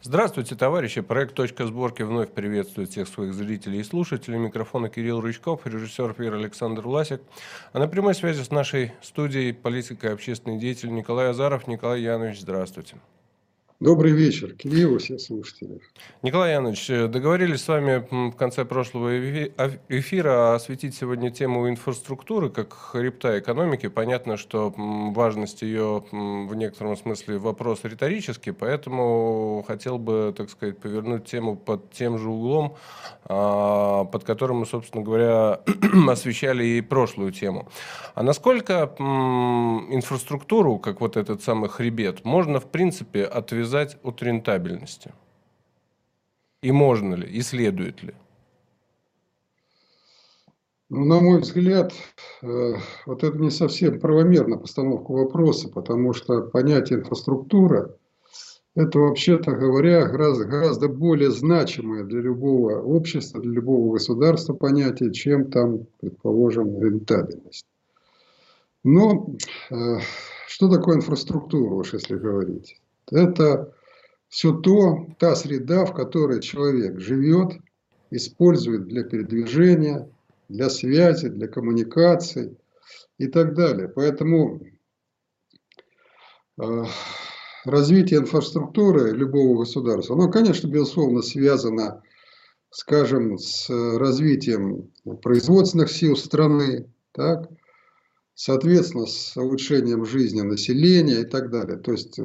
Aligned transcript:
Здравствуйте, 0.00 0.54
товарищи. 0.54 1.00
Проект 1.00 1.34
«Точка 1.34 1.66
сборки» 1.66 2.02
вновь 2.02 2.30
приветствует 2.30 2.90
всех 2.90 3.08
своих 3.08 3.34
зрителей 3.34 3.80
и 3.80 3.82
слушателей. 3.82 4.38
Микрофона 4.38 4.88
Кирилл 4.88 5.20
Рычков, 5.20 5.66
режиссер 5.66 6.12
эфира 6.12 6.36
Александр 6.36 6.82
Власик. 6.82 7.20
А 7.72 7.80
на 7.80 7.88
прямой 7.88 8.14
связи 8.14 8.42
с 8.44 8.52
нашей 8.52 8.92
студией 9.02 9.52
политик 9.52 10.04
и 10.04 10.08
общественный 10.08 10.58
деятель 10.58 10.94
Николай 10.94 11.30
Азаров. 11.30 11.66
Николай 11.66 12.00
Янович, 12.02 12.42
здравствуйте. 12.42 12.94
Добрый 13.80 14.10
вечер, 14.10 14.56
и 14.64 14.98
все 14.98 15.18
слушатели. 15.18 15.80
Николай 16.22 16.54
Янович, 16.54 16.90
э, 16.90 17.06
договорились 17.06 17.62
с 17.62 17.68
вами 17.68 18.04
в 18.10 18.32
конце 18.32 18.64
прошлого 18.64 19.16
эфира 19.88 20.56
осветить 20.56 20.96
сегодня 20.96 21.30
тему 21.30 21.68
инфраструктуры 21.68 22.50
как 22.50 22.72
хребта 22.72 23.38
экономики. 23.38 23.86
Понятно, 23.86 24.36
что 24.36 24.74
важность 24.76 25.62
ее 25.62 26.02
в 26.10 26.54
некотором 26.56 26.96
смысле 26.96 27.38
вопрос 27.38 27.84
риторический, 27.84 28.50
поэтому 28.50 29.64
хотел 29.64 29.98
бы, 29.98 30.34
так 30.36 30.50
сказать, 30.50 30.78
повернуть 30.78 31.26
тему 31.26 31.54
под 31.54 31.92
тем 31.92 32.18
же 32.18 32.30
углом, 32.30 32.74
а, 33.26 34.06
под 34.06 34.24
которым 34.24 34.56
мы, 34.56 34.66
собственно 34.66 35.04
говоря, 35.04 35.60
освещали 36.08 36.64
и 36.64 36.80
прошлую 36.80 37.30
тему. 37.30 37.68
А 38.16 38.24
насколько 38.24 38.92
инфраструктуру, 38.98 40.80
как 40.80 41.00
вот 41.00 41.16
этот 41.16 41.44
самый 41.44 41.70
хребет, 41.70 42.24
можно, 42.24 42.58
в 42.58 42.66
принципе, 42.66 43.22
отвязать 43.22 43.67
отвязать 43.68 43.98
от 44.02 44.22
рентабельности? 44.22 45.12
И 46.62 46.72
можно 46.72 47.14
ли, 47.14 47.28
и 47.28 47.42
следует 47.42 48.02
ли? 48.02 48.14
Ну, 50.90 51.04
на 51.04 51.20
мой 51.20 51.40
взгляд, 51.40 51.92
э, 52.42 52.74
вот 53.06 53.22
это 53.22 53.38
не 53.38 53.50
совсем 53.50 54.00
правомерно 54.00 54.56
постановка 54.56 55.12
вопроса, 55.12 55.68
потому 55.68 56.14
что 56.14 56.42
понятие 56.42 57.00
инфраструктура– 57.00 57.94
это, 58.74 58.98
вообще-то 58.98 59.52
говоря, 59.52 60.06
гораздо, 60.06 60.46
гораздо 60.46 60.88
более 60.88 61.30
значимое 61.30 62.04
для 62.04 62.20
любого 62.20 62.80
общества, 62.80 63.40
для 63.40 63.52
любого 63.52 63.92
государства 63.92 64.54
понятие, 64.54 65.12
чем 65.12 65.50
там, 65.50 65.86
предположим, 66.00 66.82
рентабельность. 66.82 67.66
Но 68.82 69.36
э, 69.70 69.74
что 70.46 70.70
такое 70.70 70.96
инфраструктура, 70.96 71.74
уж 71.74 71.92
если 71.92 72.16
говорить? 72.16 72.80
Это 73.10 73.72
все 74.28 74.52
то, 74.52 75.06
та 75.18 75.34
среда, 75.34 75.84
в 75.84 75.94
которой 75.94 76.40
человек 76.40 76.98
живет, 76.98 77.52
использует 78.10 78.86
для 78.86 79.04
передвижения, 79.04 80.10
для 80.48 80.70
связи, 80.70 81.28
для 81.28 81.48
коммуникации 81.48 82.56
и 83.18 83.26
так 83.26 83.54
далее. 83.54 83.88
Поэтому 83.88 84.60
э, 86.60 86.84
развитие 87.64 88.20
инфраструктуры 88.20 89.12
любого 89.12 89.60
государства, 89.60 90.14
оно, 90.14 90.30
конечно, 90.30 90.68
безусловно, 90.68 91.22
связано, 91.22 92.02
скажем, 92.70 93.38
с 93.38 93.68
развитием 93.70 94.90
производственных 95.22 95.90
сил 95.90 96.16
страны, 96.16 96.90
так, 97.12 97.48
соответственно, 98.38 99.06
с 99.06 99.36
улучшением 99.36 100.04
жизни 100.04 100.42
населения 100.42 101.22
и 101.22 101.24
так 101.24 101.50
далее. 101.50 101.76
То 101.76 101.90
есть, 101.90 102.20
э, 102.20 102.22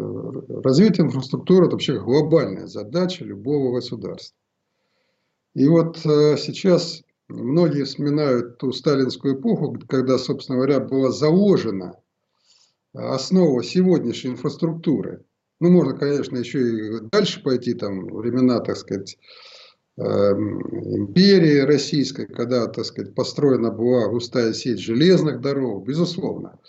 развитие 0.63 1.07
инфраструктуры– 1.07 1.65
это 1.65 1.71
вообще 1.71 1.99
глобальная 1.99 2.67
задача 2.67 3.25
любого 3.25 3.73
государства. 3.73 4.37
И 5.55 5.67
вот 5.67 6.05
э, 6.05 6.37
сейчас 6.37 7.01
многие 7.27 7.85
вспоминают 7.85 8.59
ту 8.59 8.71
сталинскую 8.71 9.39
эпоху, 9.39 9.75
когда, 9.87 10.19
собственно 10.19 10.59
говоря, 10.59 10.81
была 10.81 11.09
заложена 11.09 11.95
основа 12.93 13.63
сегодняшней 13.63 14.31
инфраструктуры. 14.31 15.25
Ну, 15.59 15.71
можно, 15.71 15.97
конечно, 15.97 16.37
еще 16.37 16.59
и 16.59 16.99
дальше 17.11 17.41
пойти, 17.41 17.73
там, 17.73 18.05
времена, 18.05 18.59
так 18.59 18.77
сказать, 18.77 19.17
империи 19.97 21.59
российской, 21.59 22.25
когда, 22.25 22.67
так 22.67 22.85
сказать, 22.85 23.13
построена 23.13 23.69
была 23.71 24.07
густая 24.07 24.53
сеть 24.53 24.79
железных 24.79 25.41
дорог, 25.41 25.87
безусловно. 25.87 26.59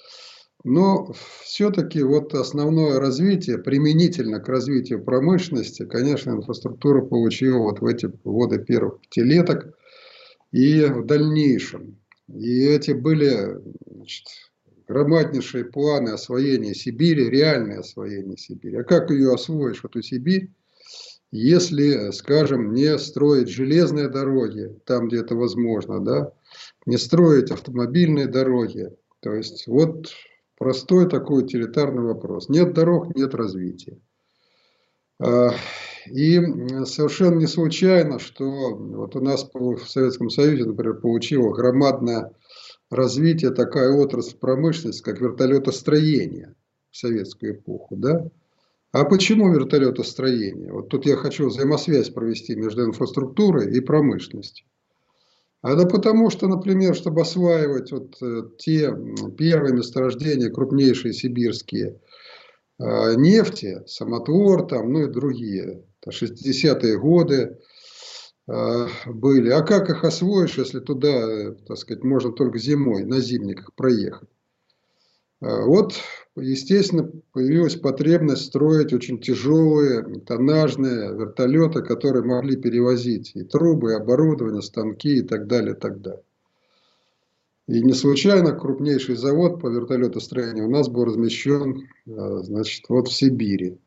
Но 0.62 1.12
все-таки 1.42 2.02
вот 2.02 2.34
основное 2.34 2.98
развитие, 2.98 3.58
применительно 3.58 4.40
к 4.40 4.48
развитию 4.48 5.04
промышленности, 5.04 5.84
конечно, 5.84 6.30
инфраструктура 6.30 7.02
получила 7.02 7.58
вот 7.58 7.80
в 7.80 7.86
эти 7.86 8.10
годы 8.24 8.58
первых 8.58 9.00
пятилеток 9.02 9.74
и 10.52 10.84
в 10.84 11.04
дальнейшем. 11.04 11.98
И 12.28 12.64
эти 12.64 12.92
были 12.92 13.58
значит, 13.90 14.24
громаднейшие 14.88 15.66
планы 15.66 16.10
освоения 16.10 16.74
Сибири, 16.74 17.28
реальное 17.28 17.80
освоение 17.80 18.38
Сибири. 18.38 18.76
А 18.76 18.84
как 18.84 19.10
ее 19.10 19.34
освоишь, 19.34 19.84
эту 19.84 20.00
Сибирь, 20.00 20.50
если, 21.36 22.12
скажем, 22.12 22.72
не 22.72 22.96
строить 22.96 23.48
железные 23.48 24.08
дороги, 24.08 24.78
там, 24.86 25.08
где 25.08 25.18
это 25.18 25.34
возможно, 25.34 25.98
да, 25.98 26.32
не 26.86 26.96
строить 26.96 27.50
автомобильные 27.50 28.28
дороги. 28.28 28.92
То 29.18 29.34
есть, 29.34 29.66
вот 29.66 30.12
простой 30.56 31.08
такой 31.08 31.42
утилитарный 31.42 32.04
вопрос. 32.04 32.48
Нет 32.48 32.72
дорог, 32.72 33.16
нет 33.16 33.34
развития. 33.34 33.98
А, 35.20 35.50
и 36.06 36.38
совершенно 36.84 37.40
не 37.40 37.48
случайно, 37.48 38.20
что 38.20 38.76
вот 38.76 39.16
у 39.16 39.20
нас 39.20 39.50
в 39.52 39.88
Советском 39.88 40.30
Союзе, 40.30 40.66
например, 40.66 41.00
получила 41.00 41.52
громадное 41.52 42.30
развитие 42.90 43.50
такая 43.50 43.90
отрасль 43.90 44.36
промышленности, 44.36 45.02
как 45.02 45.20
вертолетостроение 45.20 46.54
в 46.92 46.96
советскую 46.96 47.54
эпоху. 47.56 47.96
Да? 47.96 48.24
А 48.94 49.04
почему 49.04 49.52
вертолетостроение? 49.52 50.72
Вот 50.72 50.88
тут 50.88 51.04
я 51.04 51.16
хочу 51.16 51.48
взаимосвязь 51.48 52.10
провести 52.10 52.54
между 52.54 52.84
инфраструктурой 52.84 53.76
и 53.76 53.80
промышленностью. 53.80 54.68
А 55.62 55.74
да 55.74 55.84
потому 55.84 56.30
что, 56.30 56.46
например, 56.46 56.94
чтобы 56.94 57.22
осваивать 57.22 57.90
вот 57.90 58.14
э, 58.22 58.42
те 58.56 58.96
первые 59.36 59.74
месторождения, 59.74 60.48
крупнейшие 60.48 61.12
сибирские, 61.12 61.98
э, 62.78 63.14
нефти, 63.16 63.82
самотвор 63.88 64.68
там, 64.68 64.92
ну 64.92 65.08
и 65.08 65.12
другие, 65.12 65.82
60-е 66.08 66.96
годы 66.96 67.58
э, 68.46 68.86
были. 69.06 69.50
А 69.50 69.62
как 69.62 69.90
их 69.90 70.04
освоишь, 70.04 70.56
если 70.56 70.78
туда, 70.78 71.50
так 71.66 71.78
сказать, 71.78 72.04
можно 72.04 72.30
только 72.30 72.58
зимой 72.58 73.02
на 73.02 73.18
зимниках 73.18 73.74
проехать? 73.74 74.28
Вот 75.44 75.94
естественно, 76.36 77.10
появилась 77.32 77.76
потребность 77.76 78.46
строить 78.46 78.92
очень 78.92 79.20
тяжелые 79.20 80.20
тоннажные 80.20 81.14
вертолеты, 81.14 81.82
которые 81.82 82.24
могли 82.24 82.56
перевозить 82.56 83.32
и 83.34 83.44
трубы, 83.44 83.92
и 83.92 83.96
оборудование, 83.96 84.62
станки 84.62 85.18
и 85.18 85.22
так 85.22 85.46
далее, 85.46 85.74
и 85.74 85.78
так 85.78 86.00
далее. 86.00 86.22
И 87.66 87.82
не 87.82 87.94
случайно 87.94 88.52
крупнейший 88.52 89.16
завод 89.16 89.60
по 89.60 89.68
вертолетостроению 89.68 90.66
у 90.66 90.70
нас 90.70 90.88
был 90.88 91.04
размещен 91.06 91.88
э, 92.06 92.38
значит, 92.42 92.84
вот 92.88 93.08
в 93.08 93.12
Сибири, 93.12 93.78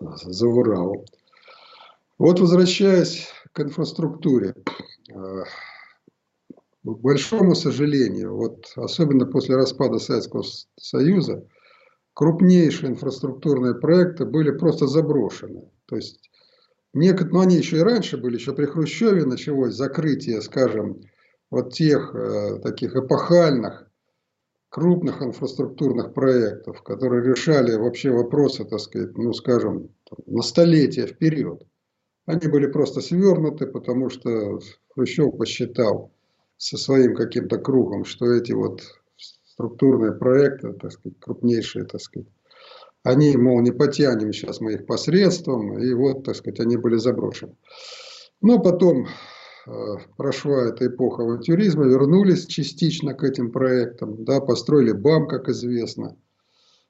за 0.00 0.46
Уралом. 0.46 1.04
Вот 2.18 2.38
возвращаясь 2.38 3.28
к 3.52 3.60
инфраструктуре, 3.60 4.54
к 6.92 7.00
большому 7.00 7.54
сожалению, 7.54 8.36
вот 8.36 8.66
особенно 8.76 9.26
после 9.26 9.56
распада 9.56 9.98
Советского 9.98 10.44
Союза, 10.78 11.46
крупнейшие 12.12 12.90
инфраструктурные 12.92 13.74
проекты 13.74 14.26
были 14.26 14.50
просто 14.50 14.86
заброшены. 14.86 15.70
То 15.86 15.96
есть, 15.96 16.30
некоторые, 16.92 17.32
ну 17.32 17.40
они 17.40 17.56
еще 17.56 17.78
и 17.78 17.82
раньше 17.82 18.18
были, 18.18 18.36
еще 18.36 18.54
при 18.54 18.66
Хрущеве 18.66 19.24
началось 19.24 19.74
закрытие, 19.74 20.42
скажем, 20.42 21.00
вот 21.50 21.72
тех 21.72 22.14
э, 22.14 22.58
таких 22.62 22.94
эпохальных, 22.96 23.90
крупных 24.68 25.22
инфраструктурных 25.22 26.12
проектов, 26.12 26.82
которые 26.82 27.24
решали 27.24 27.76
вообще 27.76 28.10
вопросы, 28.10 28.64
так 28.64 28.80
сказать, 28.80 29.16
ну 29.16 29.32
скажем, 29.32 29.88
на 30.26 30.42
столетия 30.42 31.06
вперед. 31.06 31.62
Они 32.26 32.48
были 32.48 32.66
просто 32.66 33.00
свернуты, 33.00 33.66
потому 33.66 34.10
что 34.10 34.58
Хрущев 34.94 35.36
посчитал, 35.36 36.13
со 36.64 36.78
своим 36.78 37.14
каким-то 37.14 37.58
кругом, 37.58 38.06
что 38.06 38.32
эти 38.32 38.52
вот 38.52 38.80
структурные 39.18 40.12
проекты, 40.12 40.72
так 40.72 40.92
сказать, 40.92 41.20
крупнейшие, 41.20 41.84
так 41.84 42.00
сказать, 42.00 42.28
они, 43.02 43.36
мол, 43.36 43.60
не 43.60 43.70
потянем 43.70 44.32
сейчас 44.32 44.62
мы 44.62 44.72
их 44.72 44.86
посредством, 44.86 45.78
и 45.78 45.92
вот, 45.92 46.24
так 46.24 46.36
сказать, 46.36 46.60
они 46.60 46.78
были 46.78 46.96
заброшены. 46.96 47.54
Но 48.40 48.60
потом 48.60 49.04
э, 49.04 49.70
прошла 50.16 50.62
эта 50.62 50.86
эпоха 50.86 51.24
авантюризма, 51.24 51.84
вернулись 51.84 52.46
частично 52.46 53.12
к 53.12 53.24
этим 53.24 53.52
проектам, 53.52 54.24
да, 54.24 54.40
построили 54.40 54.92
БАМ, 54.92 55.28
как 55.28 55.50
известно, 55.50 56.16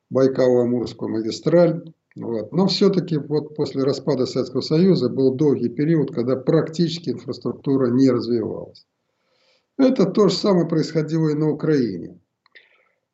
Байкало-Амурскую 0.09 1.09
магистраль. 1.09 1.83
Вот. 2.15 2.53
Но 2.53 2.69
все-таки 2.69 3.19
вот 3.19 3.57
после 3.57 3.83
распада 3.83 4.27
Советского 4.27 4.61
Союза 4.61 5.09
был 5.09 5.35
долгий 5.35 5.69
период, 5.69 6.15
когда 6.15 6.37
практически 6.37 7.11
инфраструктура 7.11 7.91
не 7.91 8.09
развивалась. 8.09 8.87
Это 9.77 10.07
то 10.07 10.29
же 10.29 10.37
самое 10.37 10.69
происходило 10.69 11.29
и 11.31 11.35
на 11.35 11.51
Украине. 11.51 12.21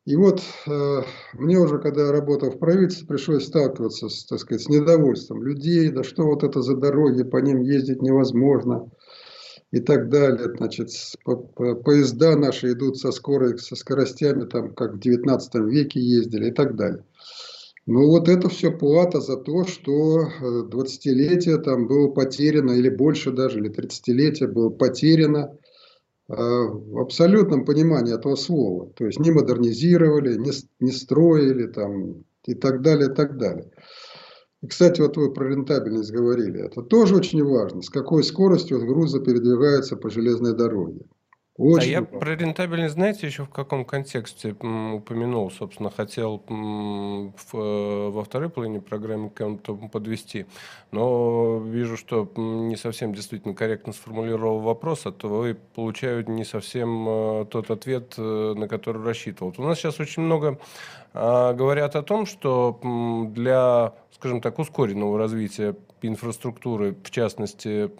И 0.07 0.17
вот 0.17 0.43
э, 0.67 1.03
мне 1.35 1.59
уже, 1.59 1.79
когда 1.79 2.07
я 2.07 2.12
работал 2.12 2.51
в 2.51 2.59
правительстве, 2.59 3.07
пришлось 3.07 3.47
сталкиваться 3.47 4.09
с, 4.09 4.25
так 4.25 4.41
сказать, 4.41 4.62
с 4.62 4.69
недовольством 4.69 5.43
людей, 5.43 5.91
да 5.91 6.03
что 6.03 6.25
вот 6.25 6.43
это 6.43 6.62
за 6.62 6.77
дороги, 6.77 7.23
по 7.23 7.37
ним 7.37 7.61
ездить 7.61 8.03
невозможно 8.03 8.91
и 9.71 9.81
так 9.81 10.09
далее. 10.09 10.53
Значит, 10.57 10.91
по, 11.25 11.37
по, 11.37 11.75
поезда 11.77 12.37
наши 12.37 12.73
идут 12.73 12.99
со, 12.99 13.13
скорой, 13.13 13.59
со 13.59 13.77
скоростями, 13.77 14.47
там, 14.47 14.75
как 14.75 14.95
в 14.95 15.01
19 15.01 15.55
веке 15.67 16.01
ездили 16.01 16.49
и 16.49 16.53
так 16.53 16.77
далее. 16.77 17.05
Ну 17.87 18.06
вот 18.06 18.29
это 18.29 18.49
все 18.49 18.71
плата 18.71 19.21
за 19.21 19.37
то, 19.37 19.65
что 19.65 20.29
20-летие 20.41 21.56
э, 21.56 21.63
там 21.63 21.87
было 21.87 22.09
потеряно, 22.09 22.73
или 22.73 22.89
больше 22.89 23.33
даже, 23.33 23.59
или 23.59 23.71
30-летие 23.71 24.49
было 24.49 24.71
потеряно 24.71 25.56
в 26.37 26.99
абсолютном 27.00 27.65
понимании 27.65 28.15
этого 28.15 28.37
слова. 28.37 28.91
То 28.94 29.05
есть 29.05 29.19
не 29.19 29.32
модернизировали, 29.32 30.37
не, 30.37 30.53
не 30.79 30.93
строили 30.93 31.67
там, 31.67 32.25
и 32.44 32.55
так 32.55 32.82
далее, 32.82 33.11
и 33.11 33.15
так 33.15 33.37
далее. 33.37 33.71
И, 34.62 34.69
кстати, 34.69 35.00
вот 35.00 35.17
вы 35.17 35.32
про 35.32 35.49
рентабельность 35.49 36.12
говорили. 36.12 36.61
Это 36.61 36.82
тоже 36.82 37.17
очень 37.17 37.43
важно. 37.43 37.82
С 37.82 37.91
какой 37.91 38.23
скоростью 38.23 38.79
грузы 38.87 39.21
передвигаются 39.21 39.97
по 39.97 40.11
железной 40.11 40.55
дороге. 40.55 41.00
Очень 41.61 41.89
а 41.89 41.93
я 41.93 42.03
про 42.03 42.35
рентабельность, 42.37 42.95
знаете, 42.95 43.27
еще 43.27 43.45
в 43.45 43.51
каком 43.51 43.85
контексте 43.85 44.53
упомянул, 44.53 45.51
собственно, 45.51 45.91
хотел 45.91 46.43
э, 46.49 48.09
во 48.09 48.25
второй 48.25 48.49
половине 48.49 48.81
программы 48.81 49.29
к 49.29 49.47
подвести, 49.93 50.47
но 50.91 51.59
вижу, 51.59 51.99
что 51.99 52.27
не 52.37 52.77
совсем 52.77 53.12
действительно 53.12 53.53
корректно 53.53 53.93
сформулировал 53.93 54.61
вопрос, 54.61 55.05
а 55.05 55.12
то 55.12 55.29
вы 55.29 55.55
получаете 55.75 56.33
не 56.33 56.47
совсем 56.47 57.07
э, 57.07 57.45
тот 57.51 57.71
ответ, 57.71 58.15
э, 58.17 58.55
на 58.56 58.67
который 58.67 59.05
рассчитывал. 59.05 59.53
У 59.59 59.63
нас 59.63 59.79
сейчас 59.79 60.01
очень 60.01 60.23
много 60.23 60.59
а, 61.13 61.53
говорят 61.53 61.95
о 61.95 62.03
том, 62.03 62.25
что 62.25 62.81
для, 63.35 63.93
скажем 64.15 64.41
так, 64.41 64.59
ускоренного 64.59 65.19
развития 65.19 65.75
инфраструктуры, 66.08 66.97
в 67.02 67.11
частности, 67.11 67.91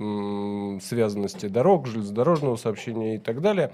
связанности 0.81 1.47
дорог, 1.47 1.87
железнодорожного 1.87 2.56
сообщения 2.56 3.17
и 3.17 3.19
так 3.19 3.41
далее, 3.41 3.73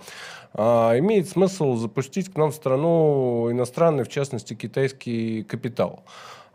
а, 0.54 0.98
имеет 0.98 1.28
смысл 1.28 1.74
запустить 1.76 2.32
к 2.32 2.36
нам 2.36 2.50
в 2.50 2.54
страну 2.54 3.50
иностранный, 3.50 4.04
в 4.04 4.08
частности, 4.08 4.54
китайский 4.54 5.42
капитал. 5.42 6.02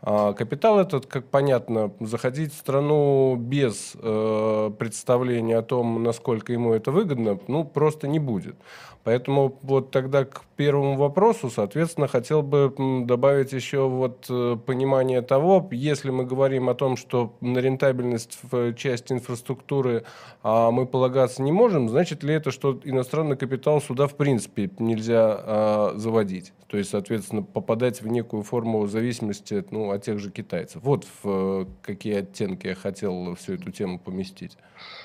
А, 0.04 0.32
капитал 0.32 0.80
этот, 0.80 1.06
как 1.06 1.26
понятно, 1.26 1.92
заходить 2.00 2.52
в 2.52 2.56
страну 2.56 3.36
без 3.36 3.92
э, 3.94 4.70
представления 4.76 5.58
о 5.58 5.62
том, 5.62 6.02
насколько 6.02 6.52
ему 6.52 6.72
это 6.72 6.90
выгодно, 6.90 7.38
ну, 7.46 7.64
просто 7.64 8.08
не 8.08 8.18
будет. 8.18 8.56
Поэтому 9.04 9.58
вот 9.62 9.90
тогда 9.90 10.24
к 10.24 10.44
первому 10.56 10.96
вопросу, 10.96 11.50
соответственно, 11.50 12.06
хотел 12.06 12.42
бы 12.42 12.72
добавить 13.04 13.52
еще 13.52 13.88
вот 13.88 14.26
э, 14.28 14.56
понимание 14.64 15.22
того, 15.22 15.68
если 15.72 16.10
мы 16.10 16.24
говорим 16.24 16.68
о 16.68 16.74
том, 16.74 16.96
что 16.96 17.34
на 17.40 17.58
рентабельность 17.58 18.38
в 18.42 18.74
части 18.74 19.12
инфраструктуры 19.12 20.04
а, 20.42 20.70
мы 20.70 20.86
полагаться 20.86 21.42
не 21.42 21.50
можем, 21.50 21.88
значит 21.88 22.22
ли 22.22 22.34
это, 22.34 22.52
что 22.52 22.78
иностранный 22.84 23.36
капитал 23.36 23.80
сюда 23.80 24.06
в 24.06 24.14
принципе 24.14 24.70
нельзя 24.78 25.36
а, 25.36 25.92
заводить? 25.96 26.52
То 26.68 26.78
есть, 26.78 26.90
соответственно, 26.90 27.42
попадать 27.42 28.00
в 28.00 28.08
некую 28.08 28.44
форму 28.44 28.86
зависимости 28.86 29.62
ну, 29.70 29.90
от 29.90 30.04
тех 30.04 30.18
же 30.18 30.30
китайцев. 30.30 30.82
Вот 30.82 31.04
в 31.04 31.28
э, 31.28 31.66
какие 31.82 32.20
оттенки 32.20 32.68
я 32.68 32.74
хотел 32.74 33.34
всю 33.34 33.54
эту 33.54 33.70
тему 33.72 33.98
поместить. 33.98 34.56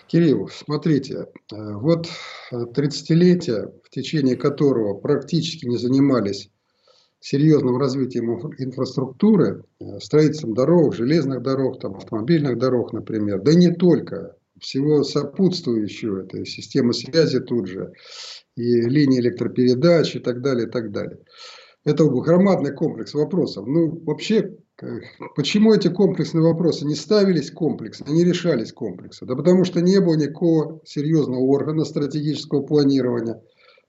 Кирилл, 0.07 0.47
смотрите, 0.47 1.27
э, 1.51 1.73
вот 1.73 2.07
30-летие, 2.51 3.73
в 3.83 3.89
течение 3.89 4.35
которого 4.35 4.93
практически 4.93 5.65
не 5.65 5.77
занимались 5.77 6.49
серьезным 7.19 7.77
развитием 7.77 8.31
инфраструктуры, 8.57 9.63
э, 9.79 9.99
строительством 9.99 10.53
дорог, 10.53 10.95
железных 10.95 11.41
дорог, 11.41 11.79
там, 11.81 11.95
автомобильных 11.95 12.57
дорог, 12.57 12.93
например, 12.93 13.41
да 13.41 13.53
не 13.53 13.73
только, 13.73 14.35
всего 14.59 15.03
сопутствующего, 15.03 16.23
это 16.23 16.45
система 16.45 16.93
связи 16.93 17.39
тут 17.39 17.67
же, 17.67 17.91
и 18.55 18.81
линии 18.81 19.19
электропередач 19.19 20.15
и 20.15 20.19
так 20.19 20.41
далее, 20.41 20.67
и 20.67 20.71
так 20.71 20.91
далее. 20.91 21.19
Это 21.85 22.05
громадный 22.05 22.73
комплекс 22.73 23.13
вопросов. 23.13 23.67
Ну, 23.67 24.01
вообще, 24.03 24.57
Почему 25.35 25.73
эти 25.73 25.87
комплексные 25.87 26.43
вопросы 26.43 26.85
не 26.85 26.93
ставились 26.95 27.49
комплексно, 27.49 28.11
не 28.11 28.23
решались 28.23 28.71
комплексно? 28.71 29.25
Да 29.25 29.35
потому 29.35 29.63
что 29.65 29.81
не 29.81 29.99
было 29.99 30.15
никакого 30.15 30.81
серьезного 30.85 31.39
органа 31.39 31.83
стратегического 31.83 32.61
планирования, 32.61 33.41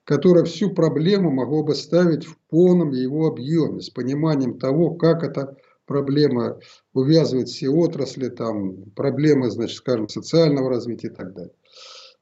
который 0.05 0.45
всю 0.45 0.71
проблему 0.71 1.31
могло 1.31 1.63
бы 1.63 1.75
ставить 1.75 2.25
в 2.25 2.39
полном 2.49 2.93
его 2.93 3.27
объеме, 3.27 3.83
с 3.83 3.91
пониманием 3.91 4.59
того, 4.59 4.95
как 4.95 5.23
эта 5.23 5.57
проблема 5.85 6.59
увязывает 6.95 7.49
все 7.49 7.69
отрасли, 7.69 8.29
там, 8.29 8.85
проблемы, 8.97 9.51
значит, 9.51 9.77
скажем, 9.77 10.09
социального 10.09 10.71
развития 10.71 11.09
и 11.09 11.15
так 11.15 11.35
далее. 11.35 11.53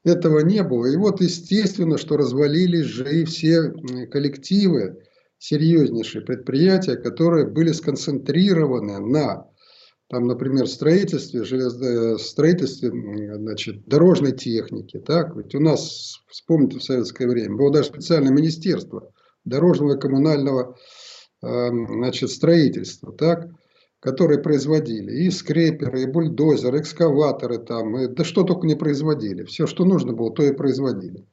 Этого 0.03 0.39
не 0.39 0.63
было. 0.63 0.85
И 0.87 0.97
вот 0.97 1.21
естественно, 1.21 1.97
что 1.97 2.17
развалились 2.17 2.85
же 2.85 3.21
и 3.21 3.23
все 3.23 3.71
коллективы, 4.11 5.03
серьезнейшие 5.39 6.23
предприятия, 6.23 6.95
которые 6.95 7.47
были 7.47 7.71
сконцентрированы 7.71 8.99
на, 8.99 9.47
там, 10.09 10.27
например, 10.27 10.67
строительстве, 10.67 11.43
железно, 11.43 12.17
строительстве 12.17 12.91
значит, 13.35 13.85
дорожной 13.85 14.31
техники. 14.31 14.99
Так? 14.99 15.35
Ведь 15.35 15.53
у 15.55 15.59
нас, 15.59 16.21
вспомните, 16.27 16.79
в 16.79 16.83
советское 16.83 17.27
время 17.27 17.55
было 17.55 17.71
даже 17.71 17.89
специальное 17.89 18.31
министерство 18.31 19.11
дорожного 19.45 19.95
и 19.95 19.99
коммунального 19.99 20.77
э, 21.43 21.69
значит, 21.69 22.31
строительства, 22.31 23.13
так? 23.13 23.49
которые 23.99 24.39
производили 24.39 25.25
и 25.25 25.31
скреперы, 25.31 26.03
и 26.03 26.05
бульдозеры, 26.05 26.79
экскаваторы, 26.79 27.57
там, 27.57 27.97
и, 27.97 28.07
да 28.07 28.23
что 28.23 28.43
только 28.43 28.67
не 28.67 28.75
производили. 28.75 29.43
Все, 29.43 29.67
что 29.67 29.85
нужно 29.85 30.13
было, 30.13 30.31
то 30.33 30.43
и 30.43 30.53
производили. 30.53 31.25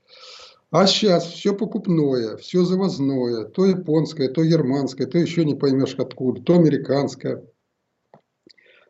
А 0.71 0.87
сейчас 0.87 1.27
все 1.27 1.55
покупное, 1.55 2.37
все 2.37 2.65
завозное, 2.65 3.45
то 3.45 3.65
японское, 3.65 4.29
то 4.29 4.45
германское, 4.45 5.07
то 5.07 5.19
еще 5.19 5.45
не 5.45 5.55
поймешь 5.55 5.95
откуда, 5.97 6.43
то 6.43 6.55
американское. 6.55 7.45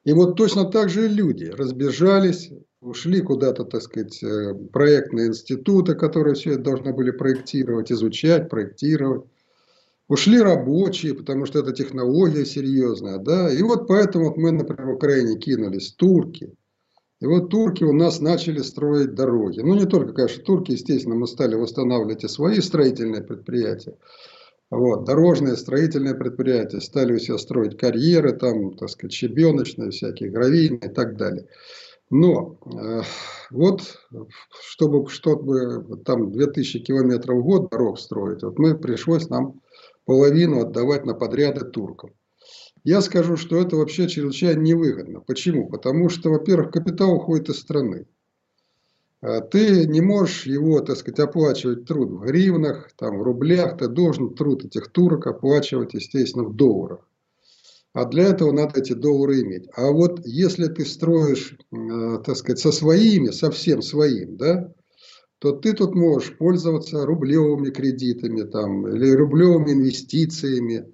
И 0.04 0.12
вот 0.12 0.36
точно 0.36 0.64
так 0.64 0.88
же 0.88 1.08
люди 1.08 1.44
разбежались, 1.44 2.50
ушли 2.80 3.20
куда-то, 3.20 3.64
так 3.64 3.82
сказать, 3.82 4.22
э, 4.22 4.54
проектные 4.72 5.28
институты, 5.28 5.94
которые 5.94 6.34
все 6.34 6.52
это 6.52 6.62
должны 6.62 6.92
были 6.92 7.10
проектировать, 7.10 7.92
изучать, 7.92 8.48
проектировать. 8.48 9.24
Ушли 10.08 10.40
рабочие, 10.40 11.14
потому 11.14 11.46
что 11.46 11.60
это 11.60 11.72
технология 11.72 12.44
серьезная. 12.44 13.18
Да? 13.18 13.50
И 13.50 13.62
вот 13.62 13.88
поэтому 13.88 14.26
вот 14.26 14.36
мы, 14.36 14.52
например, 14.52 14.86
в 14.86 14.94
Украине 14.96 15.38
кинулись, 15.38 15.92
турки– 15.92 16.52
и 17.24 17.26
вот 17.26 17.48
турки 17.48 17.82
у 17.84 17.94
нас 17.94 18.20
начали 18.20 18.58
строить 18.58 19.14
дороги. 19.14 19.60
Ну, 19.60 19.74
не 19.74 19.86
только, 19.86 20.12
конечно, 20.12 20.44
турки, 20.44 20.72
естественно, 20.72 21.14
мы 21.14 21.26
стали 21.26 21.54
восстанавливать 21.54 22.22
и 22.22 22.28
свои 22.28 22.60
строительные 22.60 23.22
предприятия. 23.22 23.96
Вот, 24.70 25.06
дорожные, 25.06 25.56
строительные 25.56 26.14
предприятия 26.14 26.82
стали 26.82 27.14
у 27.14 27.18
себя 27.18 27.38
строить 27.38 27.78
карьеры, 27.78 28.32
там, 28.32 28.76
так 28.76 28.90
сказать, 28.90 29.14
щебеночные, 29.14 29.90
всякие 29.90 30.28
гравийные 30.28 30.90
и 30.90 30.92
так 30.92 31.16
далее. 31.16 31.46
Но 32.10 32.58
э, 32.66 33.00
вот, 33.50 33.80
чтобы, 34.60 35.08
чтобы 35.08 35.96
там 36.04 36.30
2000 36.30 36.80
километров 36.80 37.38
в 37.38 37.42
год 37.42 37.70
дорог 37.70 37.98
строить, 37.98 38.42
вот 38.42 38.58
мы 38.58 38.76
пришлось 38.76 39.30
нам 39.30 39.62
половину 40.04 40.60
отдавать 40.60 41.06
на 41.06 41.14
подряды 41.14 41.64
туркам. 41.64 42.10
Я 42.84 43.00
скажу, 43.00 43.36
что 43.36 43.58
это 43.58 43.76
вообще 43.76 44.08
чрезвычайно 44.08 44.60
невыгодно. 44.60 45.20
Почему? 45.20 45.68
Потому 45.70 46.10
что, 46.10 46.28
во-первых, 46.28 46.70
капитал 46.70 47.14
уходит 47.14 47.48
из 47.48 47.58
страны. 47.58 48.06
А 49.22 49.40
ты 49.40 49.86
не 49.86 50.02
можешь 50.02 50.44
его, 50.44 50.80
так 50.80 50.98
сказать, 50.98 51.18
оплачивать 51.18 51.86
труд 51.86 52.10
в 52.10 52.20
гривнах, 52.20 52.90
там, 52.98 53.18
в 53.18 53.22
рублях. 53.22 53.78
Ты 53.78 53.88
должен 53.88 54.34
труд 54.34 54.66
этих 54.66 54.90
турок 54.90 55.26
оплачивать, 55.26 55.94
естественно, 55.94 56.44
в 56.44 56.54
долларах. 56.54 57.08
А 57.94 58.04
для 58.04 58.24
этого 58.24 58.52
надо 58.52 58.80
эти 58.80 58.92
доллары 58.92 59.40
иметь. 59.40 59.66
А 59.74 59.90
вот 59.90 60.20
если 60.26 60.66
ты 60.66 60.84
строишь, 60.84 61.56
э, 61.72 62.18
так 62.22 62.36
сказать, 62.36 62.58
со 62.58 62.70
своими, 62.70 63.30
совсем 63.30 63.80
своим, 63.80 64.36
да, 64.36 64.74
то 65.38 65.52
ты 65.52 65.72
тут 65.72 65.94
можешь 65.94 66.36
пользоваться 66.36 67.06
рублевыми 67.06 67.70
кредитами 67.70 68.42
там, 68.42 68.88
или 68.88 69.10
рублевыми 69.12 69.72
инвестициями 69.72 70.92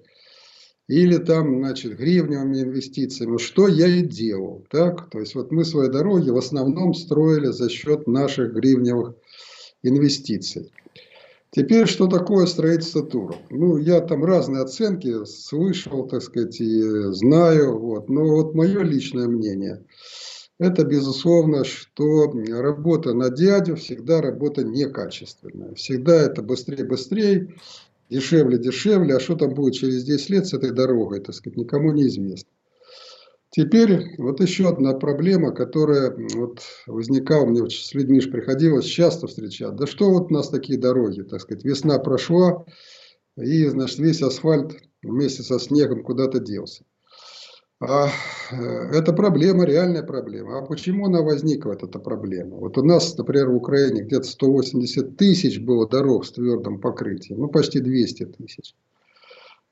или 0.87 1.17
там, 1.17 1.59
значит, 1.59 1.97
гривневыми 1.97 2.61
инвестициями, 2.61 3.37
что 3.37 3.67
я 3.67 3.87
и 3.87 4.01
делал. 4.01 4.65
Так? 4.69 5.09
То 5.09 5.19
есть, 5.19 5.35
вот 5.35 5.51
мы 5.51 5.63
свои 5.63 5.89
дороги 5.89 6.29
в 6.29 6.37
основном 6.37 6.93
строили 6.93 7.47
за 7.47 7.69
счет 7.69 8.07
наших 8.07 8.53
гривневых 8.53 9.15
инвестиций. 9.83 10.71
Теперь, 11.53 11.85
что 11.85 12.07
такое 12.07 12.45
строительство 12.45 13.03
туров? 13.03 13.35
Ну, 13.49 13.75
я 13.77 13.99
там 13.99 14.23
разные 14.23 14.63
оценки 14.63 15.25
слышал, 15.25 16.07
так 16.07 16.23
сказать, 16.23 16.61
и 16.61 16.81
знаю. 17.11 17.77
Вот. 17.77 18.09
Но 18.09 18.23
вот 18.23 18.55
мое 18.55 18.83
личное 18.83 19.27
мнение, 19.27 19.83
это 20.59 20.85
безусловно, 20.85 21.65
что 21.65 22.31
работа 22.49 23.13
на 23.13 23.29
дядю 23.29 23.75
всегда 23.75 24.21
работа 24.21 24.63
некачественная. 24.63 25.73
Всегда 25.75 26.21
это 26.21 26.41
быстрее-быстрее. 26.41 27.53
Дешевле, 28.11 28.57
дешевле, 28.59 29.15
а 29.15 29.19
что 29.19 29.35
там 29.35 29.53
будет 29.53 29.73
через 29.73 30.03
10 30.03 30.29
лет 30.29 30.45
с 30.45 30.53
этой 30.53 30.71
дорогой, 30.71 31.21
так 31.21 31.33
сказать, 31.33 31.57
никому 31.57 31.91
не 31.93 32.07
известно. 32.07 32.51
Теперь 33.49 34.15
вот 34.17 34.39
еще 34.39 34.69
одна 34.69 34.93
проблема, 34.93 35.51
которая 35.53 36.15
вот 36.35 36.61
возникала, 36.87 37.45
мне 37.45 37.69
с 37.69 37.93
людьми 37.93 38.21
же 38.21 38.29
приходилось 38.29 38.85
часто 38.85 39.27
встречать. 39.27 39.75
Да 39.75 39.87
что 39.87 40.09
вот 40.09 40.31
у 40.31 40.33
нас 40.33 40.49
такие 40.49 40.79
дороги, 40.79 41.23
так 41.23 41.41
сказать, 41.41 41.65
весна 41.65 41.99
прошла, 41.99 42.65
и, 43.37 43.65
значит, 43.65 43.99
весь 43.99 44.21
асфальт 44.21 44.77
вместе 45.01 45.43
со 45.43 45.59
снегом 45.59 46.03
куда-то 46.03 46.39
делся. 46.39 46.85
А, 47.81 48.09
э, 48.51 48.55
это 48.93 49.11
проблема, 49.11 49.65
реальная 49.65 50.03
проблема. 50.03 50.59
А 50.59 50.61
почему 50.61 51.07
она 51.07 51.23
возникла, 51.23 51.73
эта 51.73 51.97
проблема? 51.97 52.57
Вот 52.57 52.77
у 52.77 52.83
нас, 52.83 53.17
например, 53.17 53.49
в 53.49 53.55
Украине 53.55 54.03
где-то 54.03 54.23
180 54.27 55.17
тысяч 55.17 55.59
было 55.59 55.89
дорог 55.89 56.25
с 56.25 56.31
твердым 56.31 56.79
покрытием, 56.79 57.39
ну 57.39 57.47
почти 57.47 57.79
200 57.79 58.25
тысяч. 58.37 58.75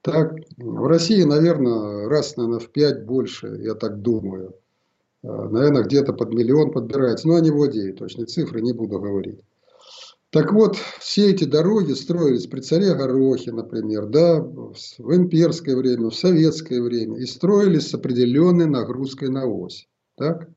Так, 0.02 0.34
в 0.58 0.88
России, 0.88 1.22
наверное, 1.22 2.10
раз, 2.10 2.36
наверное, 2.36 2.60
в 2.60 2.72
пять 2.72 3.06
больше, 3.06 3.60
я 3.62 3.76
так 3.76 4.02
думаю. 4.02 4.56
А, 5.24 5.48
наверное, 5.48 5.84
где-то 5.84 6.14
под 6.14 6.34
миллион 6.34 6.72
подбирается. 6.72 7.28
Но 7.28 7.36
они 7.36 7.52
владеют 7.52 8.00
точные 8.00 8.26
цифры, 8.26 8.62
не 8.62 8.74
буду 8.74 8.98
говорить. 9.00 9.40
Так 10.32 10.54
вот, 10.54 10.78
все 11.00 11.32
эти 11.32 11.44
дороги 11.46 11.94
строились 11.94 12.46
при 12.46 12.62
царе 12.62 12.94
Горохе, 12.94 13.52
например, 13.52 14.06
да, 14.06 14.40
в 14.40 14.76
имперское 15.16 15.76
время, 15.76 16.10
в 16.10 16.16
советское 16.16 16.82
время, 16.82 17.18
и 17.18 17.26
строились 17.26 17.90
с 17.90 17.94
определенной 17.96 18.68
нагрузкой 18.68 19.30
на 19.30 19.48
ось. 19.48 19.88
Так? 20.16 20.50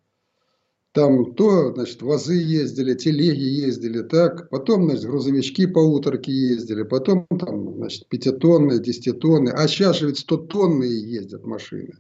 Там 0.93 1.35
то, 1.35 1.73
значит, 1.73 2.03
вазы 2.03 2.35
ездили, 2.35 2.93
телеги 2.93 3.45
ездили, 3.45 4.03
так, 4.03 4.51
потом, 4.51 4.85
значит, 4.85 5.07
грузовички 5.07 5.67
полуторки 5.67 6.31
ездили, 6.31 6.83
потом 6.83 7.27
там, 7.29 7.77
значит, 7.77 8.07
пятитонные, 8.09 8.79
десятитонные, 8.79 9.55
а 9.55 9.67
сейчас 9.69 9.97
же 9.97 10.09
ведь 10.09 10.19
стотонные 10.19 11.01
ездят 11.01 11.47
машины. 11.47 11.95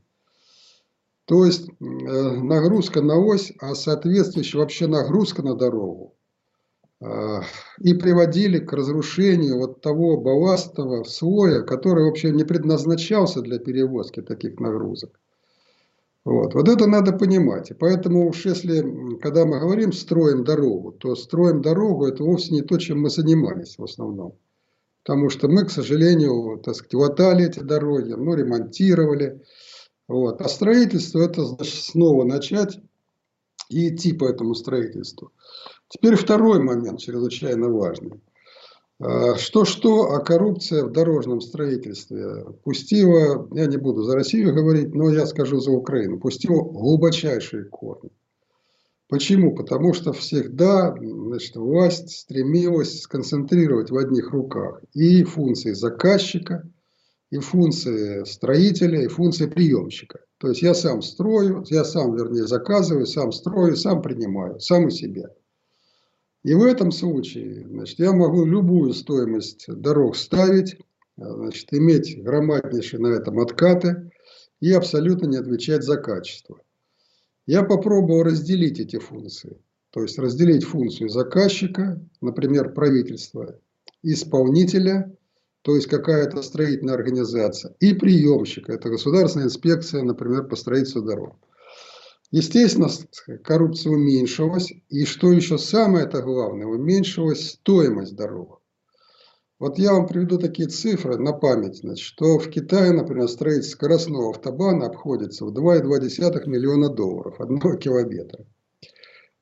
То 1.25 1.47
есть 1.47 1.71
э, 1.71 1.73
нагрузка 1.83 3.01
на 3.01 3.17
ось, 3.17 3.55
а 3.61 3.75
соответствующая 3.75 4.59
вообще 4.59 4.89
нагрузка 4.89 5.43
на 5.43 5.55
дорогу. 5.55 6.15
Э, 7.03 7.41
и 7.81 7.95
приводили 7.95 8.59
к 8.59 8.73
разрушению 8.73 9.59
вот 9.59 9.81
того 9.81 10.17
балластового 10.19 11.03
слоя, 11.03 11.63
который 11.63 12.05
вообще 12.05 12.31
не 12.31 12.45
предназначался 12.45 13.41
для 13.41 13.59
перевозки 13.59 14.23
таких 14.23 14.61
нагрузок. 14.61 15.19
Вот. 16.25 16.55
вот 16.55 16.69
это 16.69 16.87
надо 16.87 17.13
понимать. 17.13 17.73
И 17.73 17.75
поэтому 17.75 18.29
уж 18.29 18.47
если, 18.47 19.17
когда 19.19 19.45
мы 19.45 19.59
говорим 19.59 19.93
«строим 19.93 20.45
дорогу», 20.45 20.93
то 20.93 21.17
строим 21.17 21.61
дорогу– 21.61 22.07
это 22.07 22.23
вовсе 22.23 22.55
не 22.55 22.63
то, 22.63 22.79
чем 22.79 23.01
мы 23.01 23.11
занимались 23.11 23.77
в 23.77 23.83
основном. 23.83 24.39
Потому 25.03 25.31
что 25.31 25.49
мы, 25.49 25.65
к 25.65 25.71
сожалению, 25.71 26.61
так 26.65 26.77
сказать, 26.77 26.95
латали 26.95 27.47
эти 27.47 27.59
дороги, 27.59 28.13
ну, 28.13 28.35
ремонтировали. 28.35 29.43
Вот. 30.07 30.41
А 30.41 30.49
строительство– 30.49 31.19
это 31.21 31.45
значит 31.45 31.83
снова 31.83 32.23
начать 32.23 32.79
и 33.69 33.89
идти 33.89 34.13
по 34.13 34.27
этому 34.27 34.55
строительству. 34.55 35.33
Теперь 35.93 36.17
второй 36.17 36.59
момент, 36.59 37.01
чрезвычайно 37.01 37.69
важный. 37.69 38.23
Что-что, 39.37 40.13
а 40.13 40.21
коррупция 40.21 40.85
в 40.85 40.93
дорожном 40.93 41.43
строительстве 41.43 42.47
пустила, 42.65 43.47
я 43.53 43.67
не 43.67 43.77
буду 43.77 44.03
за 44.03 44.15
Россию 44.15 44.55
говорить, 44.55 44.95
но 44.95 45.11
я 45.11 45.27
скажу 45.27 45.61
за 45.61 45.71
Украину, 45.71 46.19
пустила 46.19 46.63
глубочайшие 46.63 47.65
корни. 47.65 48.11
Почему? 49.09 49.55
Потому 49.55 49.93
что 49.93 50.15
всегда 50.15 50.97
значит, 50.99 51.57
власть 51.57 52.11
стремилась 52.21 53.03
сконцентрировать 53.03 53.91
в 53.91 53.97
одних 53.99 54.31
руках 54.31 54.81
и 54.95 55.25
функции 55.25 55.73
заказчика, 55.73 56.67
и 57.31 57.37
функции 57.37 58.25
строителя, 58.25 59.03
и 59.03 59.09
функции 59.09 59.47
приемщика. 59.47 60.21
То 60.39 60.49
есть 60.49 60.63
я 60.63 60.73
сам 60.73 61.03
строю, 61.03 61.67
я 61.69 61.85
сам, 61.85 62.17
вернее, 62.17 62.47
заказываю, 62.47 63.05
сам 63.07 63.31
строю, 63.33 63.77
сам 63.77 64.01
принимаю, 64.01 64.59
сам 64.59 64.87
у 64.87 64.91
себя. 64.91 65.29
И 66.43 66.55
в 66.55 66.63
этом 66.65 66.91
случае 66.91 67.67
значит, 67.69 67.99
я 67.99 68.13
могу 68.13 68.45
любую 68.45 68.95
стоимость 68.95 69.67
дорог 69.69 70.17
ставить, 70.17 70.77
значит, 71.17 71.73
иметь 71.73 72.23
громаднейшие 72.23 73.01
на 73.01 73.09
этом 73.09 73.39
откаты 73.39 74.11
и 74.61 74.73
абсолютно 74.73 75.27
не 75.27 75.37
отвечать 75.37 75.85
за 75.85 75.97
качество. 75.97 76.61
Я 77.47 77.63
попробовал 77.63 78.23
разделить 78.23 78.81
эти 78.81 78.99
функции. 78.99 79.59
То 79.91 80.03
есть 80.03 80.19
разделить 80.19 80.65
функцию 80.65 81.11
заказчика, 81.11 82.01
например, 82.21 82.73
правительства, 82.73 83.59
исполнителя, 84.03 85.15
то 85.63 85.77
есть 85.77 85.87
какая-то 85.87 86.43
строительная 86.43 86.95
организация, 86.95 87.75
и 87.79 87.93
приемщика, 87.93 88.73
это 88.73 88.89
государственная 88.89 89.47
инспекция, 89.47 90.03
например, 90.03 90.49
по 90.49 90.57
строительству 90.57 91.03
дорог. 91.03 91.37
Естественно, 92.33 92.89
коррупция 93.45 93.93
уменьшилась. 93.93 94.73
И 94.89 95.05
что 95.05 95.31
еще 95.31 95.59
самое 95.59 96.07
это 96.07 96.23
главное, 96.23 96.67
уменьшилась 96.67 97.51
стоимость 97.51 98.17
дорог. 98.17 98.63
Вот 99.59 99.79
я 99.79 99.93
вам 99.93 100.09
приведу 100.09 100.39
такие 100.39 100.69
цифры 100.69 101.19
на 101.19 101.35
память. 101.35 101.77
Значит, 101.77 102.05
что 102.05 102.39
в 102.39 102.49
Китае, 102.49 102.93
например, 102.93 103.29
строительство 103.29 103.77
скоростного 103.77 104.31
автобана 104.31 104.87
обходится 104.87 105.45
в 105.45 105.53
2,2 105.53 106.49
миллиона 106.49 106.89
долларов 106.89 107.39
одного 107.39 107.77
километра. 107.77 108.47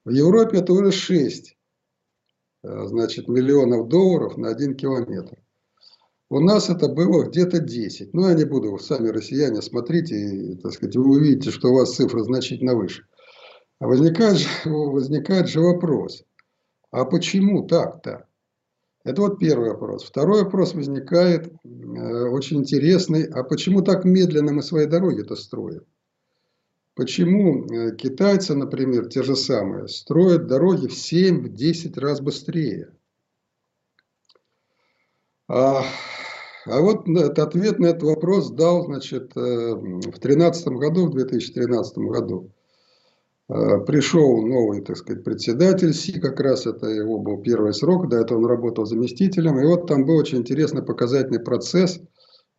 В 0.04 0.11
Европе 0.11 0.59
это 0.59 0.73
уже 0.73 0.90
6 0.90 1.56
э, 2.64 2.87
значит, 2.87 3.28
миллионов 3.28 3.88
долларов 3.88 4.37
на 4.37 4.49
один 4.49 4.75
километр. 4.75 5.38
У 6.32 6.38
нас 6.38 6.70
это 6.70 6.88
было 6.88 7.25
где-то 7.25 7.58
10. 7.58 8.14
Ну, 8.14 8.28
я 8.28 8.34
не 8.34 8.44
буду, 8.44 8.78
сами 8.78 9.08
россияне, 9.08 9.60
смотрите, 9.62 10.56
так 10.62 10.72
сказать, 10.72 10.94
вы 10.94 11.16
увидите, 11.16 11.50
что 11.50 11.70
у 11.70 11.75
вас 11.75 11.96
цифра 11.96 12.22
значительно 12.22 12.76
выше. 12.76 13.04
А 13.80 13.88
возникает 13.88 14.38
же, 14.38 14.49
возникает 14.64 15.49
же 15.49 15.60
вопрос, 15.60 16.22
а 16.92 17.04
почему 17.04 17.66
так-то? 17.66 18.28
Это 19.02 19.22
вот 19.22 19.40
первый 19.40 19.70
вопрос. 19.70 20.04
Второй 20.04 20.44
вопрос 20.44 20.75
возникает, 20.75 21.49
э, 21.49 22.28
очень 22.28 22.58
интересный, 22.58 23.25
а 23.25 23.42
почему 23.42 23.82
так 23.82 24.04
медленно 24.04 24.52
мы 24.52 24.62
свои 24.62 24.87
дороги-то 24.87 25.34
строим? 25.34 25.82
Почему 26.94 27.66
э, 27.66 27.96
китайцы, 27.96 28.54
например, 28.54 29.08
те 29.08 29.25
же 29.25 29.34
самые, 29.34 29.88
строят 29.88 30.46
дороги 30.46 30.87
в 30.87 30.92
7-10 30.92 31.99
раз 31.99 32.20
быстрее? 32.20 32.92
А 35.49 35.82
а 36.71 36.81
вот 36.81 37.09
этот 37.09 37.39
ответ 37.39 37.79
на 37.79 37.87
этот 37.87 38.05
вопрос 38.05 38.50
дал 38.50 38.85
значит, 38.85 39.33
э, 39.37 39.75
в 39.75 40.00
2013 40.00 40.69
году, 40.69 41.07
в 41.07 41.11
2013 41.11 41.99
году. 41.99 42.50
Э, 43.49 43.81
пришел 43.85 44.47
новый, 44.47 44.81
так 44.83 44.97
сказать, 44.97 45.25
председатель 45.25 45.93
СИ, 45.93 46.21
как 46.21 46.39
раз 46.39 46.67
это 46.67 46.87
его 46.87 47.19
был 47.19 47.43
первый 47.43 47.75
срок, 47.75 48.09
до 48.09 48.19
этого 48.19 48.39
он 48.39 48.47
работал 48.47 48.87
заместителем. 48.87 49.59
И 49.59 49.67
вот 49.67 49.89
там 49.89 50.07
был 50.07 50.17
очень 50.17 50.39
интересный 50.39 50.83
показательный 50.83 51.41
процесс, 51.41 52.00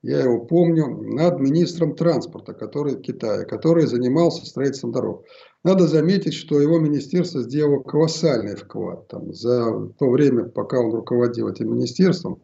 я 0.04 0.22
его 0.22 0.40
помню, 0.40 0.88
над 0.88 1.40
министром 1.40 1.96
транспорта, 1.96 2.54
который 2.54 2.96
в 2.96 3.02
Китае, 3.02 3.46
который 3.46 3.86
занимался 3.86 4.46
строительством 4.46 4.92
дорог. 4.92 5.26
Надо 5.64 5.88
заметить, 5.88 6.34
что 6.34 6.60
его 6.60 6.80
министерство 6.80 7.42
сделало 7.42 7.84
колоссальный 7.84 8.56
вклад. 8.56 9.08
Там, 9.08 9.32
за 9.32 9.90
то 10.00 10.10
время, 10.10 10.46
пока 10.46 10.80
он 10.80 10.92
руководил 10.92 11.48
этим 11.48 11.74
министерством, 11.74 12.42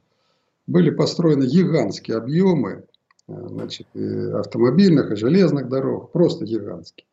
были 0.68 0.90
построены 0.90 1.46
гигантские 1.46 2.18
объемы 2.18 2.86
э, 3.28 3.48
значит, 3.48 3.88
и 3.94 4.06
автомобильных 4.32 5.12
и 5.12 5.16
железных 5.16 5.70
дорог, 5.70 6.12
просто 6.12 6.46
гигантские. 6.46 7.08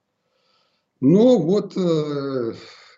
Но 1.01 1.39
вот 1.39 1.77
э, 1.77 2.53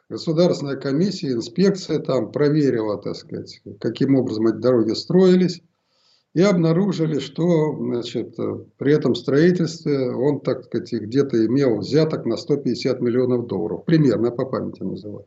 государственная 0.08 0.76
комиссия, 0.76 1.32
инспекция 1.32 1.98
там 1.98 2.32
проверила, 2.32 3.00
так 3.00 3.16
сказать, 3.16 3.60
каким 3.80 4.16
образом 4.16 4.46
эти 4.48 4.56
дороги 4.56 4.92
строились. 4.92 5.62
И 6.34 6.42
обнаружили, 6.42 7.18
что 7.18 7.74
значит, 7.78 8.36
при 8.76 8.92
этом 8.92 9.14
строительстве 9.14 10.10
он, 10.10 10.40
так 10.40 10.64
сказать, 10.64 10.92
где-то 10.92 11.46
имел 11.46 11.78
взяток 11.78 12.26
на 12.26 12.36
150 12.36 13.00
миллионов 13.00 13.46
долларов. 13.46 13.86
Примерно 13.86 14.30
по 14.30 14.44
памяти 14.44 14.82
называю. 14.82 15.24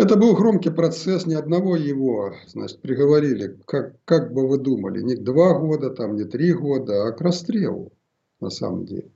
Это 0.00 0.16
был 0.16 0.34
громкий 0.34 0.70
процесс, 0.70 1.26
ни 1.26 1.34
одного 1.34 1.76
его, 1.76 2.32
значит, 2.46 2.80
приговорили, 2.80 3.58
как, 3.66 4.02
как 4.06 4.32
бы 4.32 4.48
вы 4.48 4.56
думали, 4.56 5.02
не 5.02 5.14
два 5.14 5.58
года, 5.58 5.90
там, 5.90 6.16
не 6.16 6.24
три 6.24 6.54
года, 6.54 7.06
а 7.06 7.12
к 7.12 7.20
расстрелу, 7.20 7.92
на 8.40 8.48
самом 8.48 8.86
деле. 8.86 9.10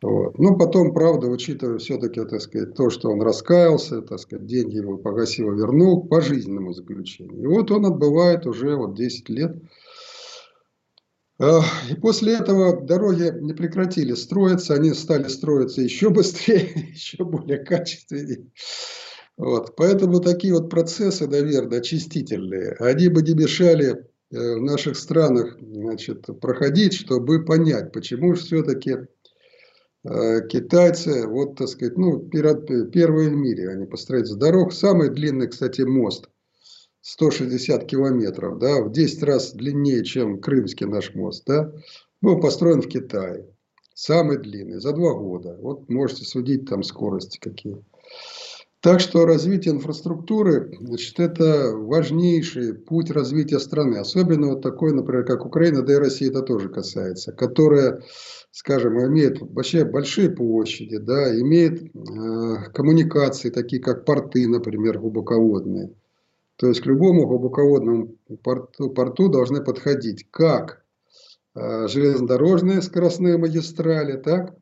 Вот. 0.00 0.38
Но 0.38 0.56
потом, 0.56 0.94
правда, 0.94 1.26
учитывая 1.26 1.76
все-таки, 1.76 2.24
так 2.24 2.40
то, 2.74 2.88
что 2.88 3.10
он 3.10 3.20
раскаялся, 3.20 4.00
так 4.00 4.18
сказать, 4.18 4.46
деньги 4.46 4.76
его 4.76 4.96
погасил, 4.96 5.52
вернул 5.52 6.08
по 6.08 6.22
жизненному 6.22 6.72
заключению. 6.72 7.42
И 7.42 7.46
вот 7.46 7.70
он 7.70 7.84
отбывает 7.84 8.46
уже 8.46 8.74
вот 8.74 8.94
10 8.94 9.28
лет. 9.28 9.62
И 11.38 11.94
после 12.00 12.38
этого 12.38 12.80
дороги 12.80 13.30
не 13.42 13.52
прекратили 13.52 14.14
строиться, 14.14 14.72
они 14.72 14.94
стали 14.94 15.28
строиться 15.28 15.82
еще 15.82 16.08
быстрее, 16.08 16.70
еще 16.94 17.24
более 17.24 17.58
качественнее. 17.58 18.46
Вот. 19.36 19.76
Поэтому 19.76 20.20
такие 20.20 20.52
вот 20.54 20.70
процессы, 20.70 21.26
наверное, 21.26 21.78
очистительные, 21.78 22.76
они 22.78 23.08
бы 23.08 23.22
не 23.22 23.34
мешали 23.34 24.06
в 24.30 24.60
наших 24.60 24.96
странах 24.96 25.58
значит, 25.60 26.26
проходить, 26.40 26.94
чтобы 26.94 27.44
понять, 27.44 27.92
почему 27.92 28.34
же 28.34 28.42
все-таки 28.42 28.96
китайцы, 30.04 31.26
вот, 31.28 31.56
так 31.56 31.68
сказать, 31.68 31.96
ну, 31.96 32.18
первые 32.18 33.30
в 33.30 33.36
мире, 33.36 33.68
они 33.68 33.86
построят 33.86 34.26
дорог. 34.38 34.72
Самый 34.72 35.10
длинный, 35.10 35.48
кстати, 35.48 35.82
мост, 35.82 36.28
160 37.02 37.84
километров, 37.86 38.58
да, 38.58 38.82
в 38.82 38.90
10 38.90 39.22
раз 39.22 39.52
длиннее, 39.52 40.02
чем 40.04 40.40
Крымский 40.40 40.86
наш 40.86 41.14
мост, 41.14 41.44
да, 41.46 41.72
был 42.20 42.40
построен 42.40 42.80
в 42.82 42.88
Китае. 42.88 43.46
Самый 43.94 44.38
длинный, 44.38 44.80
за 44.80 44.92
два 44.92 45.14
года. 45.14 45.56
Вот 45.60 45.88
можете 45.88 46.24
судить 46.24 46.68
там 46.68 46.82
скорости 46.82 47.38
какие. 47.38 47.84
Так 48.82 48.98
что 48.98 49.26
развитие 49.26 49.74
инфраструктуры, 49.74 50.76
значит, 50.80 51.20
это 51.20 51.70
важнейший 51.72 52.74
путь 52.74 53.12
развития 53.12 53.60
страны. 53.60 53.98
Особенно 53.98 54.48
вот 54.48 54.62
такой, 54.62 54.92
например, 54.92 55.24
как 55.24 55.46
Украина, 55.46 55.82
да 55.82 55.92
и 55.92 55.98
Россия 55.98 56.30
это 56.30 56.42
тоже 56.42 56.68
касается, 56.68 57.30
которая, 57.30 58.02
скажем, 58.50 58.98
имеет 59.06 59.40
вообще 59.40 59.84
большие 59.84 60.30
площади, 60.30 60.98
да, 60.98 61.32
имеет 61.40 61.80
э, 61.80 62.70
коммуникации, 62.74 63.50
такие 63.50 63.80
как 63.80 64.04
порты, 64.04 64.48
например, 64.48 64.98
глубоководные. 64.98 65.94
То 66.56 66.66
есть 66.66 66.80
к 66.80 66.86
любому 66.86 67.28
глубоководному 67.28 68.16
порту, 68.42 68.90
порту 68.90 69.28
должны 69.28 69.62
подходить 69.62 70.26
как 70.32 70.82
э, 71.54 71.86
железнодорожные 71.86 72.82
скоростные 72.82 73.38
магистрали, 73.38 74.16
так, 74.16 74.56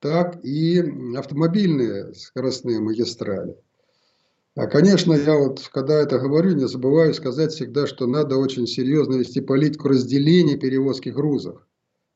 так 0.00 0.44
и 0.44 0.82
автомобильные 1.16 2.14
скоростные 2.14 2.80
магистрали. 2.80 3.56
А, 4.54 4.66
конечно, 4.66 5.12
я 5.12 5.36
вот, 5.36 5.68
когда 5.72 6.00
это 6.00 6.18
говорю, 6.18 6.52
не 6.52 6.66
забываю 6.66 7.12
сказать 7.12 7.52
всегда, 7.52 7.86
что 7.86 8.06
надо 8.06 8.36
очень 8.36 8.66
серьезно 8.66 9.16
вести 9.16 9.40
политику 9.40 9.88
разделения 9.88 10.56
перевозки 10.56 11.10
грузов. 11.10 11.60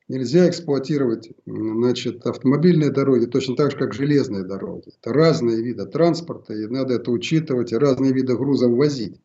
Нельзя 0.07 0.49
эксплуатировать 0.49 1.31
значит, 1.45 2.25
автомобильные 2.25 2.91
дороги 2.91 3.25
точно 3.25 3.55
так 3.55 3.71
же, 3.71 3.77
как 3.77 3.93
железные 3.93 4.43
дороги. 4.43 4.91
Это 4.99 5.13
разные 5.13 5.61
виды 5.61 5.85
транспорта, 5.85 6.53
и 6.53 6.65
надо 6.67 6.95
это 6.95 7.11
учитывать, 7.11 7.71
и 7.71 7.77
разные 7.77 8.11
виды 8.11 8.35
грузов 8.35 8.71
возить 8.71 9.21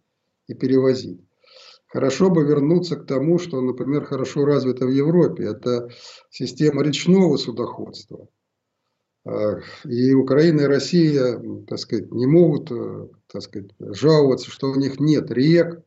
и 0.46 0.54
перевозить. 0.54 1.20
Хорошо 1.88 2.30
бы 2.30 2.44
вернуться 2.44 2.96
к 2.96 3.06
тому, 3.06 3.38
что, 3.38 3.60
например, 3.62 4.04
хорошо 4.04 4.44
развито 4.44 4.86
в 4.86 4.90
Европе. 4.90 5.44
Это 5.44 5.88
система 6.30 6.82
речного 6.82 7.38
судоходства. 7.38 8.28
А, 9.26 9.58
и 9.84 10.14
Украина, 10.14 10.62
и 10.62 10.66
Россия, 10.66 11.42
так 11.66 11.78
сказать, 11.80 12.12
не 12.12 12.26
могут, 12.26 12.70
э, 12.70 13.08
так 13.26 13.42
сказать, 13.42 13.70
жаловаться, 13.80 14.50
что 14.50 14.70
у 14.70 14.76
них 14.76 15.00
нет 15.00 15.32
рек, 15.32 15.82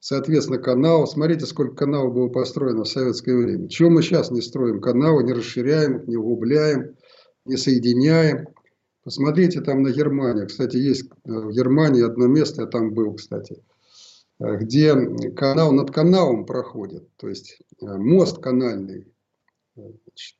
соответственно, 0.00 0.58
каналов. 0.58 1.10
Смотрите, 1.10 1.44
сколько 1.44 1.76
каналов 1.76 2.14
было 2.14 2.28
построено 2.28 2.84
в 2.84 2.88
советское 2.88 3.36
время. 3.36 3.68
Чего 3.68 3.90
мы 3.90 4.02
сейчас 4.02 4.30
не 4.30 4.40
строим 4.40 4.80
каналы, 4.80 5.22
не 5.22 5.34
расширяем 5.34 6.06
не 6.06 6.16
углубляем, 6.16 6.96
не 7.44 7.58
соединяем. 7.58 8.48
Посмотрите 9.04 9.60
там 9.60 9.82
на 9.82 9.90
Германию. 9.90 10.46
Кстати, 10.46 10.78
есть 10.78 11.10
э, 11.10 11.30
в 11.30 11.50
Германии 11.50 12.02
одно 12.02 12.26
место, 12.26 12.62
я 12.62 12.68
там 12.68 12.94
был, 12.94 13.16
кстати, 13.16 13.62
э, 14.40 14.56
где 14.56 14.94
канал 15.36 15.72
над 15.72 15.90
каналом 15.90 16.46
проходит. 16.46 17.06
То 17.16 17.28
есть 17.28 17.60
мост 17.82 18.38
канальный. 18.38 19.12
Значит, 19.76 20.37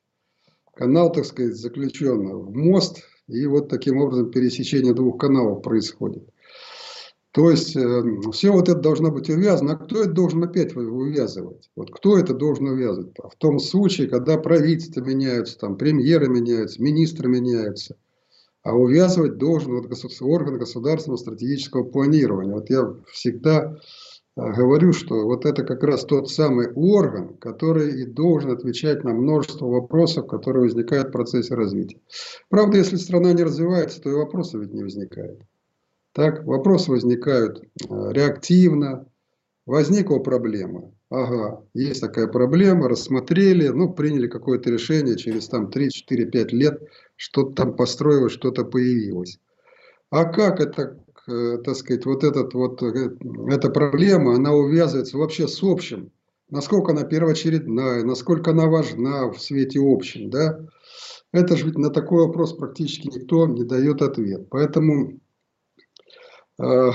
канал, 0.78 1.10
так 1.10 1.24
сказать, 1.24 1.56
заключен 1.56 2.28
в 2.28 2.54
мост, 2.54 3.02
и 3.26 3.44
вот 3.46 3.68
таким 3.68 3.98
образом 3.98 4.30
пересечение 4.30 4.94
двух 4.94 5.18
каналов 5.18 5.62
происходит. 5.62 6.22
То 7.32 7.50
есть, 7.50 7.76
э, 7.76 8.02
все 8.32 8.52
вот 8.52 8.68
это 8.68 8.78
должно 8.78 9.10
быть 9.10 9.28
увязано. 9.28 9.72
А 9.72 9.76
кто 9.76 10.02
это 10.02 10.12
должен 10.12 10.42
опять 10.42 10.74
увязывать? 10.74 11.68
Вот 11.76 11.90
кто 11.90 12.16
это 12.16 12.32
должен 12.32 12.68
увязывать? 12.68 13.12
В 13.18 13.36
том 13.36 13.58
случае, 13.58 14.08
когда 14.08 14.38
правительства 14.38 15.00
меняются, 15.02 15.58
там, 15.58 15.76
премьеры 15.76 16.28
меняются, 16.28 16.82
министры 16.82 17.28
меняются. 17.28 17.96
А 18.62 18.74
увязывать 18.74 19.36
должен 19.36 19.72
вот, 19.74 19.90
орган 20.20 20.58
государственного 20.58 21.18
стратегического 21.18 21.84
планирования. 21.84 22.54
Вот 22.54 22.70
я 22.70 22.94
всегда 23.12 23.60
а, 23.64 23.78
говорю, 24.38 24.92
что 24.92 25.24
вот 25.24 25.44
это 25.44 25.64
как 25.64 25.82
раз 25.82 26.04
тот 26.04 26.30
самый 26.30 26.72
орган, 26.72 27.36
который 27.38 28.02
и 28.02 28.06
должен 28.06 28.52
отвечать 28.52 29.02
на 29.02 29.12
множество 29.12 29.66
вопросов, 29.66 30.28
которые 30.28 30.62
возникают 30.62 31.08
в 31.08 31.12
процессе 31.12 31.54
развития. 31.54 32.00
Правда, 32.48 32.78
если 32.78 32.96
страна 32.96 33.32
не 33.32 33.42
развивается, 33.42 34.00
то 34.00 34.10
и 34.10 34.14
вопросы 34.14 34.58
ведь 34.58 34.72
не 34.72 34.82
возникают. 34.82 35.40
Так, 36.12 36.44
вопросы 36.44 36.90
возникают 36.90 37.62
а, 37.88 38.10
реактивно. 38.10 39.06
Возникла 39.66 40.18
проблема. 40.18 40.92
Ага, 41.10 41.62
есть 41.74 42.00
такая 42.00 42.26
проблема, 42.26 42.88
рассмотрели, 42.88 43.68
ну, 43.68 43.92
приняли 43.92 44.26
какое-то 44.26 44.70
решение, 44.70 45.16
через 45.16 45.48
там 45.48 45.70
3, 45.70 45.90
4, 45.90 46.26
5 46.26 46.52
лет 46.52 46.82
что-то 47.16 47.54
там 47.54 47.76
построилось, 47.76 48.32
что-то 48.32 48.64
появилось. 48.64 49.38
А 50.10 50.24
как 50.24 50.60
это 50.60 50.98
так 51.28 51.76
сказать, 51.76 52.06
вот, 52.06 52.24
этот, 52.24 52.54
вот 52.54 52.82
э, 52.82 53.10
эта 53.48 53.68
проблема, 53.70 54.34
она 54.34 54.52
увязывается 54.52 55.18
вообще 55.18 55.46
с 55.46 55.62
общим. 55.62 56.10
Насколько 56.50 56.92
она 56.92 57.04
первоочередная, 57.04 58.02
насколько 58.04 58.52
она 58.52 58.66
важна 58.66 59.30
в 59.30 59.38
свете 59.38 59.80
общем, 59.82 60.30
да? 60.30 60.58
Это 61.30 61.56
же 61.56 61.66
ведь 61.66 61.76
на 61.76 61.90
такой 61.90 62.26
вопрос 62.26 62.54
практически 62.54 63.08
никто 63.08 63.46
не 63.46 63.64
дает 63.64 64.00
ответ. 64.00 64.48
Поэтому, 64.48 65.20
э, 66.58 66.90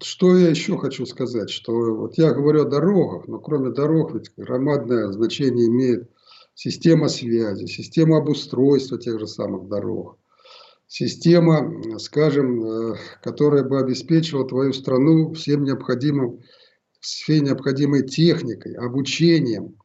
что 0.00 0.36
я 0.36 0.50
еще 0.50 0.78
хочу 0.78 1.04
сказать, 1.04 1.50
что 1.50 1.72
вот 1.72 2.16
я 2.16 2.32
говорю 2.32 2.62
о 2.62 2.68
дорогах, 2.70 3.26
но 3.26 3.40
кроме 3.40 3.70
дорог 3.70 4.14
ведь 4.14 4.30
громадное 4.36 5.10
значение 5.10 5.66
имеет 5.66 6.08
система 6.54 7.08
связи, 7.08 7.66
система 7.66 8.18
обустройства 8.18 8.98
тех 8.98 9.18
же 9.18 9.26
самых 9.26 9.66
дорог 9.68 10.18
система, 10.88 11.98
скажем, 11.98 12.64
э, 12.64 12.96
которая 13.22 13.62
бы 13.62 13.78
обеспечивала 13.78 14.48
твою 14.48 14.72
страну 14.72 15.32
всем 15.34 15.62
необходимым, 15.62 16.40
всей 16.98 17.40
необходимой 17.40 18.04
техникой, 18.06 18.74
обучением, 18.74 19.76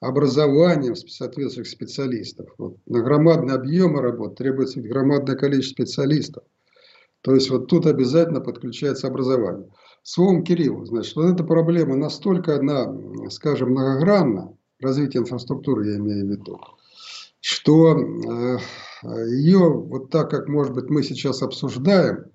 образованием 0.00 0.94
соответствующих 0.94 1.72
специалистов. 1.72 2.48
Вот. 2.58 2.76
На 2.86 3.00
громадные 3.02 3.56
объемы 3.56 4.00
работ 4.00 4.36
требуется 4.36 4.80
громадное 4.80 5.34
количество 5.34 5.84
специалистов. 5.84 6.44
То 7.22 7.34
есть 7.34 7.50
вот 7.50 7.66
тут 7.66 7.86
обязательно 7.86 8.40
подключается 8.40 9.08
образование. 9.08 9.68
Словом, 10.02 10.42
Кирилл, 10.42 10.86
значит, 10.86 11.16
вот 11.16 11.26
эта 11.34 11.44
проблема 11.44 11.96
настолько, 11.96 12.56
она, 12.56 12.90
скажем, 13.28 13.70
многогранна, 13.70 14.56
развитие 14.80 15.22
инфраструктуры 15.22 15.90
я 15.90 15.96
имею 15.96 16.26
в 16.26 16.30
виду, 16.30 16.58
что 17.40 17.98
э, 17.98 18.58
ее, 19.02 19.68
вот 19.68 20.10
так 20.10 20.30
как, 20.30 20.48
может 20.48 20.74
быть, 20.74 20.90
мы 20.90 21.02
сейчас 21.02 21.42
обсуждаем, 21.42 22.26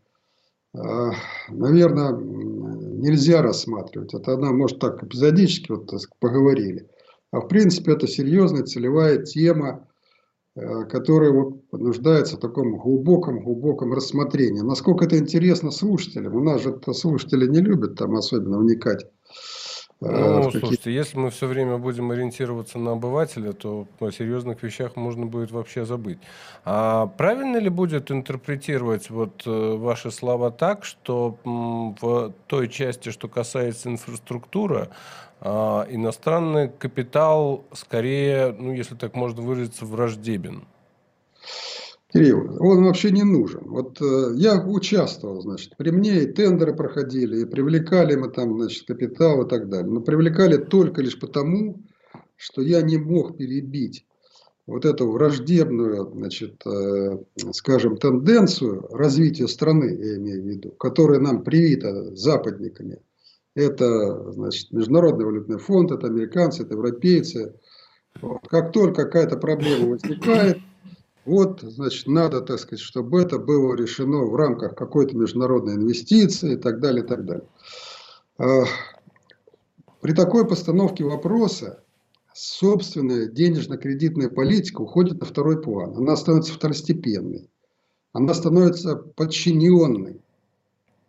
э, 0.73 1.12
наверное, 1.49 2.12
нельзя 2.13 3.41
рассматривать. 3.41 4.13
Это 4.13 4.34
она, 4.34 4.51
может, 4.51 4.80
так 4.80 5.04
эпизодически 5.04 5.71
вот, 5.71 5.91
поговорили. 6.19 6.89
А 7.32 7.41
в 7.41 7.47
принципе, 7.47 7.93
это 7.93 8.08
серьезная 8.08 8.63
целевая 8.63 9.23
тема, 9.23 9.88
э, 10.56 10.86
которая 10.86 11.32
вот 11.32 11.71
нуждается 11.71 12.38
в 12.38 12.39
таком 12.39 12.78
глубоком-глубоком 12.78 13.93
рассмотрении. 13.93 14.62
Насколько 14.62 15.06
это 15.06 15.17
интересно 15.17 15.71
слушателям. 15.71 16.36
У 16.36 16.43
нас 16.43 16.62
же 16.62 16.80
слушатели 16.93 17.47
не 17.47 17.60
любят 17.60 17.95
там 17.95 18.15
особенно 18.15 18.58
вникать 18.58 19.06
ну, 20.01 20.43
какие... 20.45 20.60
слушайте, 20.60 20.93
если 20.93 21.17
мы 21.17 21.29
все 21.29 21.47
время 21.47 21.77
будем 21.77 22.12
ориентироваться 22.12 22.77
на 22.77 22.91
обывателя, 22.91 23.53
то 23.53 23.88
о 23.99 24.12
серьезных 24.12 24.62
вещах 24.62 24.95
можно 24.97 25.25
будет 25.25 25.51
вообще 25.51 25.86
забыть. 25.86 26.19
А 26.65 27.08
правильно 27.08 27.58
ли 27.58 27.69
будет 27.69 28.12
интерпретировать 28.12 29.10
вот 29.10 29.43
э, 29.45 29.75
ваши 29.77 30.12
слова 30.12 30.51
так, 30.51 30.84
что 30.84 31.38
в 31.43 32.34
той 32.47 32.67
части, 32.67 33.10
что 33.10 33.29
касается 33.29 33.89
инфраструктуры, 33.89 34.89
а, 35.41 35.86
иностранный 35.89 36.69
капитал 36.69 37.65
скорее, 37.73 38.51
ну, 38.58 38.73
если 38.73 38.95
так 38.95 39.15
можно 39.15 39.41
выразиться, 39.41 39.86
враждебен? 39.86 40.65
Кирилл, 42.15 42.58
он 42.62 42.86
вообще 42.86 43.12
не 43.12 43.23
нужен. 43.23 43.63
Вот 43.65 44.01
э, 44.01 44.32
я 44.36 44.63
участвовал, 44.65 45.41
значит, 45.41 45.75
при 45.78 45.91
мне 45.91 46.23
и 46.23 46.32
тендеры 46.32 46.73
проходили, 46.73 47.41
и 47.41 47.45
привлекали 47.45 48.15
мы 48.15 48.30
там, 48.30 48.58
значит, 48.58 48.88
капитал 48.88 49.45
и 49.45 49.49
так 49.49 49.67
далее. 49.67 49.91
Но 49.91 49.99
привлекали 49.99 50.56
только 50.56 51.01
лишь 51.01 51.19
потому, 51.19 51.84
что 52.38 52.62
я 52.62 52.82
не 52.84 52.97
мог 52.97 53.38
перебить 53.38 54.06
вот 54.65 54.86
эту 54.86 55.12
враждебную, 55.12 56.10
значит, 56.13 56.65
э, 56.65 57.17
скажем, 57.51 57.97
тенденцию 57.97 58.88
развития 58.91 59.49
страны, 59.49 59.93
я 59.93 60.15
имею 60.15 60.41
в 60.41 60.45
виду, 60.45 60.71
которая 60.71 61.19
нам 61.19 61.43
привита 61.43 62.15
западниками. 62.15 63.01
Это, 63.56 64.32
значит, 64.32 64.71
Международный 64.71 65.25
валютный 65.25 65.58
фонд, 65.58 65.91
это 65.91 66.08
американцы, 66.08 66.63
это 66.63 66.75
европейцы. 66.75 67.56
Вот. 68.21 68.47
Как 68.47 68.71
только 68.71 69.04
какая-то 69.04 69.36
проблема 69.36 69.89
возникает, 69.89 70.60
вот, 71.25 71.61
значит, 71.61 72.07
надо, 72.07 72.41
так 72.41 72.59
сказать, 72.59 72.79
чтобы 72.79 73.21
это 73.21 73.39
было 73.39 73.75
решено 73.75 74.23
в 74.23 74.35
рамках 74.35 74.75
какой-то 74.75 75.17
международной 75.17 75.73
инвестиции 75.73 76.53
и 76.53 76.57
так 76.57 76.79
далее, 76.79 77.03
и 77.03 77.07
так 77.07 77.25
далее. 77.25 77.47
А, 78.38 78.63
При 80.01 80.13
такой 80.13 80.47
постановке 80.47 81.03
вопроса 81.03 81.83
собственная 82.33 83.27
денежно-кредитная 83.27 84.29
политика 84.29 84.81
уходит 84.81 85.19
на 85.19 85.25
второй 85.25 85.61
план. 85.61 85.95
Она 85.97 86.15
становится 86.15 86.53
второстепенной. 86.53 87.49
Она 88.13 88.33
становится 88.33 88.95
подчиненной. 88.95 90.21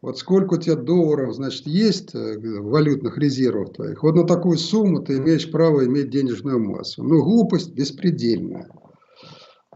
Вот 0.02 0.18
сколько 0.18 0.54
у 0.54 0.56
тебя 0.56 0.76
долларов, 0.76 1.34
значит, 1.34 1.66
есть 1.66 2.14
э, 2.14 2.38
валютных 2.38 3.18
резервов 3.18 3.72
твоих, 3.72 4.02
вот 4.02 4.14
на 4.14 4.24
такую 4.24 4.56
сумму 4.56 5.02
ты 5.02 5.18
имеешь 5.18 5.50
право 5.50 5.84
иметь 5.84 6.10
денежную 6.10 6.60
массу. 6.60 7.02
Ну, 7.02 7.22
глупость 7.24 7.72
беспредельная. 7.72 8.68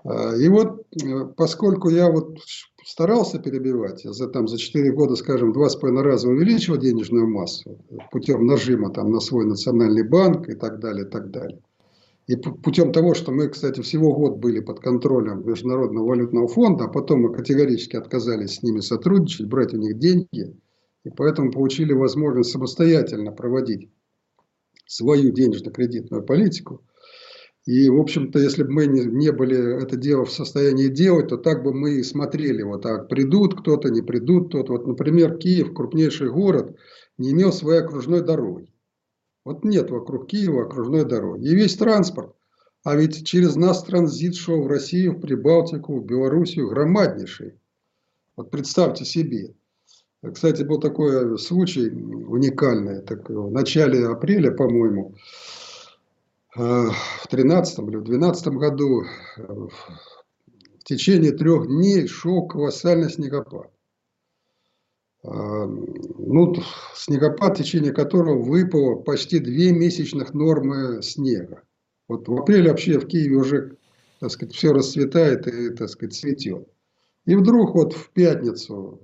А, 0.05 0.35
и 0.35 0.49
вот, 0.49 0.87
э, 1.03 1.27
поскольку 1.37 1.91
я 1.91 2.11
вот 2.11 2.39
старался 2.85 3.39
перебивать, 3.39 4.05
я 4.05 4.13
за, 4.13 4.29
там, 4.29 4.49
за 4.49 4.59
4 4.59 4.93
года, 4.93 5.17
скажем, 5.17 5.53
два 5.53 5.69
с 5.69 5.77
половиной 5.77 6.03
раза 6.03 6.29
увеличил 6.29 6.77
денежную 6.77 7.29
массу 7.29 7.79
путем 8.11 8.47
нажима 8.47 8.91
там, 8.93 9.11
на 9.11 9.21
свой 9.21 9.45
национальный 9.45 10.07
банк 10.07 10.49
и 10.49 10.55
так 10.55 10.81
далее, 10.81 11.07
и 11.07 11.09
так 11.09 11.31
далее. 11.31 11.61
И 12.27 12.37
путем 12.37 12.93
того, 12.93 13.15
что 13.15 13.33
мы, 13.33 13.49
кстати, 13.49 13.81
всего 13.81 14.15
год 14.15 14.39
были 14.39 14.61
под 14.61 14.79
контролем 14.79 15.45
Международного 15.45 16.07
валютного 16.07 16.47
фонда, 16.47 16.85
а 16.85 16.89
потом 16.89 17.23
мы 17.23 17.35
категорически 17.35 17.97
отказались 17.97 18.57
с 18.57 18.63
ними 18.63 18.81
сотрудничать, 18.81 19.49
брать 19.49 19.75
у 19.75 19.79
них 19.79 19.99
деньги, 19.99 20.57
и 21.05 21.11
поэтому 21.11 21.51
получили 21.51 21.93
возможность 21.93 22.53
самостоятельно 22.53 23.33
проводить 23.33 23.91
свою 24.87 25.33
денежно-кредитную 25.33 26.23
политику, 26.23 26.83
и, 27.67 27.89
в 27.91 28.01
общем-то, 28.01 28.39
если 28.39 28.63
бы 28.63 28.73
мы 28.73 28.87
не, 28.87 29.05
не 29.05 29.33
были 29.33 29.83
это 29.83 29.97
дело 29.97 30.25
в 30.25 30.33
состоянии 30.33 30.89
делать, 30.89 31.29
то 31.29 31.37
так 31.37 31.63
бы 31.63 31.75
мы 31.75 31.97
и 31.97 32.03
смотрели. 32.03 32.63
Вот 32.63 32.83
так 32.83 33.09
придут 33.09 33.61
кто-то, 33.61 33.91
не 33.91 34.01
придут 34.01 34.49
кто-то. 34.49 34.73
Вот, 34.73 34.87
например, 34.87 35.37
Киев, 35.37 35.75
крупнейший 35.75 36.31
город, 36.31 36.77
не 37.19 37.33
имел 37.33 37.53
своей 37.53 37.83
окружной 37.83 38.23
дороги. 38.23 38.73
Вот 39.45 39.65
нет 39.65 39.91
вокруг 39.91 40.29
Киева 40.29 40.65
окружной 40.65 41.05
дороги. 41.05 41.49
И 41.49 41.55
весь 41.55 41.77
транспорт. 41.77 42.35
А 42.83 42.97
ведь 42.97 43.27
через 43.27 43.57
нас 43.57 43.85
транзит 43.85 44.37
шел 44.37 44.63
в 44.63 44.67
Россию, 44.67 45.13
в 45.13 45.21
Прибалтику, 45.21 46.01
в 46.01 46.07
Белоруссию 46.07 46.69
громаднейший. 46.69 47.61
Вот 48.37 48.51
представьте 48.51 49.05
себе. 49.05 49.55
Кстати, 50.23 50.63
был 50.63 50.81
такой 50.81 51.39
случай 51.39 51.91
уникальный. 51.91 53.03
Так, 53.03 53.29
в 53.29 53.51
начале 53.51 54.07
апреля, 54.07 54.51
по-моему, 54.51 55.15
в 56.55 57.27
13 57.29 57.79
или 57.79 57.97
в 57.97 58.05
12 58.05 58.49
году 58.49 59.05
в 59.37 60.85
течение 60.85 61.33
трех 61.33 61.69
дней 61.69 62.07
шел 62.07 62.47
колоссальный 62.47 63.11
снегопад. 63.11 63.71
Э, 65.23 65.29
ну, 65.29 66.55
снегопад, 66.95 67.55
в 67.55 67.63
течение 67.63 67.93
которого 67.93 68.43
выпало 68.43 68.97
почти 68.97 69.39
две 69.39 69.73
месячных 69.73 70.35
нормы 70.35 71.03
снега. 71.03 71.63
Вот 72.09 72.27
в 72.29 72.35
апреле 72.35 72.71
вообще 72.71 72.99
в 72.99 73.07
Киеве 73.07 73.37
уже, 73.37 73.77
так 74.19 74.31
сказать, 74.31 74.55
все 74.55 74.73
расцветает 74.73 75.47
и, 75.47 75.71
так 75.71 75.89
сказать, 75.89 76.15
цветет. 76.15 76.67
И 77.27 77.37
вдруг 77.37 77.75
вот 77.75 77.93
в 77.93 78.11
пятницу, 78.11 79.01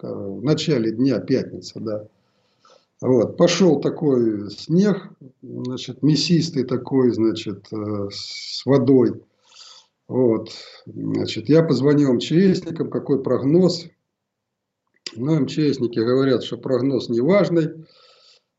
в 0.00 0.42
начале 0.42 0.92
дня 0.92 1.18
пятница, 1.18 1.80
да, 1.80 2.06
вот, 3.00 3.36
пошел 3.36 3.80
такой 3.80 4.50
снег, 4.50 5.10
значит, 5.40 6.02
мясистый 6.02 6.64
такой, 6.64 7.12
значит, 7.12 7.66
э, 7.72 8.08
с 8.10 8.64
водой. 8.66 9.22
Вот, 10.08 10.50
значит, 10.86 11.48
я 11.48 11.62
позвонил 11.62 12.14
МЧСникам, 12.14 12.90
какой 12.90 13.22
прогноз. 13.22 13.86
Ну, 15.14 15.40
МЧСники 15.40 15.98
говорят, 15.98 16.42
что 16.42 16.56
прогноз 16.56 17.08
неважный. 17.08 17.86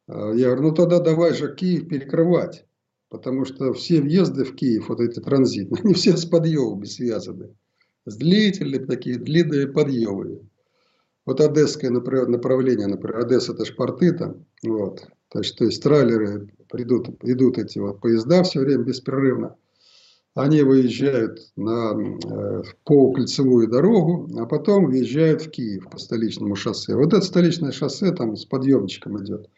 А 0.07 0.31
я 0.33 0.47
говорю, 0.47 0.69
ну 0.69 0.73
тогда 0.73 0.99
давай 0.99 1.33
же 1.33 1.53
Киев 1.53 1.87
перекрывать. 1.87 2.65
Потому 3.09 3.45
что 3.45 3.73
все 3.73 4.01
въезды 4.01 4.43
в 4.43 4.55
Киев, 4.55 4.89
вот 4.89 4.99
эти 5.01 5.19
транзитные, 5.19 5.81
они 5.83 5.93
все 5.93 6.15
с 6.15 6.25
подъемами 6.25 6.85
связаны. 6.85 7.55
С 8.05 8.15
длительными 8.15 8.85
такими 8.85 9.15
длинными 9.15 9.65
подъемами. 9.65 10.47
Вот 11.29 11.41
одесское 11.41 11.91
направление, 11.91 12.87
например, 12.87 13.19
Одесса 13.19 13.53
это 13.53 13.63
шпорты 13.63 14.13
там, 14.13 14.47
вот. 14.63 15.07
То 15.27 15.37
есть, 15.37 15.59
то 15.59 15.65
есть 15.65 15.83
трайлеры 15.83 16.49
придут, 16.71 17.09
идут 17.21 17.59
эти 17.59 17.77
вот 17.77 18.01
поезда 18.01 18.41
все 18.41 18.61
время 18.61 18.83
беспрерывно. 18.83 19.55
Они 20.33 20.63
выезжают 20.63 21.39
на 21.55 21.93
э, 21.93 22.63
полукольцевую 22.83 23.67
дорогу, 23.67 24.27
а 24.39 24.47
потом 24.47 24.87
въезжают 24.87 25.43
в 25.43 25.51
Киев 25.51 25.87
по 25.91 25.99
столичному 25.99 26.55
шоссе. 26.55 26.95
Вот 26.95 27.13
это 27.13 27.21
столичное 27.21 27.73
шоссе 27.73 28.11
там 28.11 28.35
с 28.35 28.45
подъемничком 28.45 29.23
идет. 29.23 29.51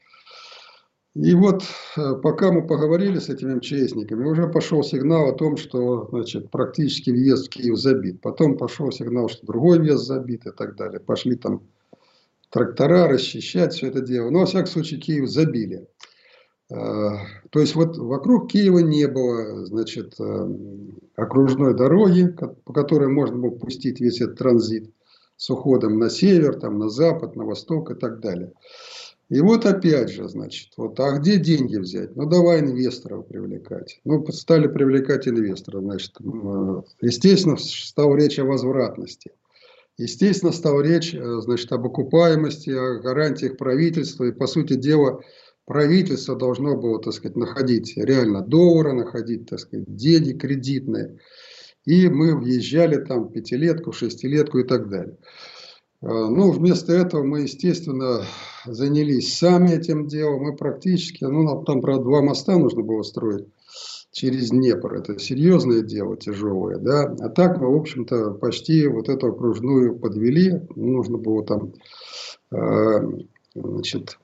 И 1.14 1.36
вот 1.36 1.64
э, 1.98 2.16
пока 2.24 2.54
мы 2.54 2.66
поговорили 2.66 3.20
с 3.20 3.28
этими 3.28 3.56
МЧСниками, 3.56 4.30
уже 4.30 4.48
пошел 4.48 4.82
сигнал 4.82 5.28
о 5.28 5.34
том, 5.34 5.58
что 5.58 6.08
значит, 6.10 6.50
практически 6.50 7.10
въезд 7.10 7.48
в 7.48 7.50
Киев 7.50 7.78
забит. 7.78 8.22
Потом 8.22 8.58
пошел 8.58 8.92
сигнал, 8.92 9.28
что 9.28 9.46
другой 9.46 9.80
въезд 9.80 10.06
забит 10.06 10.46
и 10.46 10.52
так 10.52 10.78
далее. 10.78 11.02
Пошли 11.02 11.36
там 11.36 11.64
трактора 12.50 13.10
расчищать 13.10 13.74
все 13.74 13.88
это 13.88 14.00
дело. 14.00 14.30
Но, 14.30 14.40
во 14.40 14.46
всяком 14.46 14.68
случае, 14.68 15.02
Киев 15.02 15.30
забили. 15.30 15.86
Э, 16.70 17.10
то 17.50 17.60
есть, 17.60 17.76
вот 17.76 17.98
вокруг 17.98 18.50
Киева 18.50 18.80
не 18.80 19.06
было 19.10 19.66
значит, 19.66 20.16
э, 20.18 20.50
окружной 21.18 21.76
дороги, 21.76 22.34
по 22.64 22.72
которой 22.72 23.10
можно 23.10 23.38
было 23.38 23.50
пустить 23.50 24.00
весь 24.00 24.22
этот 24.22 24.38
транзит 24.38 24.90
с 25.36 25.50
уходом 25.50 26.00
на 26.00 26.10
север, 26.10 26.58
там, 26.58 26.80
на 26.80 26.88
запад, 26.88 27.36
на 27.36 27.44
восток 27.44 27.92
и 27.92 27.96
так 27.96 28.22
далее. 28.22 28.54
И 29.32 29.40
вот 29.40 29.66
опять 29.66 30.10
же, 30.10 30.28
значит, 30.28 30.74
вот, 30.76 31.00
а 31.00 31.18
где 31.18 31.38
деньги 31.38 31.78
взять? 31.78 32.18
Ну, 32.18 32.26
давай 32.26 32.60
инвесторов 32.60 33.28
привлекать. 33.28 34.02
Ну, 34.04 34.26
стали 34.28 34.68
привлекать 34.68 35.26
инвесторов, 35.26 35.84
значит, 35.84 36.18
естественно, 37.00 37.56
стала 37.56 38.18
речь 38.18 38.40
о 38.40 38.44
возвратности. 38.44 39.32
Естественно, 39.98 40.52
стала 40.52 40.82
речь, 40.82 41.16
э, 41.16 41.40
значит, 41.44 41.72
об 41.72 41.86
окупаемости, 41.86 42.72
о 42.72 43.00
гарантиях 43.00 43.56
правительства. 43.56 44.26
И, 44.26 44.34
по 44.34 44.48
сути 44.48 44.74
дела, 44.74 45.22
правительство 45.64 46.36
должно 46.36 46.76
было, 46.76 47.02
так 47.02 47.14
сказать, 47.14 47.38
находить 47.38 47.94
реально 47.96 48.42
доллары, 48.42 48.92
находить, 48.92 49.46
так 49.46 49.60
сказать, 49.62 49.86
деньги 49.96 50.34
кредитные. 50.34 51.20
И 51.86 52.10
мы 52.10 52.38
въезжали 52.38 52.98
там 52.98 53.32
пятилетку, 53.32 53.94
шестилетку 53.94 54.60
и 54.60 54.64
так 54.66 54.90
далее. 54.90 55.16
Э, 56.02 56.08
ну, 56.08 56.52
вместо 56.52 56.94
этого 56.94 57.24
мы, 57.24 57.42
естественно, 57.42 58.24
занялись 58.66 59.38
сами 59.38 59.72
этим 59.72 60.08
делом. 60.08 60.44
Мы 60.44 60.56
практически, 60.56 61.24
ну, 61.24 61.64
там, 61.64 61.82
правда, 61.82 62.04
два 62.04 62.22
моста 62.22 62.58
нужно 62.58 62.82
было 62.82 63.04
строить 63.04 63.48
через 64.12 64.50
Днепр. 64.50 64.96
Это 64.96 65.20
серьезное 65.20 65.82
дело, 65.82 66.18
тяжелое, 66.18 66.78
да. 66.78 67.16
А 67.20 67.30
так 67.30 67.60
мы, 67.60 67.72
в 67.72 67.80
общем-то, 67.80 68.32
почти 68.32 68.88
вот 68.88 69.10
эту 69.10 69.28
окружную 69.28 69.98
подвели. 69.98 70.62
Нужно 70.76 71.18
было 71.18 71.46
там, 71.46 71.74
э, 72.52 73.00
значит, 73.54 74.18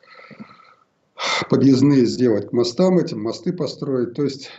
подъездные 1.49 2.05
сделать 2.05 2.49
к 2.49 2.53
мостам 2.53 2.97
этим, 2.97 3.21
мосты 3.21 3.53
построить. 3.53 4.13
То 4.13 4.23
есть, 4.23 4.49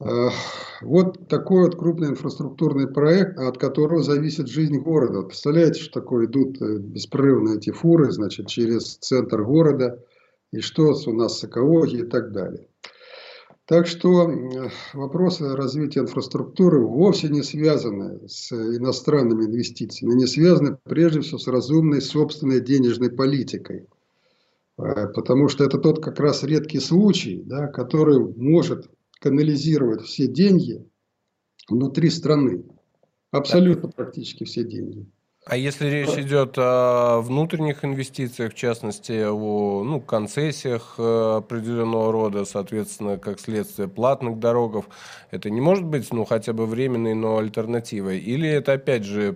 вот 0.00 1.28
такой 1.28 1.64
вот 1.64 1.76
крупный 1.76 2.08
инфраструктурный 2.08 2.88
проект, 2.88 3.38
от 3.38 3.58
которого 3.58 4.02
зависит 4.02 4.48
жизнь 4.48 4.78
города. 4.78 5.22
Представляете, 5.22 5.80
что 5.80 6.00
такое 6.00 6.26
идут 6.26 6.60
э, 6.62 6.78
беспрерывно 6.78 7.56
эти 7.56 7.70
фуры, 7.70 8.10
значит, 8.10 8.46
через 8.46 8.96
центр 8.96 9.42
города, 9.42 10.02
и 10.52 10.60
что 10.60 10.94
у 11.06 11.12
нас 11.12 11.38
с 11.38 11.44
экологией 11.44 12.04
и 12.04 12.08
так 12.08 12.32
далее. 12.32 12.66
Так 13.66 13.86
что 13.86 14.28
вопросы 14.94 15.54
развития 15.54 16.00
инфраструктуры 16.00 16.80
вовсе 16.80 17.28
не 17.28 17.42
связаны 17.42 18.26
с 18.26 18.50
иностранными 18.52 19.44
инвестициями, 19.44 20.14
не 20.14 20.26
связаны 20.26 20.78
прежде 20.82 21.20
всего 21.20 21.38
с 21.38 21.46
разумной 21.46 22.00
собственной 22.00 22.60
денежной 22.60 23.10
политикой. 23.10 23.86
Э, 24.78 25.08
потому 25.08 25.48
что 25.48 25.62
это 25.62 25.78
тот 25.78 26.02
как 26.02 26.18
раз 26.20 26.42
редкий 26.42 26.80
случай, 26.80 27.42
да, 27.44 27.66
который 27.66 28.18
может 28.18 28.88
канализировать 29.20 30.02
все 30.02 30.26
деньги 30.26 30.84
внутри 31.68 32.10
страны. 32.10 32.64
Абсолютно 33.30 33.88
практически 33.88 34.44
все 34.44 34.64
деньги. 34.64 35.06
А 35.46 35.56
если 35.56 35.88
речь 35.88 36.18
идет 36.18 36.54
о 36.58 37.20
внутренних 37.22 37.82
инвестициях, 37.82 38.52
в 38.52 38.56
частности, 38.56 39.24
о 39.24 39.82
ну, 39.84 39.98
концессиях 40.00 40.96
э, 40.98 41.36
определенного 41.38 42.12
рода, 42.12 42.44
соответственно, 42.44 43.16
как 43.16 43.40
следствие 43.40 43.88
платных 43.88 44.38
дорогов, 44.38 44.84
это 45.30 45.48
не 45.48 45.62
может 45.62 45.84
быть 45.84 46.12
ну, 46.12 46.26
хотя 46.26 46.52
бы 46.52 46.66
временной, 46.66 47.14
но 47.14 47.38
альтернативой? 47.38 48.18
Или 48.18 48.48
это, 48.50 48.74
опять 48.74 49.04
же, 49.04 49.34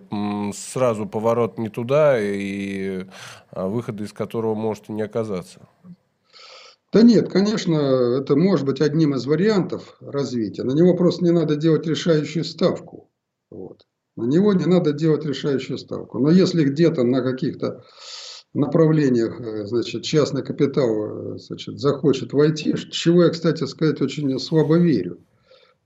сразу 0.54 1.06
поворот 1.06 1.56
не 1.56 1.70
туда, 1.70 2.20
и 2.20 3.06
а, 3.50 3.66
выхода 3.68 4.04
из 4.04 4.12
которого 4.12 4.54
может 4.54 4.90
и 4.90 4.92
не 4.92 5.02
оказаться? 5.02 5.66
Да 6.94 7.02
нет, 7.02 7.28
конечно, 7.28 7.74
это 8.20 8.36
может 8.36 8.64
быть 8.64 8.80
одним 8.80 9.16
из 9.16 9.26
вариантов 9.26 9.96
развития. 10.00 10.62
На 10.62 10.70
него 10.70 10.94
просто 10.94 11.24
не 11.24 11.32
надо 11.32 11.56
делать 11.56 11.88
решающую 11.88 12.44
ставку. 12.44 13.10
Вот. 13.50 13.82
На 14.14 14.26
него 14.26 14.52
не 14.52 14.66
надо 14.66 14.92
делать 14.92 15.26
решающую 15.26 15.76
ставку. 15.76 16.20
Но 16.20 16.30
если 16.30 16.62
где-то 16.62 17.02
на 17.02 17.20
каких-то 17.20 17.82
направлениях, 18.54 19.40
э, 19.40 19.66
значит, 19.66 20.04
частный 20.04 20.44
капитал, 20.44 21.34
э, 21.34 21.38
значит, 21.38 21.80
захочет 21.80 22.32
войти, 22.32 22.72
чего 22.92 23.24
я, 23.24 23.30
кстати 23.30 23.64
сказать, 23.64 24.00
очень 24.00 24.38
слабо 24.38 24.78
верю. 24.78 25.18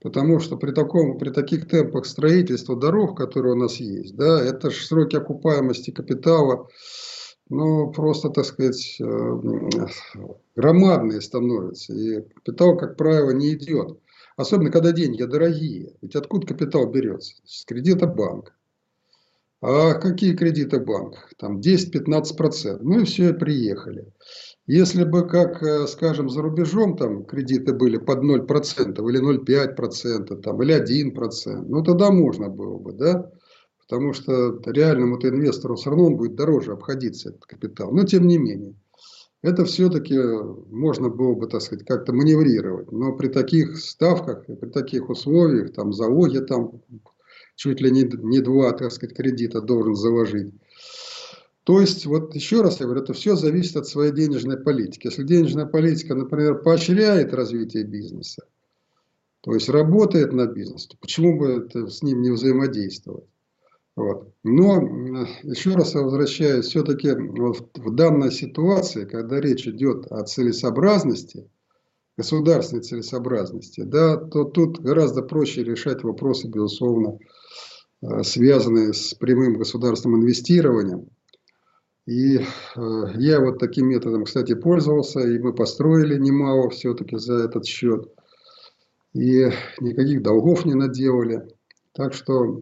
Потому 0.03 0.39
что 0.39 0.57
при, 0.57 0.71
таком, 0.71 1.17
при 1.17 1.31
таких 1.31 1.67
темпах 1.67 2.05
строительства 2.05 2.79
дорог, 2.79 3.17
которые 3.17 3.53
у 3.53 3.57
нас 3.57 3.77
есть, 3.77 4.15
да, 4.15 4.39
это 4.39 4.69
же 4.69 4.85
сроки 4.85 5.15
окупаемости 5.15 5.89
капитала, 5.89 6.67
ну, 7.49 7.91
просто, 7.91 8.29
так 8.29 8.45
сказать, 8.45 8.97
э, 9.01 9.39
громадные 10.55 11.21
становятся. 11.21 11.93
И 11.93 12.21
капитал, 12.21 12.77
как 12.77 12.95
правило, 12.95 13.31
не 13.31 13.53
идет. 13.53 13.99
Особенно, 14.37 14.71
когда 14.71 14.91
деньги 14.91 15.23
дорогие. 15.23 15.93
Ведь 16.01 16.15
откуда 16.15 16.47
капитал 16.47 16.89
берется? 16.89 17.33
С 17.45 17.65
кредита 17.65 18.07
банка. 18.07 18.53
А 19.61 19.95
какие 19.95 20.35
кредиты 20.35 20.79
банк? 20.79 21.15
Там 21.37 21.59
10-15%. 21.59 22.79
Ну 22.81 23.01
и 23.01 23.03
все, 23.03 23.33
приехали. 23.33 24.05
Если 24.67 25.03
бы, 25.03 25.27
как, 25.27 25.61
э, 25.63 25.87
скажем, 25.87 26.29
за 26.29 26.43
рубежом 26.43 26.95
там 26.95 27.25
кредиты 27.25 27.73
были 27.73 27.97
под 27.97 28.23
0% 28.23 29.09
или 29.09 29.19
0,5%, 29.19 30.41
там, 30.41 30.61
или 30.61 30.73
1%, 30.73 31.65
ну 31.67 31.83
тогда 31.83 32.11
можно 32.11 32.47
было 32.47 32.77
бы, 32.77 32.93
да? 32.93 33.31
Потому 33.89 34.13
что 34.13 34.61
реальному-то 34.67 35.29
инвестору 35.29 35.75
все 35.75 35.89
равно 35.89 36.05
он 36.05 36.15
будет 36.15 36.35
дороже 36.35 36.73
обходиться 36.73 37.29
этот 37.29 37.45
капитал. 37.45 37.91
Но 37.91 38.03
тем 38.03 38.27
не 38.27 38.37
менее, 38.37 38.75
это 39.41 39.65
все-таки 39.65 40.15
можно 40.69 41.09
было 41.09 41.33
бы, 41.33 41.47
так 41.47 41.63
сказать, 41.63 41.87
как-то 41.87 42.13
маневрировать. 42.13 42.91
Но 42.91 43.13
при 43.13 43.29
таких 43.29 43.79
ставках, 43.79 44.45
при 44.45 44.69
таких 44.69 45.09
условиях, 45.09 45.73
там 45.73 45.91
залоги 45.91 46.37
там 46.37 46.83
чуть 47.55 47.81
ли 47.81 47.89
не, 47.89 48.03
не 48.03 48.41
два, 48.41 48.73
так 48.73 48.91
сказать, 48.91 49.15
кредита 49.15 49.59
должен 49.59 49.95
заложить. 49.95 50.53
То 51.63 51.81
есть, 51.81 52.05
вот 52.05 52.35
еще 52.35 52.61
раз 52.61 52.79
я 52.79 52.85
говорю, 52.85 53.01
это 53.01 53.13
все 53.13 53.35
зависит 53.35 53.75
от 53.75 53.87
своей 53.87 54.11
денежной 54.11 54.57
политики. 54.57 55.07
Если 55.07 55.23
денежная 55.23 55.65
политика, 55.65 56.13
например, 56.13 56.61
поощряет 56.61 57.33
развитие 57.33 57.85
бизнеса, 57.85 58.43
то 59.41 59.55
есть 59.55 59.67
работает 59.67 60.31
на 60.31 60.45
бизнес, 60.45 60.85
то 60.85 60.95
почему 61.01 61.39
бы 61.39 61.47
это 61.47 61.87
с 61.87 62.03
ним 62.03 62.21
не 62.21 62.29
взаимодействовать? 62.29 63.25
Вот. 63.99 64.33
Но 64.43 65.27
еще 65.43 65.71
раз 65.75 65.93
возвращаюсь, 65.93 66.67
все-таки 66.67 67.11
вот 67.11 67.69
в 67.75 67.93
данной 67.93 68.31
ситуации, 68.31 69.03
когда 69.03 69.41
речь 69.41 69.67
идет 69.67 70.09
о 70.09 70.23
целесообразности, 70.23 71.49
государственной 72.15 72.81
целесообразности, 72.81 73.81
да, 73.81 74.15
то 74.15 74.45
тут 74.45 74.79
гораздо 74.79 75.21
проще 75.21 75.65
решать 75.65 76.01
вопросы, 76.03 76.47
безусловно, 76.47 77.19
э, 78.01 78.23
связанные 78.23 78.93
с 78.93 79.13
прямым 79.15 79.57
государственным 79.57 80.21
инвестированием. 80.21 81.09
И 82.05 82.37
э, 82.37 82.41
я 83.15 83.41
вот 83.41 83.59
таким 83.59 83.87
методом, 83.87 84.23
кстати, 84.23 84.55
пользовался, 84.55 85.19
и 85.19 85.39
мы 85.39 85.51
построили 85.51 86.17
немало 86.17 86.69
все-таки 86.69 87.17
за 87.17 87.33
этот 87.39 87.65
счет. 87.65 88.09
И 89.11 89.49
никаких 89.81 90.21
долгов 90.23 90.63
не 90.63 90.75
наделали. 90.75 91.49
Так 91.91 92.13
что 92.13 92.61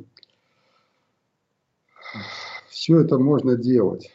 все 2.69 2.99
это 3.01 3.17
можно 3.17 3.55
делать. 3.55 4.11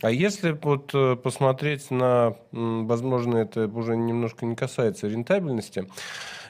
А 0.00 0.10
если 0.10 0.52
вот 0.62 0.90
э, 0.94 1.16
посмотреть 1.16 1.90
на, 1.90 2.36
возможно, 2.52 3.38
это 3.38 3.66
уже 3.66 3.96
немножко 3.96 4.46
не 4.46 4.54
касается 4.54 5.08
рентабельности, 5.08 5.88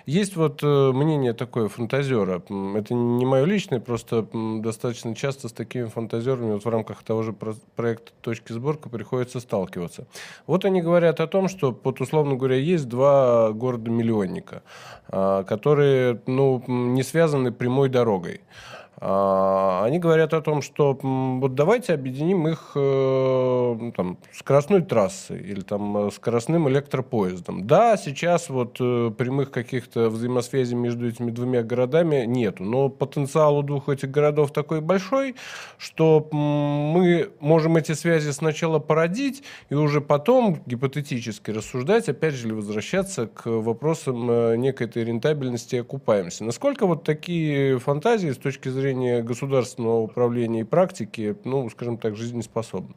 есть 0.09 0.37
вот 0.37 0.63
э, 0.63 0.93
мнение 0.93 1.35
такое 1.35 1.69
фантазера. 1.69 2.43
Это 2.77 2.95
не 2.95 3.27
мое 3.27 3.45
личное, 3.45 3.79
просто 3.79 4.27
достаточно 4.33 5.15
часто 5.15 5.49
с 5.49 5.53
такими 5.53 5.85
фантазерами 5.85 6.53
вот 6.53 6.65
в 6.65 6.69
рамках 6.69 7.03
того 7.03 7.23
же 7.23 7.33
проекта 7.33 8.13
«Точки 8.23 8.53
сборка» 8.53 8.89
приходится 8.89 9.39
сталкиваться. 9.39 10.07
Вот 10.47 10.65
они 10.65 10.81
говорят 10.81 11.21
о 11.21 11.27
том, 11.27 11.49
что, 11.49 11.79
вот, 11.85 12.01
условно 12.01 12.37
говоря, 12.37 12.57
есть 12.57 12.89
два 12.89 13.53
города-миллионника, 13.53 14.63
а, 15.09 15.45
которые 15.45 16.23
ну, 16.27 16.63
не 16.67 17.03
связаны 17.03 17.53
прямой 17.53 17.91
дорогой. 17.91 18.41
А, 19.01 19.85
они 19.85 19.99
говорят 20.01 20.35
о 20.35 20.41
том, 20.41 20.61
что 20.61 20.99
вот 21.03 21.55
давайте 21.55 21.95
объединим 21.95 22.49
их 22.49 22.73
э, 22.75 23.93
там, 23.97 24.19
скоростной 24.33 24.83
трассой 24.83 25.41
или 25.41 25.61
там, 25.61 26.09
э, 26.09 26.11
скоростным 26.11 26.69
электропоездом. 26.69 27.67
Да, 27.67 27.97
сейчас 27.97 28.49
вот 28.49 28.79
э, 28.81 29.13
прямых 29.17 29.53
каких-то 29.53 30.11
взаимосвязей 30.11 30.75
между 30.75 31.09
этими 31.09 31.31
двумя 31.31 31.63
городами 31.63 32.25
нету, 32.27 32.65
но 32.65 32.89
потенциал 32.89 33.59
у 33.59 33.63
двух 33.63 33.89
этих 33.89 34.11
городов 34.11 34.53
такой 34.53 34.81
большой, 34.81 35.37
что 35.77 36.29
мы 36.33 37.31
можем 37.39 37.77
эти 37.77 37.93
связи 37.93 38.31
сначала 38.31 38.81
породить 38.81 39.45
и 39.71 39.75
уже 39.75 40.01
потом 40.01 40.61
гипотетически 40.67 41.53
рассуждать, 41.53 42.09
опять 42.09 42.35
же, 42.35 42.53
возвращаться 42.53 43.29
к 43.29 43.47
вопросам 43.47 44.61
некой 44.61 44.89
этой 44.89 45.05
рентабельности 45.05 45.77
и 45.77 45.79
окупаемости. 45.79 46.43
Насколько 46.43 46.87
вот 46.87 47.05
такие 47.05 47.79
фантазии 47.79 48.31
с 48.31 48.39
точки 48.39 48.69
зрения 48.69 48.88
зрения 48.89 49.23
государственного 49.23 50.01
управления 50.01 50.61
и 50.61 50.65
практики, 50.65 51.37
ну, 51.45 51.69
скажем 51.71 51.99
так, 51.99 52.17
жизнеспособны? 52.17 52.95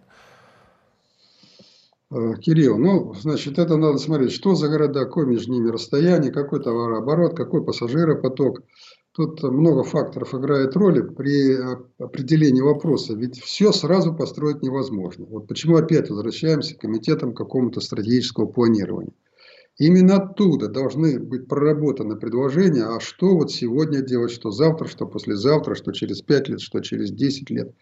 Э, 2.12 2.34
Кирилл, 2.40 2.78
ну, 2.78 3.14
значит, 3.14 3.60
это 3.60 3.78
надо 3.78 3.98
смотреть, 3.98 4.32
что 4.32 4.56
за 4.56 4.70
города, 4.70 5.04
какое 5.06 5.26
между 5.26 5.52
ними 5.52 5.70
расстояние, 5.70 6.32
какой 6.32 6.64
товарооборот, 6.64 7.36
какой 7.36 7.64
пассажиропоток. 7.64 8.62
Тут 9.14 9.44
много 9.44 9.84
факторов 9.84 10.34
играет 10.34 10.74
роли 10.78 11.02
при 11.02 11.58
определении 12.00 12.62
вопроса, 12.62 13.14
ведь 13.14 13.42
все 13.42 13.74
сразу 13.74 14.16
построить 14.16 14.62
невозможно. 14.62 15.26
Вот 15.26 15.48
почему 15.48 15.76
опять 15.76 16.10
возвращаемся 16.10 16.76
к 16.76 16.80
комитетам 16.80 17.34
какому-то 17.34 17.82
стратегического 17.82 18.46
планирования. 18.46 19.12
Именно 19.78 20.18
оттуда 20.18 20.68
должны 20.68 21.20
быть 21.20 21.48
проработаны 21.48 22.16
предложения, 22.16 22.84
а 22.84 23.00
что 23.00 23.36
вот 23.36 23.52
сегодня 23.52 24.02
делать, 24.02 24.32
что 24.32 24.52
завтра, 24.52 24.88
что 24.88 25.08
послезавтра, 25.08 25.76
что 25.76 25.92
через 25.92 26.22
5 26.22 26.50
лет, 26.50 26.62
что 26.62 26.82
через 26.82 27.12
10 27.12 27.50
лет. 27.50 27.74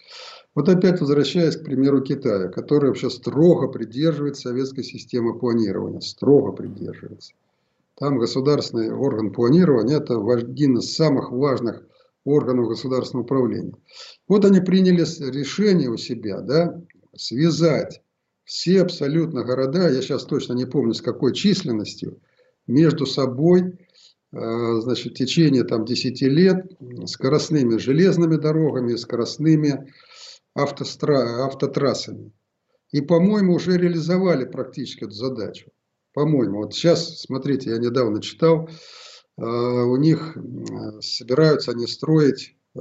Вот 0.56 0.70
опять 0.70 1.02
возвращаясь 1.02 1.58
к 1.58 1.64
примеру 1.64 2.02
Китая, 2.02 2.48
который 2.48 2.88
вообще 2.88 3.10
строго 3.10 3.68
придерживается 3.68 4.50
советской 4.50 4.84
системы 4.84 5.38
планирования, 5.38 6.00
строго 6.00 6.52
придерживается. 6.52 7.34
Там 7.96 8.18
государственный 8.18 8.92
орган 8.92 9.32
планирования– 9.34 9.98
это 10.00 10.16
один 10.16 10.78
из 10.78 10.96
самых 10.96 11.32
важных 11.32 11.84
органов 12.24 12.70
государственного 12.70 13.26
управления. 13.26 13.74
Вот 14.28 14.46
они 14.46 14.62
приняли 14.62 15.02
решение 15.32 15.90
у 15.90 15.98
себя 15.98 16.40
да, 16.40 16.82
связать 17.16 18.02
все 18.50 18.82
абсолютно 18.82 19.44
города, 19.44 19.88
я 19.88 20.02
сейчас 20.02 20.26
точно 20.26 20.54
не 20.54 20.66
помню 20.66 20.96
с 20.96 21.04
какой 21.04 21.36
численностью, 21.36 22.20
между 22.66 23.06
собой, 23.06 23.78
э, 24.32 24.80
значит, 24.82 25.14
в 25.14 25.16
течение 25.16 25.64
там 25.64 25.86
10 25.86 26.22
лет 26.24 26.66
скоростными 27.06 27.78
железными 27.78 28.38
дорогами, 28.38 28.96
скоростными 28.96 29.94
автостра... 30.56 31.46
автотрассами. 31.46 32.32
И, 32.92 33.02
по-моему, 33.02 33.54
уже 33.54 33.78
реализовали 33.78 34.46
практически 34.46 35.04
эту 35.04 35.14
задачу. 35.14 35.70
По-моему, 36.14 36.64
вот 36.64 36.74
сейчас, 36.74 37.22
смотрите, 37.22 37.70
я 37.70 37.78
недавно 37.78 38.20
читал, 38.20 38.68
э, 39.38 39.44
у 39.44 39.96
них 39.96 40.36
собираются 41.02 41.70
они 41.70 41.86
строить 41.86 42.56
э, 42.74 42.80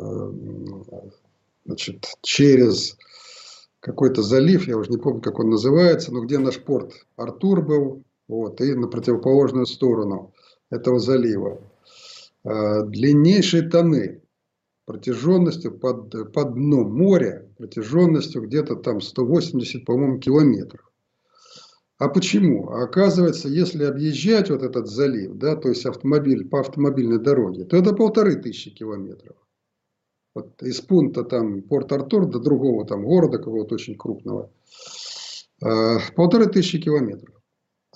значит, 1.67 2.07
через 2.23 2.97
какой-то 3.89 4.23
залив, 4.23 4.69
я 4.69 4.77
уже 4.77 4.91
не 4.91 4.99
помню, 4.99 5.23
как 5.23 5.39
он 5.39 5.49
называется, 5.49 6.13
но 6.13 6.21
где 6.21 6.39
наш 6.39 6.59
порт 6.59 6.93
Артур 7.17 7.63
был, 7.63 8.03
вот, 8.29 8.61
и 8.61 8.75
на 8.75 8.87
противоположную 8.87 9.67
сторону 9.67 10.35
этого 10.71 10.99
залива. 10.99 11.59
А, 12.45 12.83
длиннейший 12.83 13.71
тоннель 13.71 14.21
протяженностью 14.85 15.73
под, 15.79 16.33
под 16.33 16.55
дном 16.55 16.95
моря, 16.95 17.49
протяженностью 17.57 18.43
где-то 18.43 18.77
там 18.77 19.01
180, 19.01 19.85
по-моему, 19.87 20.19
километров. 20.19 20.91
А 21.97 22.09
почему? 22.09 22.71
А 22.71 22.85
оказывается, 22.85 23.49
если 23.49 23.85
объезжать 23.85 24.51
вот 24.51 24.63
этот 24.63 24.87
залив, 24.87 25.33
да, 25.35 25.57
то 25.57 25.71
есть 25.71 25.87
автомобиль 25.87 26.47
по 26.47 26.61
автомобильной 26.61 27.19
дороге, 27.19 27.65
то 27.65 27.77
это 27.77 27.95
полторы 27.95 28.37
тысячи 28.37 28.71
километров. 28.71 29.37
Вот 30.39 30.63
из 30.63 30.81
пункта 30.81 31.25
там 31.25 31.63
Порт-Артур 31.63 32.27
до 32.27 32.39
другого 32.39 32.87
там 32.87 33.05
города 33.05 33.39
какого-то 33.39 33.75
очень 33.75 33.97
крупного. 33.97 34.51
А, 35.61 35.99
полторы 36.15 36.47
тысячи 36.47 36.81
километров. 36.81 37.35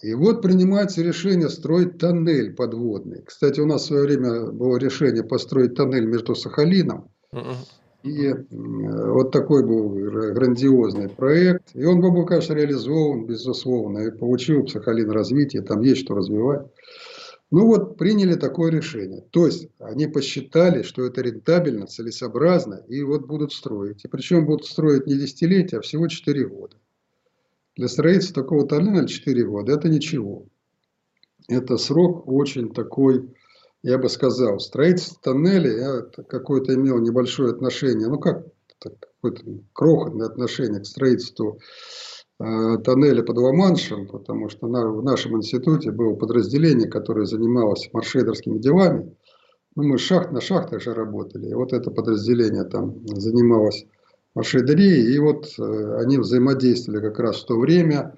И 0.03 0.15
вот 0.15 0.43
принимается 0.43 1.03
решение 1.03 1.49
строить 1.49 1.99
тоннель 1.99 2.55
подводный. 2.55 3.23
Кстати, 3.25 3.61
у 3.61 3.67
нас 3.67 3.83
в 3.83 3.87
свое 3.87 4.03
время 4.03 4.51
было 4.51 4.77
решение 4.77 5.23
построить 5.23 5.77
тоннель 5.77 6.07
между 6.07 6.35
Сахалином. 6.35 7.09
И 8.03 8.35
вот 8.51 9.31
такой 9.31 9.65
был 9.65 9.91
грандиозный 9.91 11.09
проект. 11.09 11.71
И 11.75 11.85
он 11.85 12.01
был, 12.01 12.27
конечно, 12.27 12.55
реализован, 12.55 13.27
безусловно. 13.27 13.99
И 14.01 14.11
получил 14.11 14.67
Сахалин 14.67 15.11
развитие. 15.11 15.63
Там 15.63 15.83
есть 15.83 16.01
что 16.01 16.17
развивать. 16.17 16.67
Ну 17.53 17.67
вот, 17.67 17.99
приняли 17.99 18.35
такое 18.35 18.73
решение. 18.73 19.25
То 19.31 19.45
есть, 19.45 19.69
они 19.79 20.07
посчитали, 20.07 20.83
что 20.83 21.05
это 21.05 21.21
рентабельно, 21.21 21.87
целесообразно, 21.87 22.83
и 22.89 23.03
вот 23.03 23.27
будут 23.27 23.53
строить. 23.53 24.07
И 24.07 24.09
причем 24.09 24.47
будут 24.47 24.65
строить 24.65 25.07
не 25.07 25.17
десятилетия, 25.17 25.77
а 25.77 25.81
всего 25.83 26.09
4 26.09 26.47
года. 26.47 26.77
Для 27.77 27.89
строительства 27.89 28.43
такого 28.43 28.67
тоннеля 28.67 29.07
4 29.07 29.45
года– 29.45 29.73
это 29.75 29.91
ничего. 29.91 30.47
Это 31.47 31.77
срок 31.77 32.27
очень 32.27 32.73
такой, 32.73 33.29
я 33.83 33.99
бы 33.99 34.09
сказал, 34.09 34.59
строительство 34.59 35.19
тоннеля 35.23 36.07
какое-то 36.29 36.75
имело 36.75 37.01
небольшое 37.01 37.51
отношение, 37.51 38.09
ну 38.09 38.19
как, 38.19 38.47
какое-то 38.79 39.43
крохотное 39.75 40.27
отношение 40.27 40.81
к 40.81 40.87
строительству 40.87 41.61
тоннеля 42.85 43.23
под 43.23 43.39
Ла-Маншем, 43.39 44.09
потому 44.09 44.49
что 44.49 44.67
на, 44.67 44.89
в 44.89 45.03
нашем 45.03 45.37
институте 45.37 45.91
было 45.91 46.15
подразделение, 46.15 46.89
которое 46.89 47.25
занималось 47.25 47.89
маршрейдерскими 47.93 48.59
делами. 48.59 49.17
Ну, 49.75 49.85
мы 49.85 49.99
шахт 49.99 50.33
на 50.33 50.41
шахтах 50.41 50.83
же 50.83 50.93
работали. 50.93 51.49
И 51.49 51.55
вот 51.55 51.73
это 51.73 51.91
подразделение 51.91 52.65
там 52.65 53.07
занималось 53.07 53.87
маршрейдерией. 54.35 55.15
И 55.15 55.19
вот 55.19 55.47
э, 55.59 55.97
они 56.01 56.19
взаимодействовали 56.19 57.01
как 57.01 57.19
раз 57.19 57.43
в 57.43 57.47
то 57.47 57.59
время 57.59 58.17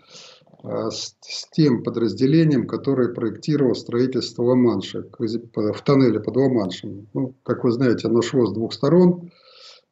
э, 0.62 0.90
с, 0.90 1.16
с 1.20 1.48
тем 1.52 1.82
подразделением, 1.82 2.66
которое 2.66 3.08
проектировало 3.08 3.74
строительство 3.74 4.42
Ла-Манша 4.42 5.04
в 5.18 5.82
тоннеле 5.82 6.20
под 6.20 6.36
Ла-Маншем. 6.36 7.08
Ну, 7.14 7.34
как 7.44 7.62
вы 7.62 7.70
знаете, 7.70 8.08
оно 8.08 8.22
шло 8.22 8.46
с 8.46 8.52
двух 8.52 8.72
сторон. 8.72 9.30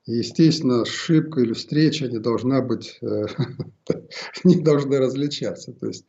И, 0.07 0.15
естественно, 0.15 0.83
ошибка 0.83 1.41
или 1.41 1.53
встреча 1.53 2.09
не 2.09 2.19
должна 2.19 2.61
быть, 2.61 2.99
э, 3.03 3.27
не 4.45 4.61
должна 4.61 4.99
различаться. 4.99 5.73
То 5.73 5.87
есть, 5.87 6.05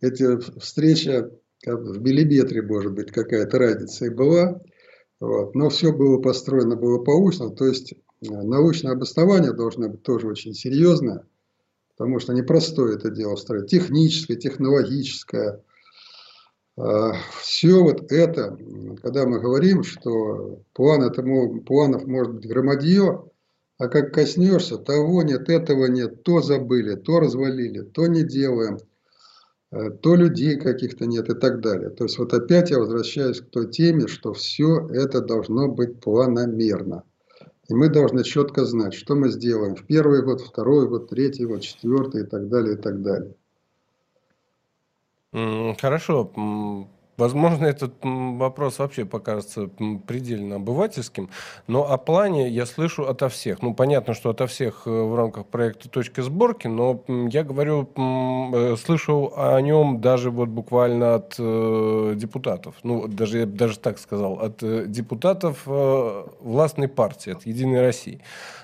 эти 0.00 0.38
встреча 0.58 1.30
в 1.64 2.00
миллиметре, 2.00 2.62
может 2.62 2.92
быть, 2.92 3.12
какая-то 3.12 3.58
разница 3.58 4.06
и 4.06 4.10
была. 4.10 4.60
Вот. 5.20 5.54
Но 5.54 5.68
все 5.68 5.92
было 5.92 6.20
построено 6.20 6.74
было 6.74 7.02
научно. 7.04 7.50
То 7.50 7.66
есть, 7.66 7.92
э, 7.92 7.96
научное 8.28 8.92
обоснование 8.92 9.52
должно 9.52 9.88
быть 9.88 10.02
тоже 10.02 10.26
очень 10.26 10.54
серьезное. 10.54 11.24
Потому 11.96 12.18
что 12.18 12.32
непростое 12.32 12.96
это 12.96 13.10
дело 13.10 13.36
строить. 13.36 13.70
Техническое, 13.70 14.34
технологическое. 14.34 15.62
Все 16.74 17.82
вот 17.82 18.10
это, 18.10 18.58
когда 19.02 19.26
мы 19.26 19.40
говорим, 19.40 19.82
что 19.82 20.62
план 20.72 21.02
это, 21.02 21.22
планов 21.66 22.06
может 22.06 22.34
быть 22.34 22.48
громадье, 22.48 23.22
а 23.82 23.88
как 23.88 24.14
коснешься, 24.14 24.78
того 24.78 25.22
нет, 25.22 25.48
этого 25.48 25.86
нет, 25.86 26.22
то 26.22 26.40
забыли, 26.40 26.94
то 26.94 27.18
развалили, 27.18 27.80
то 27.80 28.06
не 28.06 28.22
делаем, 28.22 28.78
э, 29.72 29.90
то 29.90 30.14
людей 30.14 30.56
каких-то 30.56 31.06
нет 31.06 31.28
и 31.28 31.34
так 31.34 31.60
далее. 31.60 31.90
То 31.90 32.04
есть 32.04 32.16
вот 32.16 32.32
опять 32.32 32.70
я 32.70 32.78
возвращаюсь 32.78 33.40
к 33.40 33.50
той 33.50 33.68
теме, 33.68 34.06
что 34.06 34.34
все 34.34 34.86
это 34.88 35.20
должно 35.20 35.66
быть 35.66 35.98
планомерно. 35.98 37.02
И 37.68 37.74
мы 37.74 37.88
должны 37.88 38.22
четко 38.22 38.64
знать, 38.64 38.94
что 38.94 39.16
мы 39.16 39.30
сделаем 39.30 39.74
в 39.74 39.84
первый 39.84 40.22
год, 40.22 40.42
второй 40.42 40.88
год, 40.88 41.10
третий 41.10 41.44
год, 41.44 41.62
четвертый 41.62 42.22
и 42.22 42.26
так 42.26 42.48
далее, 42.48 42.74
и 42.74 42.80
так 42.80 43.02
далее. 43.02 43.34
Хорошо. 45.32 46.30
Возможно, 47.18 47.66
этот 47.66 47.92
вопрос 48.02 48.78
вообще 48.78 49.04
покажется 49.04 49.68
предельно 50.06 50.56
обывательским, 50.56 51.28
но 51.66 51.90
о 51.90 51.98
плане 51.98 52.48
я 52.48 52.64
слышу 52.64 53.06
ото 53.06 53.28
всех. 53.28 53.60
Ну, 53.60 53.74
понятно, 53.74 54.14
что 54.14 54.30
ото 54.30 54.46
всех 54.46 54.86
э, 54.86 54.90
в 54.90 55.14
рамках 55.14 55.46
проекта 55.46 55.90
«Точки 55.90 56.22
сборки», 56.22 56.68
но 56.68 57.02
я 57.08 57.44
говорю, 57.44 57.86
э, 57.96 58.76
слышу 58.76 59.32
о 59.36 59.60
нем 59.60 60.00
даже 60.00 60.30
вот 60.30 60.48
буквально 60.48 61.16
от 61.16 61.34
э, 61.38 62.14
депутатов. 62.16 62.76
Ну, 62.82 63.06
даже 63.06 63.40
я 63.40 63.46
даже 63.46 63.78
так 63.78 63.98
сказал, 63.98 64.40
от 64.40 64.90
депутатов 64.90 65.66
властной 65.66 66.88
партии, 66.88 67.32
от 67.32 67.44
«Единой 67.46 67.82
России». 67.82 68.20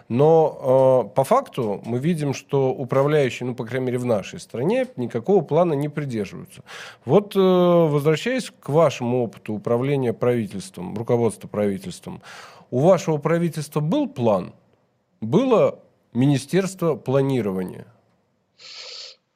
Но 0.09 1.13
по 1.15 1.23
факту 1.23 1.83
мы 1.85 1.99
видим, 1.99 2.33
что 2.33 2.71
управляющие, 2.71 3.47
ну, 3.47 3.55
по 3.55 3.65
крайней 3.65 3.87
мере, 3.87 3.99
в 3.99 4.07
нашей 4.07 4.41
стране, 4.41 4.87
никакого 4.97 5.43
плана 5.43 5.75
не 5.75 5.89
придерживаются. 5.91 6.63
Вот, 7.05 7.37
э, 7.37 7.39
возвращаясь 8.39 8.53
к 8.61 8.69
вашему 8.69 9.25
опыту 9.25 9.55
управления 9.55 10.13
правительством, 10.13 10.97
руководства 10.97 11.49
правительством, 11.49 12.23
у 12.71 12.81
вашего 12.81 13.19
правительства 13.19 13.81
был 13.81 14.09
план? 14.09 14.55
Было 15.21 15.81
Министерство 16.13 16.95
планирования? 16.95 17.87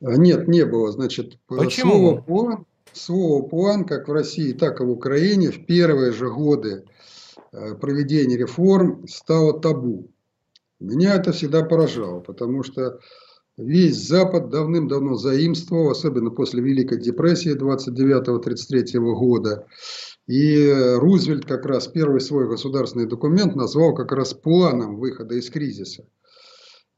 Нет, 0.00 0.48
не 0.48 0.64
было. 0.64 0.92
Значит, 0.92 1.38
Почему? 1.46 1.92
слово 1.92 2.20
план, 2.20 2.66
слово 2.92 3.42
план, 3.48 3.84
как 3.84 4.08
в 4.08 4.12
России, 4.12 4.52
так 4.52 4.80
и 4.80 4.84
в 4.84 4.90
Украине, 4.90 5.50
в 5.50 5.64
первые 5.66 6.12
же 6.12 6.28
годы 6.30 6.84
э, 7.52 7.74
проведения 7.74 8.36
реформ 8.36 9.06
стало 9.08 9.60
табу. 9.60 10.08
Меня 10.80 11.14
это 11.14 11.32
всегда 11.32 11.62
поражало, 11.62 12.20
потому 12.20 12.64
что 12.64 12.98
весь 13.56 13.96
Запад 13.96 14.48
давным-давно 14.50 15.14
заимствовал, 15.14 15.90
особенно 15.90 16.30
после 16.30 16.62
Великой 16.62 17.00
депрессии 17.00 17.56
29-33 17.56 18.98
года. 19.14 19.66
И 20.26 20.72
Рузвельт 20.96 21.44
как 21.44 21.66
раз 21.66 21.88
первый 21.88 22.20
свой 22.20 22.48
государственный 22.48 23.06
документ 23.06 23.56
назвал 23.56 23.94
как 23.94 24.12
раз 24.12 24.34
планом 24.34 24.96
выхода 24.96 25.34
из 25.34 25.50
кризиса. 25.50 26.06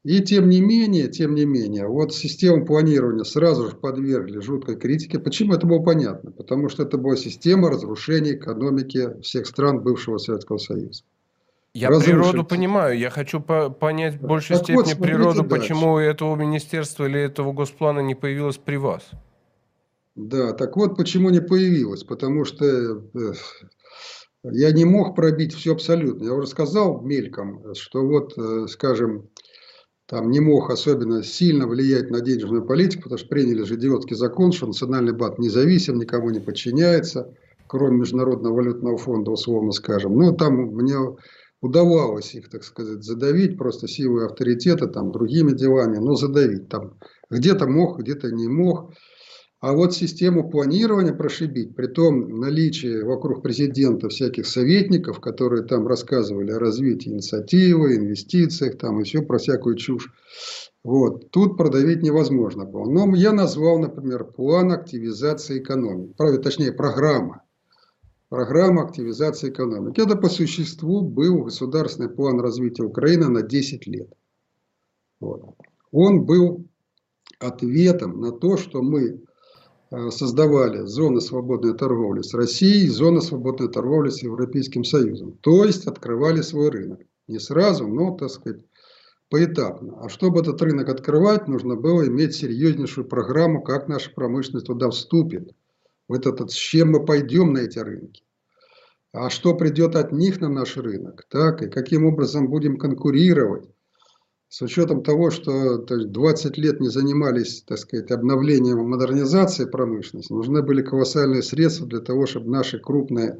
И 0.05 0.21
тем 0.21 0.49
не 0.49 0.61
менее, 0.61 1.07
тем 1.07 1.33
не 1.33 1.45
менее, 1.45 1.87
вот 1.87 2.13
систему 2.13 2.63
планирования 2.63 3.23
сразу 3.23 3.71
же 3.71 3.75
подвергли 3.75 4.39
жуткой 4.39 4.75
критике. 4.75 5.17
Почему 5.17 5.55
это 5.55 5.65
было 5.65 5.79
понятно? 5.79 6.31
Потому 6.31 6.69
что 6.69 6.83
это 6.83 6.99
была 6.99 7.15
система 7.15 7.71
разрушения 7.71 8.35
экономики 8.35 9.19
всех 9.23 9.47
стран 9.47 9.81
бывшего 9.81 10.19
Советского 10.19 10.59
Союза. 10.59 11.03
Я 11.75 11.89
разрушить. 11.89 12.13
природу 12.13 12.45
понимаю, 12.45 12.97
я 12.97 13.09
хочу 13.09 13.41
по 13.41 13.69
понять 13.69 14.15
в 14.15 14.21
большей 14.21 14.55
так 14.55 14.63
степени 14.63 14.93
вот, 14.93 14.97
природу, 14.97 15.43
дальше. 15.43 15.49
почему 15.49 15.97
этого 15.99 16.33
министерства 16.37 17.03
или 17.03 17.19
этого 17.19 17.51
госплана 17.51 17.99
не 17.99 18.15
появилось 18.15 18.57
при 18.57 18.77
вас. 18.77 19.03
Да, 20.15 20.53
так 20.53 20.77
вот 20.77 20.95
почему 20.95 21.29
не 21.31 21.41
появилось, 21.41 22.05
потому 22.05 22.45
что 22.45 22.65
э, 22.65 23.33
я 24.43 24.71
не 24.71 24.85
мог 24.85 25.17
пробить 25.17 25.53
все 25.53 25.73
абсолютно. 25.73 26.23
Я 26.23 26.33
уже 26.33 26.47
сказал 26.47 27.01
мельком, 27.01 27.75
что 27.75 28.05
вот, 28.07 28.37
э, 28.37 28.67
скажем, 28.69 29.27
там 30.05 30.31
не 30.31 30.39
мог 30.39 30.69
особенно 30.69 31.23
сильно 31.23 31.67
влиять 31.67 32.09
на 32.09 32.21
денежную 32.21 32.65
политику, 32.65 33.03
потому 33.03 33.17
что 33.19 33.27
приняли 33.27 33.63
же 33.63 33.75
идиотский 33.75 34.15
закон, 34.15 34.53
что 34.53 34.67
Национальный 34.67 35.11
банк 35.11 35.39
независим, 35.39 35.99
никому 35.99 36.29
не 36.29 36.39
подчиняется, 36.39 37.35
кроме 37.67 37.97
Международного 37.97 38.53
валютного 38.53 38.97
фонда, 38.97 39.31
условно 39.31 39.73
скажем. 39.73 40.15
Ну, 40.15 40.33
там 40.33 40.53
мне 40.53 40.95
удавалось 41.65 42.35
их, 42.35 42.49
так 42.49 42.63
сказать, 42.63 43.03
задавить 43.03 43.57
просто 43.57 43.87
силой 43.87 44.27
авторитета, 44.27 44.87
там, 44.87 45.11
другими 45.11 45.51
делами, 45.51 45.97
но 45.97 46.15
задавить. 46.15 46.69
Там 46.69 46.99
где-то 47.29 47.67
мог, 47.67 47.99
где-то 47.99 48.31
не 48.31 48.47
мог. 48.47 48.93
А 49.61 49.73
вот 49.73 49.95
систему 49.95 50.49
планирования 50.49 51.13
прошибить, 51.13 51.75
при 51.75 51.87
том 51.87 52.39
наличии 52.39 53.01
вокруг 53.01 53.41
президента 53.41 54.09
всяких 54.09 54.45
советников, 54.45 55.19
которые 55.19 55.63
там 55.63 55.87
рассказывали 55.87 56.51
о 56.51 56.59
развитии 56.59 57.09
инициативы, 57.09 57.95
инвестициях 57.95 58.77
там, 58.77 59.01
и 59.01 59.03
все 59.03 59.23
про 59.23 59.39
всякую 59.39 59.75
чушь. 59.75 60.11
Вот. 60.83 61.31
Тут 61.31 61.57
продавить 61.57 62.03
невозможно 62.03 62.65
было. 62.65 62.85
Но 62.85 63.15
я 63.15 63.31
назвал, 63.31 63.79
например, 63.79 64.25
план 64.25 64.71
активизации 64.71 65.57
экономики. 65.57 66.13
Правда, 66.15 66.37
точнее, 66.37 66.71
программа 66.71 67.44
программа 68.29 68.83
активизации 68.83 69.49
экономики. 69.49 70.01
Это 70.01 70.15
по 70.15 70.29
существу 70.29 71.01
был 71.01 71.43
государственный 71.43 72.09
план 72.09 72.39
развития 72.39 72.83
Украины 72.83 73.27
на 73.29 73.41
10 73.41 73.87
лет. 73.87 74.09
Вот. 75.19 75.55
Он 75.91 76.25
был 76.25 76.65
ответом 77.39 78.19
на 78.19 78.31
то, 78.31 78.57
что 78.57 78.81
мы 78.81 79.21
э, 79.91 80.09
создавали 80.09 80.85
зоны 80.85 81.21
свободной 81.21 81.77
торговли 81.77 82.21
с 82.21 82.33
Россией, 82.33 82.87
зоны 82.87 83.21
свободной 83.21 83.69
торговли 83.69 84.09
с 84.09 84.21
Европейским 84.21 84.83
Союзом. 84.83 85.37
То 85.41 85.63
есть 85.63 85.87
открывали 85.87 86.41
свой 86.41 86.69
рынок. 86.69 86.99
Не 87.27 87.39
сразу, 87.39 87.87
но, 87.87 88.15
так 88.15 88.29
сказать, 88.29 88.61
поэтапно. 89.29 89.99
А 90.01 90.09
чтобы 90.09 90.41
этот 90.41 90.61
рынок 90.61 90.89
открывать, 90.89 91.47
нужно 91.47 91.75
было 91.75 92.07
иметь 92.07 92.35
серьезнейшую 92.35 93.07
программу, 93.07 93.63
как 93.63 93.87
наша 93.87 94.11
промышленность 94.11 94.67
туда 94.67 94.89
вступит. 94.89 95.55
Вот 96.07 96.25
этот, 96.27 96.51
с 96.51 96.55
чем 96.55 96.91
мы 96.91 97.05
пойдем 97.05 97.53
на 97.53 97.59
эти 97.59 97.79
рынки 97.79 98.25
а 99.15 99.29
что 99.29 99.55
придет 99.55 99.95
от 99.95 100.11
них 100.11 100.41
на 100.41 100.49
наш 100.49 100.75
рынок, 100.75 101.25
так, 101.29 101.61
и 101.61 101.69
каким 101.69 102.05
образом 102.05 102.49
будем 102.49 102.77
конкурировать. 102.77 103.69
С 104.49 104.61
учетом 104.61 105.03
того, 105.03 105.31
что 105.31 105.77
то 105.79 105.95
есть 105.95 106.11
20 106.11 106.57
лет 106.57 106.79
не 106.79 106.89
занимались, 106.89 107.63
так 107.63 107.77
сказать, 107.77 108.11
обновлением 108.11 108.79
и 108.79 108.83
модернизацией 108.83 109.69
промышленности, 109.69 110.31
нужны 110.31 110.61
были 110.61 110.81
колоссальные 110.81 111.43
средства 111.43 111.87
для 111.87 111.99
того, 111.99 112.25
чтобы 112.25 112.51
наши 112.51 112.77
крупные 112.79 113.39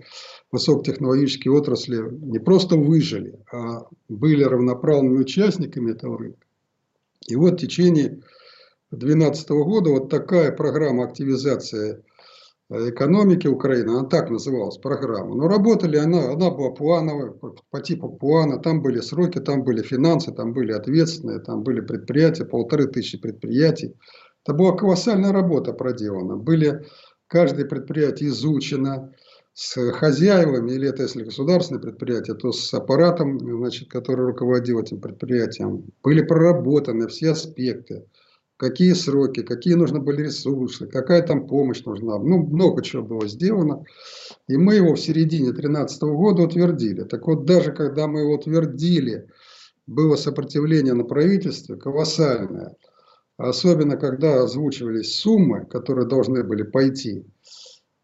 высокотехнологические 0.52 1.54
отрасли 1.54 2.02
не 2.10 2.40
просто 2.40 2.76
выжили, 2.76 3.40
а 3.52 3.86
были 4.10 4.44
равноправными 4.44 5.20
участниками 5.20 5.92
этого 5.92 6.18
рынка. 6.18 6.46
И 7.28 7.36
вот 7.36 7.54
в 7.54 7.58
течение 7.58 8.22
2012 8.92 9.50
года 9.50 9.90
вот 9.92 10.10
такая 10.10 10.52
программа 10.52 11.04
активизации 11.06 12.04
экономики 12.70 13.48
Украины, 13.48 13.92
она 13.92 14.04
так 14.06 14.30
называлась, 14.30 14.78
программа. 14.78 15.36
Но 15.36 15.48
работали 15.48 15.98
она, 15.98 16.32
она 16.32 16.50
была 16.50 16.72
плановая, 16.72 17.32
по 17.70 17.82
типу 17.82 18.10
плана, 18.10 18.60
там 18.60 18.82
были 18.82 19.02
сроки, 19.02 19.40
там 19.40 19.64
были 19.64 19.82
финансы, 19.82 20.32
там 20.32 20.54
были 20.54 20.72
ответственные, 20.72 21.40
там 21.40 21.64
были 21.64 21.82
предприятия, 21.82 22.46
полторы 22.46 22.88
тысячи 22.88 23.18
предприятий. 23.20 23.96
Это 24.44 24.56
была 24.56 24.76
колоссальная 24.76 25.32
работа 25.32 25.74
проделана. 25.74 26.38
Были, 26.38 26.86
каждое 27.28 27.66
предприятие 27.66 28.30
изучено, 28.30 29.14
с 29.54 29.92
хозяевами, 29.94 30.74
или 30.74 30.90
это 30.90 31.04
если 31.04 31.24
государственное 31.24 31.82
предприятие, 31.82 32.36
то 32.36 32.52
с 32.52 32.74
аппаратом, 32.74 33.40
значит, 33.40 33.90
который 33.90 34.26
руководил 34.26 34.82
этим 34.82 35.00
предприятием, 35.00 35.86
были 36.04 36.22
проработаны 36.22 37.08
все 37.08 37.32
аспекты, 37.32 38.06
какие 38.58 38.94
сроки, 38.94 39.42
какие 39.42 39.74
нужны 39.74 40.00
были 40.00 40.24
ресурсы, 40.24 40.88
какая 40.88 41.22
там 41.22 41.48
помощь 41.48 41.84
нужна. 41.84 42.18
Ну, 42.20 42.46
много 42.46 42.84
чего 42.84 43.04
было 43.04 43.28
сделано. 43.28 43.84
И 44.48 44.58
мы 44.58 44.76
его 44.76 44.96
в 44.96 45.00
середине 45.00 45.52
2013 45.52 46.02
года 46.04 46.44
утвердили. 46.44 47.04
Так 47.04 47.28
вот, 47.28 47.46
даже 47.46 47.72
когда 47.72 48.08
мы 48.08 48.22
его 48.22 48.36
утвердили, 48.36 49.28
было 49.88 50.16
сопротивление 50.16 50.94
на 50.94 51.04
правительстве 51.04 51.76
колоссальное. 51.76 52.76
Особенно, 53.38 53.98
когда 53.98 54.44
озвучивались 54.44 55.16
суммы, 55.16 55.66
которые 55.66 56.08
должны 56.08 56.44
были 56.44 56.64
пойти 56.64 57.26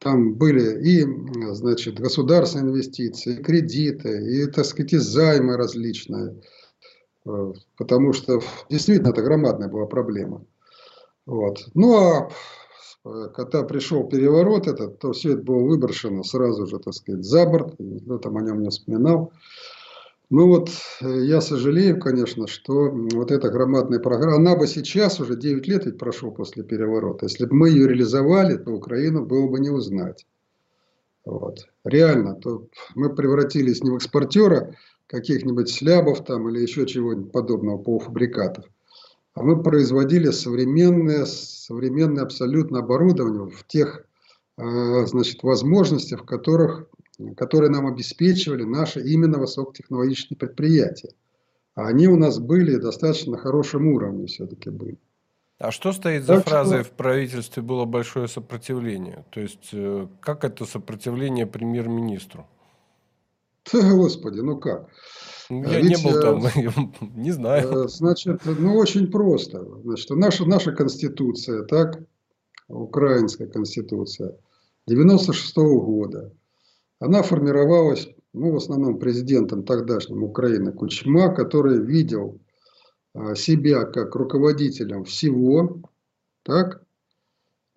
там 0.01 0.33
были 0.33 0.83
и, 0.83 1.05
значит, 1.53 1.99
государственные 1.99 2.71
инвестиции, 2.71 3.35
и 3.35 3.43
кредиты, 3.43 4.09
и, 4.33 4.47
так 4.47 4.65
сказать, 4.65 4.93
и 4.93 4.97
займы 4.97 5.57
различные. 5.57 6.41
Э, 7.25 7.53
потому 7.77 8.13
что 8.13 8.41
действительно 8.69 9.09
это 9.09 9.21
громадная 9.21 9.69
была 9.69 9.85
проблема. 9.85 10.43
Вот. 11.25 11.67
Ну, 11.73 11.97
а 11.97 12.31
э, 13.05 13.29
когда 13.33 13.63
пришел 13.63 14.07
переворот 14.07 14.67
этот, 14.67 14.99
то 14.99 15.11
все 15.11 15.33
это 15.33 15.43
было 15.43 15.63
выброшено 15.63 16.23
сразу 16.23 16.65
же, 16.65 16.79
так 16.79 16.93
сказать, 16.93 17.23
за 17.23 17.45
борт. 17.45 17.75
Никто 17.79 18.17
там 18.17 18.37
о 18.37 18.41
нем 18.41 18.61
не 18.61 18.69
вспоминал. 18.69 19.31
Ну 20.29 20.47
вот, 20.47 20.69
э, 21.01 21.25
я 21.25 21.41
сожалею, 21.41 21.99
конечно, 21.99 22.47
что 22.47 22.89
вот 22.89 23.31
эта 23.31 23.49
громадная 23.49 23.99
программа, 23.99 24.37
она 24.37 24.55
бы 24.55 24.65
сейчас 24.65 25.19
уже 25.19 25.35
9 25.35 25.67
лет 25.67 25.85
ведь 25.85 25.97
прошло 25.97 26.31
после 26.31 26.63
переворота. 26.63 27.25
Если 27.25 27.45
бы 27.45 27.53
мы 27.53 27.69
ее 27.69 27.87
реализовали, 27.87 28.57
то 28.57 28.71
Украину 28.71 29.25
было 29.25 29.47
бы 29.47 29.59
не 29.59 29.69
узнать. 29.69 30.25
Вот. 31.25 31.67
Реально, 31.83 32.35
то 32.35 32.67
мы 32.95 33.13
превратились 33.13 33.83
не 33.83 33.91
в 33.91 33.95
экспортера 33.95 34.75
каких-нибудь 35.11 35.69
слябов 35.69 36.23
там 36.23 36.49
или 36.49 36.61
еще 36.61 36.87
чего-нибудь 36.87 37.31
подобного 37.31 37.77
полуфабрикатов, 37.77 38.65
а 39.35 39.43
мы 39.43 39.61
производили 39.61 40.31
современное, 40.31 41.25
современное 41.25 42.23
абсолютно 42.23 42.79
оборудование 42.79 43.49
в 43.49 43.67
тех 43.67 44.05
э, 44.57 45.05
значит, 45.05 45.43
возможностях, 45.43 46.23
в 46.23 46.25
которых 46.25 46.87
которые 47.37 47.69
нам 47.69 47.87
обеспечивали 47.87 48.63
наши 48.63 49.01
именно 49.01 49.37
высокотехнологичные 49.37 50.37
предприятия. 50.37 51.09
А 51.75 51.87
они 51.87 52.07
у 52.07 52.17
нас 52.17 52.39
были 52.39 52.75
достаточно 52.77 53.33
на 53.33 53.37
хорошем 53.37 53.87
уровне 53.87 54.27
все-таки 54.27 54.69
были. 54.69 54.97
А 55.59 55.71
что 55.71 55.91
стоит 55.91 56.23
за 56.23 56.37
так 56.37 56.47
фразой 56.47 56.83
что... 56.83 56.91
«в 56.91 56.95
правительстве 56.95 57.61
было 57.61 57.85
большое 57.85 58.27
сопротивление»? 58.27 59.25
То 59.29 59.41
есть, 59.41 59.69
э, 59.71 60.07
как 60.19 60.43
это 60.43 60.65
сопротивление 60.65 61.45
премьер-министру? 61.45 62.47
Господи, 63.73 64.39
ну 64.41 64.57
как? 64.57 64.89
Ну, 65.49 65.63
я 65.63 65.81
Ведь, 65.81 65.89
не 65.89 66.09
был 66.11 66.21
там, 66.21 66.45
э, 66.45 67.09
не 67.15 67.31
знаю. 67.31 67.85
Э, 67.85 67.87
значит, 67.87 68.41
ну 68.45 68.75
очень 68.75 69.11
просто. 69.11 69.65
Значит, 69.83 70.09
наша, 70.11 70.45
наша 70.45 70.71
конституция, 70.71 71.63
так, 71.63 71.99
украинская 72.67 73.47
конституция, 73.47 74.37
96 74.87 75.57
-го 75.57 75.81
года, 75.81 76.31
она 76.99 77.21
формировалась, 77.23 78.07
ну, 78.33 78.51
в 78.51 78.55
основном 78.55 78.99
президентом 78.99 79.63
тогдашним 79.63 80.23
Украины 80.23 80.71
Кучма, 80.71 81.33
который 81.33 81.83
видел 81.83 82.39
а, 83.13 83.35
себя 83.35 83.83
как 83.83 84.15
руководителем 84.15 85.03
всего, 85.03 85.81
так, 86.43 86.83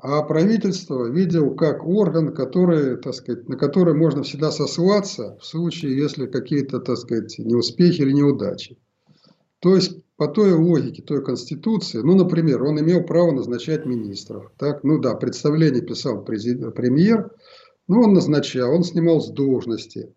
а 0.06 0.20
правительство 0.22 1.10
видел 1.10 1.54
как 1.54 1.82
орган, 1.86 2.34
который, 2.34 2.98
так 2.98 3.14
сказать, 3.14 3.48
на 3.48 3.56
который 3.56 3.94
можно 3.94 4.22
всегда 4.22 4.50
сослаться 4.50 5.38
в 5.40 5.46
случае, 5.46 5.96
если 5.96 6.26
какие-то, 6.26 6.78
так 6.78 6.98
сказать, 6.98 7.38
неуспехи 7.38 8.02
или 8.02 8.12
неудачи. 8.12 8.76
То 9.60 9.74
есть, 9.74 9.96
по 10.16 10.28
той 10.28 10.52
логике, 10.52 11.00
той 11.00 11.24
конституции, 11.24 12.02
ну, 12.02 12.14
например, 12.16 12.64
он 12.64 12.78
имел 12.80 13.02
право 13.04 13.30
назначать 13.30 13.86
министров. 13.86 14.52
Так? 14.58 14.84
Ну 14.84 14.98
да, 15.00 15.14
представление 15.14 15.80
писал 15.80 16.22
премьер, 16.22 17.30
ну, 17.88 18.02
он 18.02 18.12
назначал, 18.12 18.74
он 18.74 18.84
снимал 18.84 19.22
с 19.22 19.30
должности 19.30 20.14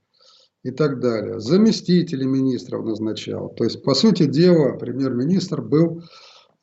и 0.63 0.71
так 0.71 0.99
далее. 0.99 1.39
Заместители 1.39 2.25
министров 2.25 2.83
назначал. 2.83 3.53
То 3.55 3.63
есть, 3.63 3.81
по 3.83 3.93
сути 3.93 4.25
дела, 4.25 4.73
премьер-министр 4.77 5.61
был 5.61 6.03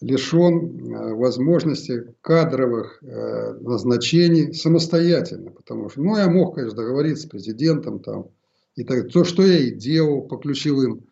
лишен 0.00 0.92
э, 0.92 1.14
возможности 1.14 2.14
кадровых 2.20 3.02
э, 3.02 3.54
назначений 3.60 4.52
самостоятельно. 4.52 5.50
Потому 5.50 5.88
что, 5.88 6.02
ну, 6.02 6.16
я 6.16 6.28
мог, 6.28 6.56
конечно, 6.56 6.76
договориться 6.76 7.26
с 7.26 7.30
президентом 7.30 8.00
там, 8.00 8.28
и 8.76 8.84
так 8.84 9.10
То, 9.12 9.24
что 9.24 9.42
я 9.42 9.58
и 9.58 9.70
делал 9.70 10.22
по 10.22 10.36
ключевым 10.36 11.06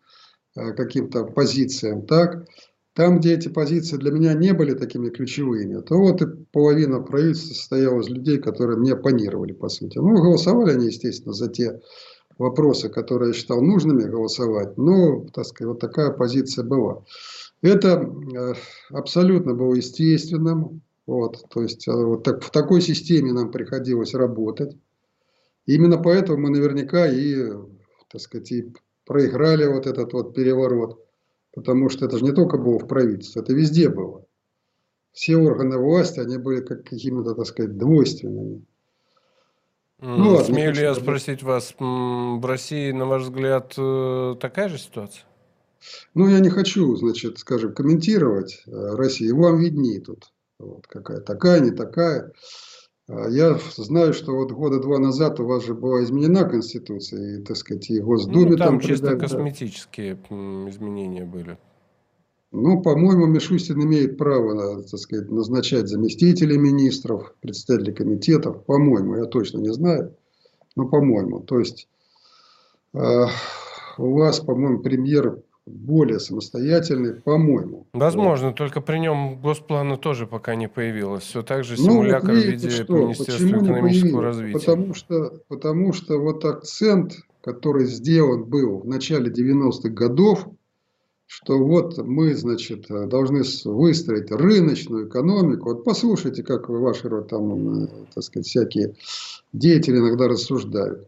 э, 0.55 0.73
каким-то 0.73 1.25
позициям, 1.25 2.05
так. 2.05 2.45
Там, 2.93 3.19
где 3.19 3.33
эти 3.33 3.47
позиции 3.47 3.97
для 3.97 4.11
меня 4.11 4.35
не 4.35 4.53
были 4.53 4.75
такими 4.75 5.09
ключевыми, 5.09 5.81
то 5.81 5.97
вот 5.97 6.21
и 6.21 6.27
половина 6.51 6.99
правительства 6.99 7.55
состояла 7.55 8.01
из 8.01 8.07
людей, 8.07 8.37
которые 8.37 8.77
мне 8.77 8.93
оппонировали, 8.93 9.51
по 9.51 9.67
сути. 9.67 9.97
Ну, 9.97 10.13
голосовали 10.21 10.73
они, 10.73 10.87
естественно, 10.87 11.33
за 11.33 11.49
те 11.49 11.79
вопросы, 12.37 12.89
которые 12.89 13.29
я 13.29 13.33
считал 13.33 13.61
нужными 13.61 14.03
голосовать. 14.03 14.77
Но, 14.77 15.25
так 15.33 15.45
сказать, 15.45 15.73
вот 15.73 15.79
такая 15.79 16.11
позиция 16.11 16.65
была. 16.65 17.03
Это 17.63 18.13
э, 18.35 18.53
абсолютно 18.89 19.53
было 19.53 19.73
естественным. 19.73 20.81
Вот, 21.05 21.45
то 21.49 21.61
есть, 21.61 21.87
э, 21.87 21.93
вот 21.93 22.23
так, 22.23 22.43
в 22.43 22.51
такой 22.51 22.81
системе 22.81 23.31
нам 23.31 23.51
приходилось 23.51 24.13
работать. 24.13 24.77
Именно 25.65 25.97
поэтому 25.97 26.39
мы 26.39 26.49
наверняка 26.49 27.07
и, 27.07 27.51
так 28.09 28.19
сказать, 28.19 28.51
и 28.51 28.73
проиграли 29.05 29.65
вот 29.65 29.87
этот 29.87 30.11
вот 30.11 30.35
переворот. 30.35 30.99
Потому 31.53 31.87
что 31.87 32.05
это 32.05 32.17
же 32.17 32.25
не 32.25 32.33
только 32.33 32.57
было 32.57 32.79
в 32.79 32.87
правительстве, 32.87 33.41
это 33.41 33.53
везде 33.53 33.87
было. 33.87 34.25
Все 35.13 35.37
органы 35.37 35.77
власти, 35.77 36.19
они 36.19 36.37
были 36.37 36.59
как 36.59 36.83
какими-то, 36.83 37.33
так 37.33 37.45
сказать, 37.45 37.77
двойственными. 37.77 38.65
Ну, 39.99 40.37
Смею 40.43 40.73
ли 40.73 40.81
я 40.81 40.95
спросить 40.95 41.43
вас, 41.43 41.75
в 41.79 42.45
России, 42.45 42.91
на 42.91 43.05
ваш 43.05 43.23
взгляд, 43.23 43.73
э, 43.77 44.35
такая 44.41 44.67
же 44.67 44.77
ситуация? 44.77 45.23
Ну, 46.13 46.27
я 46.27 46.39
не 46.39 46.49
хочу, 46.49 46.95
значит, 46.95 47.39
скажем, 47.39 47.73
комментировать 47.73 48.63
э, 48.65 48.71
Россию. 48.71 49.37
Вам 49.37 49.59
виднее 49.59 50.01
тут. 50.01 50.31
Вот, 50.59 50.87
какая 50.87 51.19
такая, 51.19 51.59
не 51.59 51.71
такая. 51.71 52.31
А 53.09 53.29
я 53.29 53.59
знаю, 53.75 54.13
что 54.13 54.33
вот 54.33 54.51
года 54.51 54.79
два 54.79 54.97
назад 54.97 55.39
у 55.39 55.45
вас 55.45 55.65
же 55.65 55.73
была 55.73 56.03
изменена 56.03 56.45
Конституция, 56.45 57.39
и, 57.39 57.43
так 57.43 57.57
сказать, 57.57 57.89
и 57.89 57.99
Госдуме 57.99 58.51
ну, 58.51 58.57
там... 58.57 58.67
там 58.67 58.79
чисто 58.79 59.07
придали, 59.07 59.19
косметические 59.19 60.15
да. 60.15 60.69
изменения 60.69 61.25
были. 61.25 61.57
Ну, 62.55 62.81
по-моему, 62.81 63.25
Мишустин 63.25 63.81
имеет 63.83 64.17
право, 64.17 64.83
так 64.83 64.99
сказать, 64.99 65.29
назначать 65.31 65.87
заместителей 65.89 66.57
министров, 66.57 67.33
председателей 67.41 67.93
комитетов. 67.93 68.63
По-моему, 68.65 69.15
я 69.17 69.25
точно 69.25 69.57
не 69.57 69.73
знаю, 69.73 70.15
но 70.75 70.87
по-моему. 70.87 71.39
То 71.39 71.57
есть, 71.59 71.89
э, 72.93 73.25
у 73.97 74.13
вас, 74.13 74.39
по-моему, 74.39 74.79
премьер 74.79 75.41
более 75.65 76.19
самостоятельный, 76.19 77.13
по-моему. 77.13 77.87
Возможно, 77.93 78.47
вот. 78.47 78.57
только 78.57 78.81
при 78.81 78.97
нем 78.97 79.39
госплана 79.39 79.97
тоже 79.97 80.27
пока 80.27 80.55
не 80.55 80.67
появилось. 80.67 81.23
Все 81.23 81.41
так 81.41 81.63
же 81.63 81.77
симулятор 81.77 82.29
ну, 82.29 82.35
вот 82.35 82.43
в 82.43 82.47
виде 82.47 82.69
что? 82.69 82.97
Министерства 82.97 83.45
Почему 83.45 83.65
экономического 83.65 84.21
развития. 84.21 84.59
Потому 84.59 84.93
что, 84.93 85.33
потому 85.47 85.93
что 85.93 86.19
вот 86.19 86.43
акцент, 86.43 87.13
который 87.41 87.85
сделан 87.85 88.43
был 88.43 88.79
в 88.79 88.85
начале 88.85 89.31
90-х 89.31 89.89
годов, 89.89 90.47
что 91.25 91.57
вот 91.57 91.97
мы, 91.97 92.35
значит, 92.35 92.87
должны 92.89 93.43
выстроить 93.65 94.31
рыночную 94.31 95.07
экономику. 95.07 95.69
Вот 95.69 95.83
послушайте, 95.83 96.43
как 96.43 96.69
ваши 96.69 97.09
там, 97.23 97.87
так 98.13 98.23
сказать, 98.23 98.45
всякие 98.45 98.95
деятели 99.53 99.97
иногда 99.97 100.27
рассуждают. 100.27 101.07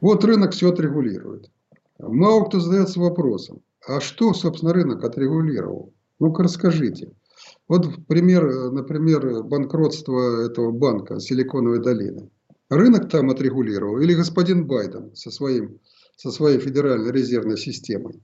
Вот 0.00 0.24
рынок 0.24 0.52
все 0.52 0.70
отрегулирует. 0.70 1.50
Мало 1.98 2.44
кто 2.44 2.60
задается 2.60 3.00
вопросом, 3.00 3.62
а 3.86 4.00
что, 4.00 4.32
собственно, 4.34 4.72
рынок 4.72 5.04
отрегулировал? 5.04 5.92
Ну-ка 6.18 6.42
расскажите. 6.42 7.12
Вот 7.68 8.06
пример, 8.06 8.70
например, 8.70 9.42
банкротство 9.42 10.46
этого 10.46 10.70
банка 10.70 11.20
Силиконовой 11.20 11.82
долины. 11.82 12.30
Рынок 12.68 13.10
там 13.10 13.30
отрегулировал 13.30 13.98
или 13.98 14.14
господин 14.14 14.66
Байден 14.66 15.14
со, 15.14 15.30
своим, 15.30 15.80
со 16.16 16.30
своей 16.30 16.58
федеральной 16.58 17.12
резервной 17.12 17.58
системой? 17.58 18.22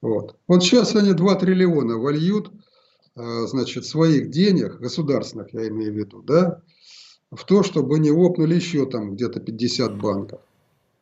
Вот. 0.00 0.36
вот 0.46 0.62
сейчас 0.62 0.94
они 0.96 1.12
2 1.12 1.34
триллиона 1.36 1.96
вольют 1.96 2.50
а, 3.14 3.46
значит, 3.46 3.84
своих 3.84 4.30
денег, 4.30 4.78
государственных 4.78 5.52
я 5.52 5.68
имею 5.68 5.92
в 5.92 5.96
виду, 5.96 6.22
да, 6.22 6.62
в 7.30 7.44
то, 7.44 7.62
чтобы 7.62 7.98
не 7.98 8.12
лопнули 8.12 8.54
еще 8.54 8.86
там 8.86 9.14
где-то 9.14 9.40
50 9.40 10.00
банков. 10.00 10.40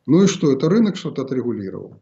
Ну 0.07 0.23
и 0.23 0.27
что, 0.27 0.51
это 0.51 0.67
рынок 0.67 0.95
что-то 0.95 1.21
отрегулировал? 1.21 2.01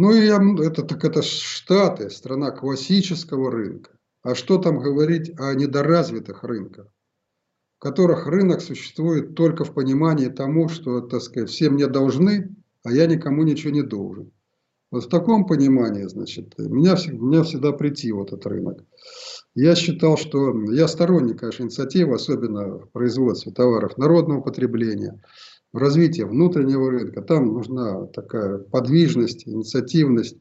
Ну 0.00 0.12
и 0.12 0.28
это, 0.28 0.84
так 0.84 1.04
это 1.04 1.22
Штаты, 1.22 2.08
страна 2.08 2.52
классического 2.52 3.50
рынка. 3.50 3.90
А 4.22 4.36
что 4.36 4.58
там 4.58 4.78
говорить 4.78 5.32
о 5.40 5.52
недоразвитых 5.54 6.44
рынках, 6.44 6.86
в 7.78 7.82
которых 7.82 8.28
рынок 8.28 8.60
существует 8.60 9.34
только 9.34 9.64
в 9.64 9.74
понимании 9.74 10.28
тому, 10.28 10.68
что, 10.68 11.00
так 11.00 11.20
сказать, 11.20 11.50
все 11.50 11.68
мне 11.68 11.88
должны, 11.88 12.54
а 12.84 12.92
я 12.92 13.06
никому 13.06 13.42
ничего 13.42 13.72
не 13.72 13.82
должен. 13.82 14.30
Вот 14.92 15.06
в 15.06 15.08
таком 15.08 15.46
понимании, 15.46 16.04
значит, 16.04 16.56
меня, 16.58 16.94
меня 17.10 17.42
всегда 17.42 17.72
прийти 17.72 18.12
вот 18.12 18.28
этот 18.28 18.46
рынок. 18.46 18.84
Я 19.56 19.74
считал, 19.74 20.16
что 20.16 20.54
я 20.70 20.86
сторонник, 20.86 21.40
конечно, 21.40 21.64
инициативы, 21.64 22.14
особенно 22.14 22.78
в 22.78 22.90
производстве 22.92 23.50
товаров 23.50 23.98
народного 23.98 24.42
потребления– 24.42 25.20
в 25.72 25.78
развитии 25.78 26.22
внутреннего 26.22 26.90
рынка. 26.90 27.22
Там 27.22 27.52
нужна 27.52 28.06
такая 28.06 28.58
подвижность, 28.58 29.46
инициативность. 29.46 30.36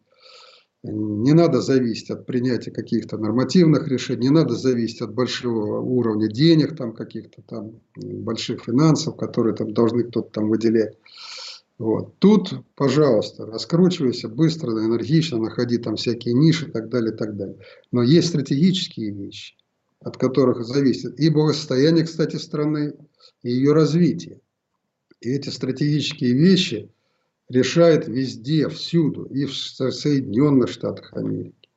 Не 0.84 1.34
надо 1.34 1.62
зависеть 1.62 2.12
от 2.12 2.26
принятия 2.26 2.72
каких-то 2.72 3.18
нормативных 3.18 3.88
решений, 3.88 4.28
не 4.28 4.30
надо 4.30 4.56
зависеть 4.56 5.02
от 5.02 5.14
большого 5.14 5.82
уровня 5.82 6.28
денег, 6.28 6.78
там 6.78 6.94
каких-то 6.94 7.42
там 7.42 7.82
больших 7.96 8.64
финансов, 8.64 9.18
которые 9.18 9.56
там 9.56 9.74
должны 9.74 10.04
кто-то 10.04 10.30
там 10.30 10.50
выделять. 10.50 10.96
Вот. 11.78 12.18
Тут, 12.20 12.54
пожалуйста, 12.76 13.46
раскручивайся 13.46 14.30
быстро, 14.30 14.72
энергично, 14.72 15.40
находи 15.40 15.78
там 15.78 15.96
всякие 15.96 16.34
ниши 16.34 16.68
и 16.68 16.72
так 16.72 16.90
далее, 16.90 17.14
и 17.14 17.18
так 17.18 17.36
далее. 17.36 17.58
Но 17.92 18.02
есть 18.02 18.30
стратегические 18.30 19.12
вещи, 19.12 19.56
от 20.00 20.18
которых 20.18 20.64
зависит 20.64 21.20
и 21.20 21.30
благосостояние, 21.30 22.06
кстати, 22.06 22.38
страны, 22.38 22.96
и 23.44 23.52
ее 23.52 23.74
развитие. 23.74 24.40
И 25.22 25.30
эти 25.30 25.50
стратегические 25.50 26.34
вещи 26.34 26.92
решает 27.50 28.08
везде, 28.08 28.70
всюду, 28.70 29.24
и 29.26 29.46
в 29.46 29.54
Соединенных 29.54 30.70
Штатах 30.70 31.14
Америки, 31.14 31.70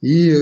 и 0.00 0.36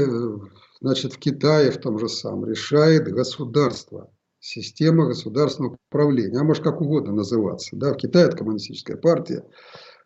значит, 0.81 1.13
в 1.15 1.19
Китае 1.19 1.71
в 1.71 1.79
том 1.79 1.99
же 1.99 2.09
самом, 2.09 2.47
решает 2.47 3.13
государство, 3.13 4.11
система 4.41 5.07
государственного 5.07 5.77
управления, 5.89 6.39
а 6.39 6.45
может 6.45 6.65
как 6.65 6.81
угодно 6.81 7.13
называться. 7.13 7.77
Да? 7.77 7.93
В 7.93 7.97
Китае 7.97 8.27
это 8.27 8.39
коммунистическая 8.39 8.97
партия, 8.97 9.45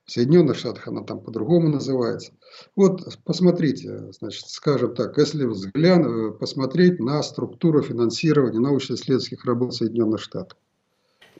в 0.05 0.11
Соединенных 0.11 0.59
Штатах 0.59 0.87
она 0.89 1.03
там 1.03 1.21
по-другому 1.21 1.69
называется. 1.69 2.33
Вот 2.77 3.01
посмотрите, 3.25 4.13
значит, 4.13 4.49
скажем 4.49 4.95
так, 4.95 5.17
если 5.17 5.47
взгляд, 5.47 6.39
посмотреть 6.39 7.01
на 7.01 7.23
структуру 7.23 7.81
финансирования 7.81 8.59
научно-исследовательских 8.59 9.45
работ 9.47 9.75
Соединенных 9.75 10.21
Штатов 10.21 10.59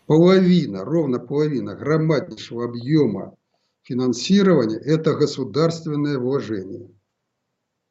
половина, 0.07 0.85
ровно 0.85 1.19
половина 1.19 1.75
громаднейшего 1.75 2.65
объема 2.65 3.37
финансирования– 3.83 4.79
это 4.85 5.15
государственное 5.15 6.19
вложение. 6.19 6.91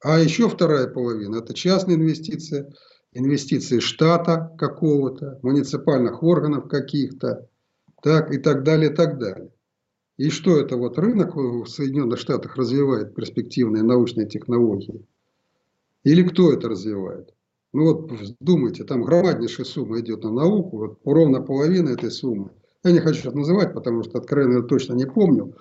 А 0.02 0.20
еще 0.20 0.50
вторая 0.50 0.88
половина– 0.88 1.38
это 1.38 1.54
частные 1.54 1.98
инвестиции, 1.98 2.74
инвестиции 3.14 3.80
штата 3.80 4.54
какого-то, 4.58 5.40
муниципальных 5.44 6.24
органов 6.24 6.68
каких-то, 6.68 7.48
так 8.02 8.34
и 8.34 8.38
так 8.38 8.64
далее, 8.64 8.92
и 8.92 8.94
так 8.94 9.18
далее. 9.18 9.52
И 10.18 10.30
что 10.30 10.60
это 10.60 10.78
вот 10.78 11.00
рынок 11.00 11.36
в 11.36 11.66
Соединенных 11.66 12.20
Штатах 12.20 12.56
развивает 12.56 13.16
перспективные 13.16 13.84
научные 13.84 14.28
технологии? 14.28 15.08
Или 16.04 16.24
кто 16.24 16.52
это 16.52 16.70
развивает? 16.70 17.34
Ну 17.74 17.86
вот 17.86 18.12
думайте, 18.40 18.84
там 18.84 19.02
громаднейшая 19.02 19.66
сумма 19.66 20.00
идет 20.00 20.24
на 20.24 20.32
науку, 20.32 20.78
вот 20.78 21.00
ровно 21.06 21.42
половина 21.42 21.90
этой 21.90 22.12
суммы. 22.12 22.52
Я 22.84 22.92
не 22.92 23.00
хочу 23.00 23.22
сейчас 23.22 23.34
называть, 23.34 23.74
потому 23.74 24.04
что 24.04 24.20
откровенно 24.20 24.62
точно 24.62 24.94
не 24.94 25.06
помню. 25.06 25.56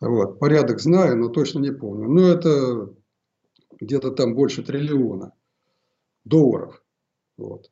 Вот, 0.00 0.38
порядок 0.38 0.80
знаю, 0.80 1.16
но 1.18 1.28
точно 1.28 1.58
не 1.58 1.72
помню. 1.72 2.08
Но 2.08 2.22
это 2.28 2.94
где-то 3.80 4.12
там 4.12 4.34
больше 4.34 4.62
триллиона 4.62 5.32
долларов. 6.24 6.82
Вот. 7.36 7.70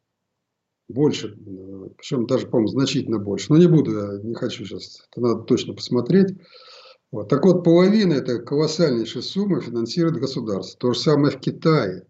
Больше, 0.89 1.35
причем 1.97 2.27
даже, 2.27 2.47
по-моему, 2.47 2.69
значительно 2.69 3.19
больше. 3.19 3.47
Но 3.51 3.59
не 3.59 3.67
буду, 3.67 4.23
не 4.23 4.35
хочу 4.35 4.67
сейчас, 4.67 5.07
это 5.11 5.21
надо 5.21 5.43
точно 5.43 5.73
посмотреть. 5.73 6.37
Вот. 7.11 7.29
Так 7.31 7.45
вот, 7.47 7.65
половина 7.65 8.15
этой 8.15 8.45
колоссальнейшей 8.45 9.23
суммы 9.23 9.63
финансирует 9.63 10.17
государство. 10.17 10.79
То 10.79 10.93
же 10.93 11.01
самое 11.01 11.35
в 11.35 11.41
Китае. 11.41 12.07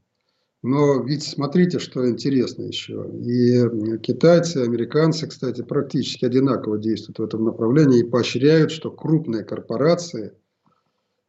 Но 0.66 1.02
ведь 1.02 1.22
смотрите, 1.22 1.78
что 1.78 2.08
интересно 2.08 2.62
еще. 2.62 3.06
И 3.20 3.98
китайцы, 3.98 4.64
американцы, 4.64 5.26
кстати, 5.26 5.60
практически 5.60 6.24
одинаково 6.24 6.78
действуют 6.78 7.18
в 7.18 7.22
этом 7.22 7.44
направлении 7.44 8.00
и 8.00 8.08
поощряют, 8.08 8.70
что 8.70 8.90
крупные 8.90 9.44
корпорации, 9.44 10.32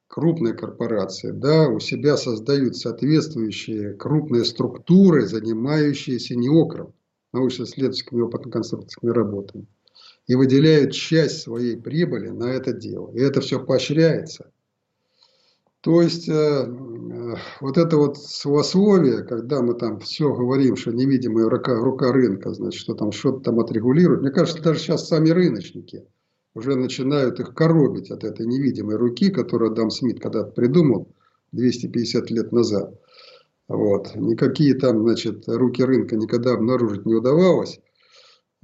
крупные 0.08 0.54
корпорации, 0.54 1.32
да, 1.32 1.68
у 1.68 1.82
себя 1.82 2.16
создают 2.16 2.78
соответствующие 2.78 3.96
крупные 3.96 4.46
структуры, 4.46 5.28
занимающиеся 5.28 6.38
неокром, 6.38 6.94
научно-исследовательскими 7.34 8.22
опытно-конструкторскими 8.22 9.10
работами, 9.10 9.68
и 10.28 10.36
выделяют 10.36 10.94
часть 10.94 11.42
своей 11.42 11.76
прибыли 11.76 12.30
на 12.30 12.54
это 12.54 12.72
дело. 12.72 13.12
И 13.12 13.20
это 13.20 13.42
все 13.42 13.60
поощряется. 13.60 14.50
То 15.86 16.02
есть, 16.02 16.28
э, 16.28 16.66
вот 17.62 17.78
это 17.78 17.98
вот 17.98 18.18
словословие, 18.18 19.22
когда 19.22 19.62
мы 19.62 19.76
там 19.76 20.00
все 20.00 20.34
говорим, 20.34 20.78
что 20.78 20.92
невидимая 20.92 21.48
рука, 21.48 21.76
рука 21.76 22.12
рынка, 22.12 22.56
значит, 22.56 22.82
что 22.82 22.96
там 22.96 23.12
что-то 23.12 23.42
там 23.42 23.60
отрегулирует. 23.60 24.22
Мне 24.22 24.32
кажется, 24.32 24.64
даже 24.64 24.80
сейчас 24.80 25.08
сами 25.08 25.30
рыночники 25.30 26.08
уже 26.56 26.76
начинают 26.76 27.40
их 27.40 27.54
коробить 27.54 28.10
от 28.10 28.24
этой 28.24 28.48
невидимой 28.48 28.96
руки, 28.96 29.30
которую 29.30 29.74
Адам 29.74 29.92
Смит 29.92 30.20
когда-то 30.20 30.54
придумал 30.54 31.08
250 31.52 32.32
лет 32.32 32.52
назад. 32.52 33.00
Вот. 33.68 34.16
Никакие 34.16 34.74
там, 34.74 35.04
значит, 35.04 35.44
руки 35.46 35.84
рынка 35.84 36.16
никогда 36.16 36.54
обнаружить 36.54 37.06
не 37.06 37.14
удавалось. 37.14 37.80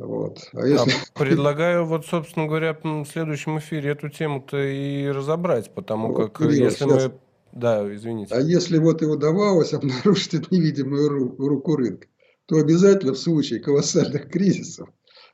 Вот. 0.01 0.49
А 0.53 0.65
если... 0.65 0.91
а 0.91 0.95
предлагаю, 1.19 1.85
вот, 1.85 2.05
собственно 2.05 2.47
говоря, 2.47 2.75
в 2.83 3.05
следующем 3.05 3.59
эфире 3.59 3.91
эту 3.91 4.09
тему-то 4.09 4.57
и 4.57 5.07
разобрать, 5.07 5.71
потому 5.73 6.11
вот, 6.11 6.33
как 6.33 6.41
Илья, 6.41 6.65
если 6.65 6.85
сейчас... 6.85 7.05
мы... 7.05 7.13
Да, 7.51 7.95
извините. 7.95 8.33
А 8.33 8.39
если 8.39 8.79
вот 8.79 9.01
и 9.01 9.05
удавалось 9.05 9.73
обнаружить 9.73 10.49
невидимую 10.51 11.09
руку, 11.09 11.47
руку 11.47 11.75
рынка, 11.75 12.07
то 12.47 12.57
обязательно 12.57 13.13
в 13.13 13.19
случае 13.19 13.59
колоссальных 13.59 14.29
кризисов, 14.29 14.89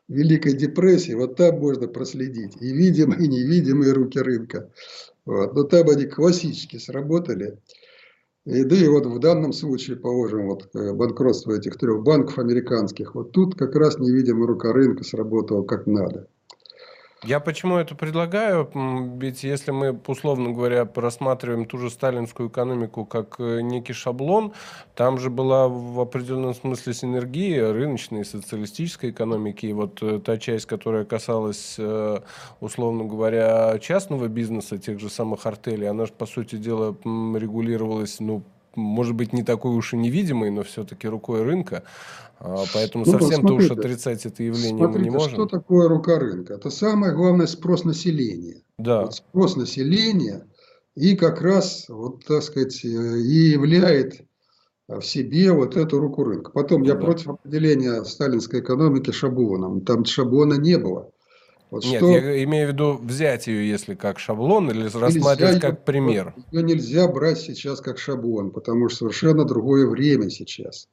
Великой 0.09 0.53
депрессии, 0.53 1.13
вот 1.13 1.35
там 1.35 1.59
можно 1.59 1.87
проследить 1.87 2.55
и 2.61 2.73
видимые, 2.73 3.25
и 3.25 3.27
невидимые 3.27 3.93
руки 3.93 4.19
рынка. 4.19 4.71
Вот. 5.25 5.53
Но 5.53 5.63
там 5.63 5.89
они 5.89 6.05
классически 6.05 6.77
сработали. 6.77 7.59
И, 8.47 8.63
да 8.63 8.77
и 8.77 8.87
вот 8.87 9.05
в 9.05 9.19
данном 9.19 9.51
случае, 9.51 9.97
положим, 9.97 10.47
вот 10.47 10.73
э, 10.73 10.93
банкротство 10.93 11.51
этих 11.51 11.77
трех 11.77 12.01
банков 12.01 12.39
американских, 12.39 13.13
вот 13.13 13.33
тут 13.33 13.55
как 13.55 13.75
раз 13.75 13.99
невидимая 13.99 14.47
рука 14.47 14.71
рынка 14.71 15.03
сработала 15.03 15.63
как 15.63 15.85
надо. 15.85 16.29
Я 17.23 17.39
почему 17.39 17.77
это 17.77 17.95
предлагаю? 17.95 18.69
Ведь 19.19 19.43
если 19.43 19.71
мы, 19.71 19.99
условно 20.05 20.51
говоря, 20.51 20.87
рассматриваем 20.95 21.65
ту 21.65 21.79
же 21.79 21.89
сталинскую 21.89 22.49
экономику 22.49 23.05
как 23.05 23.39
э, 23.39 23.61
некий 23.61 23.93
шаблон, 23.93 24.53
там 24.93 25.17
же 25.17 25.31
была 25.31 25.67
в 25.67 25.99
определенном 25.99 26.53
смысле 26.53 26.93
синергия 26.93 27.73
рыночной 27.73 28.21
и 28.21 28.23
социалистической 28.23 29.09
экономики. 29.09 29.65
И 29.65 29.73
вот 29.73 29.97
э, 30.03 30.19
та 30.19 30.37
часть, 30.37 30.67
которая 30.67 31.05
касалась, 31.05 31.75
э, 31.79 32.19
условно 32.59 33.05
говоря, 33.05 33.79
частного 33.79 34.27
бизнеса, 34.27 34.77
тех 34.77 34.99
же 34.99 35.09
самых 35.09 35.47
артелей, 35.47 35.89
она 35.89 36.05
же, 36.05 36.13
по 36.13 36.27
сути 36.27 36.57
дела, 36.57 36.95
регулировалась, 37.03 38.19
ну, 38.19 38.43
может 38.77 39.15
быть, 39.15 39.33
не 39.33 39.43
такой 39.43 39.75
уж 39.75 39.93
и 39.93 39.97
невидимый, 39.97 40.51
но 40.51 40.63
все-таки 40.63 41.07
рукой 41.07 41.43
рынка. 41.43 41.83
А, 42.39 42.63
поэтому 42.73 43.03
ну, 43.05 43.11
совсем-то 43.13 43.53
уж 43.53 43.71
отрицать 43.71 44.25
это 44.25 44.43
явление 44.43 44.85
смотрите, 44.85 44.99
мы 44.99 45.05
не 45.05 45.09
можем. 45.09 45.33
Что 45.33 45.45
такое 45.47 45.89
рука 45.89 46.19
рынка? 46.19 46.53
Это 46.53 46.69
самое 46.69 47.13
главное 47.13 47.47
спрос 47.47 47.83
населения. 47.83 48.61
Да. 48.77 49.03
Вот 49.03 49.15
спрос 49.15 49.55
населения 49.55 50.47
и 50.95 51.15
как 51.15 51.41
раз, 51.41 51.85
вот, 51.89 52.25
так 52.25 52.43
сказать, 52.43 52.83
и 52.85 52.87
являет 52.87 54.21
в 54.87 55.01
себе 55.01 55.51
вот 55.51 55.75
эту 55.75 55.99
руку 55.99 56.23
рынка. 56.23 56.51
Потом 56.51 56.83
я 56.83 56.93
да. 56.93 57.01
против 57.01 57.27
определения 57.29 58.03
сталинской 58.03 58.61
экономики 58.61 59.11
шаблоном. 59.11 59.81
Там 59.81 60.05
шаблона 60.05 60.55
не 60.55 60.77
было. 60.77 61.11
Вот 61.69 61.83
Нет, 61.83 61.97
что... 61.97 62.11
я 62.11 62.43
имею 62.43 62.69
в 62.69 62.71
виду 62.71 62.93
взять 63.01 63.47
ее, 63.47 63.67
если 63.67 63.93
как 63.93 64.19
шаблон, 64.19 64.69
или 64.71 64.83
нельзя 64.83 64.99
рассматривать 64.99 65.59
как 65.59 65.83
пример. 65.83 66.33
Ее 66.51 66.63
нельзя 66.63 67.07
брать 67.07 67.39
сейчас 67.39 67.81
как 67.81 67.97
шаблон, 67.97 68.51
потому 68.51 68.87
что 68.87 68.99
совершенно 68.99 69.43
другое 69.43 69.85
время 69.87 70.29
сейчас. 70.29 70.87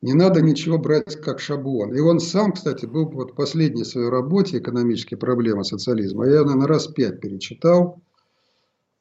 Не 0.00 0.14
надо 0.14 0.42
ничего 0.42 0.78
брать 0.78 1.20
как 1.20 1.38
шаблон. 1.38 1.94
И 1.94 2.00
он 2.00 2.18
сам, 2.18 2.52
кстати, 2.52 2.86
был 2.86 3.08
вот 3.08 3.30
в 3.30 3.34
последней 3.36 3.84
своей 3.84 4.08
работе 4.08 4.58
«Экономические 4.58 5.18
проблемы 5.18 5.64
социализма». 5.64 6.26
Я, 6.26 6.42
наверное, 6.42 6.66
раз 6.66 6.88
пять 6.88 7.20
перечитал. 7.20 8.00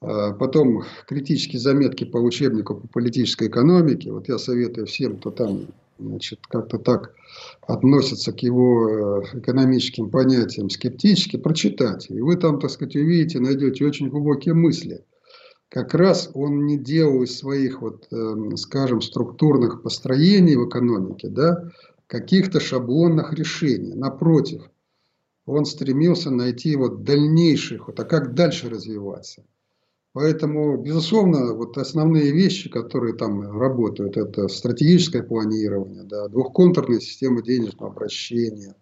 А 0.02 0.34
потом 0.34 0.84
критические 1.08 1.60
заметки 1.60 2.04
по 2.04 2.18
учебнику 2.18 2.76
по 2.76 2.88
политической 2.88 3.48
экономике. 3.48 4.12
Вот 4.12 4.30
я 4.30 4.38
советую 4.38 4.86
всем, 4.86 5.18
кто 5.18 5.32
там 5.32 5.68
значит, 6.00 6.40
как-то 6.48 6.78
так 6.78 7.14
относятся 7.62 8.32
к 8.32 8.40
его 8.40 9.22
э, 9.24 9.40
экономическим 9.40 10.10
понятиям 10.10 10.70
скептически, 10.70 11.38
прочитайте. 11.38 12.14
И 12.14 12.22
вы 12.22 12.36
там, 12.36 12.60
так 12.60 12.72
сказать, 12.72 12.96
увидите, 12.96 13.40
найдете 13.40 13.86
очень 13.86 14.10
глубокие 14.10 14.54
мысли. 14.54 15.06
Как 15.70 15.94
раз 15.94 16.30
он 16.34 16.66
не 16.66 16.78
делал 16.78 17.24
из 17.24 17.38
своих, 17.38 17.82
вот, 17.82 18.08
эм, 18.12 18.58
скажем, 18.58 19.02
структурных 19.02 19.84
построений 19.84 20.58
в 20.58 20.68
экономике, 20.68 21.30
да, 21.30 21.72
каких-то 22.08 22.60
шаблонных 22.60 23.32
решений. 23.34 23.94
Напротив, 23.94 24.64
он 25.46 25.64
стремился 25.64 26.30
найти 26.30 26.76
вот 26.76 27.04
дальнейших, 27.04 27.88
вот, 27.88 28.00
а 28.00 28.04
как 28.04 28.34
дальше 28.34 28.70
развиваться. 28.70 29.46
Поэтому, 30.14 30.78
безусловно, 30.78 31.54
вот 31.54 31.78
основные 31.78 32.32
вещи, 32.32 32.70
которые 32.70 33.16
там 33.16 33.58
работают, 33.58 34.18
это 34.18 34.50
стратегическое 34.50 35.24
планирование, 35.24 36.04
да, 36.04 36.28
двухконтурная 36.28 37.00
система 37.00 37.42
денежного 37.42 37.92
обращения, 37.92 38.76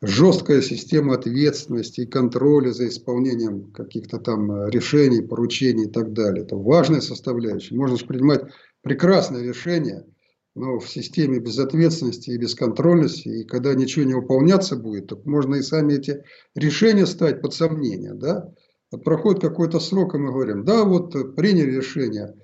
жесткая 0.00 0.62
система 0.62 1.14
ответственности 1.14 2.02
и 2.02 2.06
контроля 2.06 2.70
за 2.70 2.86
исполнением 2.86 3.72
каких-то 3.72 4.18
там 4.18 4.68
решений, 4.68 5.22
поручений 5.22 5.86
и 5.86 5.90
так 5.90 6.12
далее. 6.12 6.44
Это 6.44 6.56
важная 6.56 7.00
составляющая. 7.00 7.74
Можно 7.74 7.96
же 7.96 8.06
принимать 8.06 8.42
прекрасные 8.82 9.48
решения, 9.48 10.06
но 10.54 10.78
в 10.78 10.88
системе 10.88 11.40
безответственности 11.40 12.30
и 12.30 12.38
бесконтрольности, 12.38 13.28
и 13.28 13.44
когда 13.44 13.74
ничего 13.74 14.04
не 14.04 14.14
выполняться 14.14 14.76
будет, 14.76 15.08
то 15.08 15.20
можно 15.24 15.56
и 15.56 15.62
сами 15.62 15.94
эти 15.94 16.22
решения 16.54 17.06
ставить 17.06 17.40
под 17.40 17.54
сомнение, 17.54 18.14
да, 18.14 18.52
проходит 18.98 19.40
какой-то 19.40 19.80
срок, 19.80 20.14
и 20.14 20.18
мы 20.18 20.32
говорим, 20.32 20.64
да, 20.64 20.84
вот 20.84 21.14
э, 21.14 21.24
приняли 21.24 21.76
решение, 21.76 22.34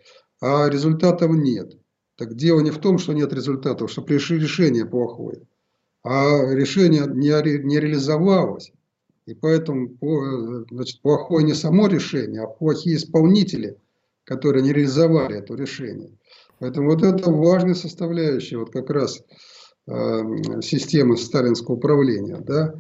а 0.40 0.68
результатов 0.68 1.30
нет. 1.30 1.76
Так 2.16 2.34
дело 2.34 2.60
не 2.60 2.70
в 2.70 2.78
том, 2.78 2.98
что 2.98 3.12
нет 3.12 3.32
результатов, 3.32 3.90
что 3.90 4.04
решение 4.06 4.84
плохое, 4.84 5.42
а 6.02 6.52
решение 6.52 7.06
не, 7.06 7.28
не 7.64 7.80
реализовалось. 7.80 8.72
И 9.26 9.34
поэтому 9.34 9.90
э, 10.00 10.64
значит, 10.70 11.00
плохое 11.02 11.44
не 11.44 11.54
само 11.54 11.86
решение, 11.86 12.42
а 12.42 12.46
плохие 12.46 12.96
исполнители, 12.96 13.76
которые 14.24 14.62
не 14.62 14.72
реализовали 14.72 15.38
это 15.38 15.54
решение. 15.54 16.10
Поэтому 16.58 16.90
вот 16.90 17.02
это 17.02 17.30
важная 17.30 17.74
составляющая 17.74 18.58
вот 18.58 18.70
как 18.70 18.90
раз 18.90 19.22
э, 19.86 19.92
системы 20.62 21.16
сталинского 21.16 21.76
управления. 21.76 22.38
Да? 22.38 22.74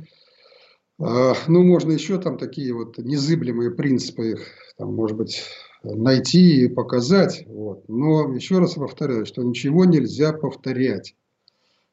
А, 1.00 1.34
ну, 1.48 1.62
можно 1.62 1.92
еще 1.92 2.18
там 2.18 2.36
такие 2.36 2.74
вот 2.74 2.98
незыблемые 2.98 3.70
принципы, 3.70 4.36
там, 4.76 4.94
может 4.94 5.16
быть, 5.16 5.42
найти 5.82 6.64
и 6.64 6.68
показать. 6.68 7.44
Вот. 7.46 7.88
Но 7.88 8.34
еще 8.34 8.58
раз 8.58 8.74
повторяю, 8.74 9.24
что 9.24 9.42
ничего 9.42 9.86
нельзя 9.86 10.32
повторять. 10.32 11.16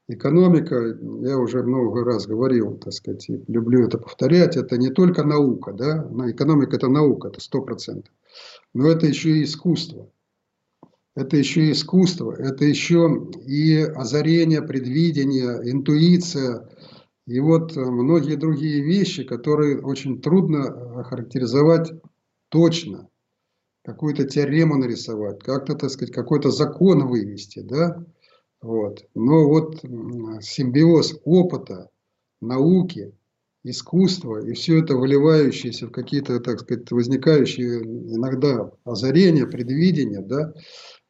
Экономика, 0.09 0.97
я 1.21 1.37
уже 1.37 1.63
много 1.63 2.03
раз 2.03 2.27
говорил, 2.27 2.77
так 2.77 2.93
сказать, 2.93 3.25
люблю 3.47 3.85
это 3.85 3.97
повторять, 3.97 4.55
это 4.55 4.77
не 4.77 4.89
только 4.89 5.23
наука, 5.25 5.73
да, 5.73 6.09
экономика 6.29 6.77
это 6.77 6.87
наука, 6.87 7.27
это 7.27 7.41
сто 7.41 7.61
процентов, 7.61 8.13
но 8.73 8.87
это 8.87 9.05
еще 9.05 9.31
и 9.31 9.43
искусство. 9.43 10.09
Это 11.13 11.35
еще 11.35 11.65
и 11.65 11.71
искусство, 11.71 12.31
это 12.31 12.63
еще 12.63 13.27
и 13.45 13.79
озарение, 13.79 14.61
предвидение, 14.61 15.59
интуиция, 15.69 16.69
и 17.27 17.41
вот 17.41 17.75
э, 17.75 17.81
многие 17.81 18.35
другие 18.35 18.81
вещи, 18.81 19.23
которые 19.23 19.81
очень 19.81 20.21
трудно 20.21 20.99
охарактеризовать 21.01 21.91
точно. 22.49 23.09
Какую-то 23.83 24.25
теорему 24.25 24.77
нарисовать, 24.77 25.43
как-то, 25.43 25.75
так 25.75 25.89
сказать, 25.89 26.13
какой-то 26.13 26.51
закон 26.51 27.07
вывести, 27.07 27.59
да? 27.59 28.03
Вот. 28.61 29.05
Но 29.13 29.47
вот 29.47 29.81
симбиоз 30.41 31.19
опыта, 31.23 31.89
науки, 32.41 33.13
искусства 33.63 34.45
и 34.45 34.53
все 34.53 34.79
это 34.81 34.95
выливающееся 34.95 35.87
в 35.87 35.91
какие-то, 35.91 36.39
так 36.39 36.61
сказать, 36.61 36.89
возникающие 36.91 37.81
иногда 37.81 38.71
озарения, 38.85 39.45
предвидения, 39.45 40.21
да, 40.21 40.53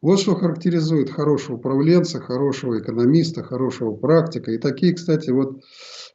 вот 0.01 0.19
что 0.19 0.35
характеризует 0.35 1.09
хорошего 1.09 1.55
управленца, 1.55 2.19
хорошего 2.19 2.79
экономиста, 2.79 3.43
хорошего 3.43 3.95
практика. 3.95 4.51
И 4.51 4.59
такие, 4.59 4.93
кстати, 4.93 5.31
вот 5.31 5.59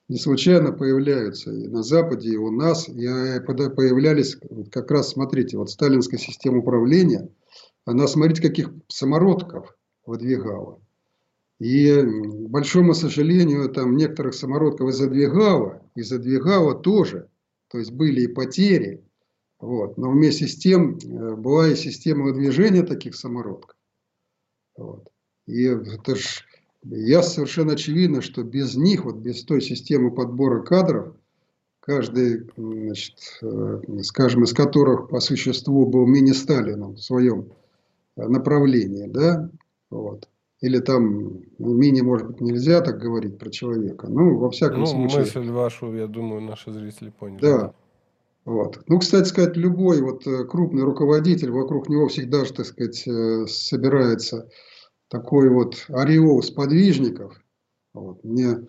не 0.09 0.19
случайно 0.19 0.73
появляются 0.73 1.51
и 1.53 1.67
на 1.67 1.83
Западе, 1.83 2.31
и 2.31 2.37
у 2.37 2.51
нас. 2.51 2.89
И 2.89 3.05
э, 3.07 3.41
появлялись 3.41 4.37
как 4.71 4.91
раз, 4.91 5.11
смотрите, 5.11 5.59
вот 5.59 5.71
сталинская 5.71 6.21
система 6.21 6.59
управления, 6.59 7.29
она, 7.85 8.07
смотрите, 8.07 8.43
каких 8.43 8.73
самородков 8.89 9.77
выдвигала. 10.07 10.81
И, 11.59 11.93
к 11.93 12.49
большому 12.49 12.95
сожалению, 12.95 13.69
там 13.69 13.97
некоторых 13.97 14.35
самородков 14.35 14.91
и 14.91 14.93
задвигала, 14.93 15.83
и 15.97 16.03
задвигала 16.03 16.75
тоже. 16.75 17.29
То 17.69 17.79
есть 17.79 17.93
были 17.93 18.23
и 18.23 18.27
потери. 18.29 19.05
Вот. 19.63 19.97
Но 19.97 20.11
вместе 20.11 20.49
с 20.49 20.59
тем 20.59 20.99
э, 20.99 21.37
была 21.37 21.69
и 21.69 21.77
система 21.77 22.25
выдвижения 22.25 22.83
таких 22.83 23.15
самородков. 23.15 23.77
Вот. 24.77 25.09
И 25.47 25.63
это 25.65 26.17
же 26.17 26.41
я 26.83 27.23
совершенно 27.23 27.75
очевидно, 27.75 28.23
что 28.23 28.43
без 28.43 28.75
них, 28.75 29.05
вот 29.05 29.17
без 29.17 29.45
той 29.45 29.63
системы 29.63 30.11
подбора 30.11 30.63
кадров, 30.63 31.15
каждый, 31.79 32.51
значит, 32.57 33.15
э, 33.41 33.83
скажем, 34.03 34.43
из 34.43 34.53
которых 34.53 35.09
по 35.09 35.21
существу 35.21 35.87
был 35.87 36.07
мини-Сталином 36.07 36.95
в 36.97 37.01
своем 37.01 37.53
направлении, 38.17 39.07
да, 39.07 39.49
вот, 39.91 40.29
или 40.61 40.81
там 40.81 41.45
ну, 41.59 41.75
мини, 41.75 42.01
может 42.01 42.27
быть, 42.27 42.41
нельзя 42.41 42.81
так 42.81 42.99
говорить 42.99 43.39
про 43.39 43.49
человека, 43.49 44.09
ну, 44.09 44.37
во 44.39 44.51
всяком 44.51 44.81
ну, 44.81 44.87
случае. 44.87 45.21
мысль 45.21 45.51
вашу, 45.51 45.95
я 45.95 46.09
думаю, 46.09 46.43
наши 46.43 46.73
зрители 46.73 47.11
поняли. 47.11 47.41
Да. 47.41 47.75
Вот. 48.45 48.83
Ну, 48.89 48.99
кстати 48.99 49.29
сказать, 49.29 49.57
любой 49.57 50.03
вот 50.03 50.27
э, 50.27 50.45
крупный 50.45 50.83
руководитель, 50.83 51.51
вокруг 51.51 51.89
него 51.89 52.09
всегда 52.09 52.45
же, 52.45 52.53
так 52.53 52.67
сказать, 52.67 53.07
э, 53.07 53.47
собирается 53.47 54.49
такой 55.09 55.49
вот 55.49 55.85
ореол 55.89 56.43
сподвижников. 56.43 57.41
Вот. 57.95 58.25
Мне 58.25 58.67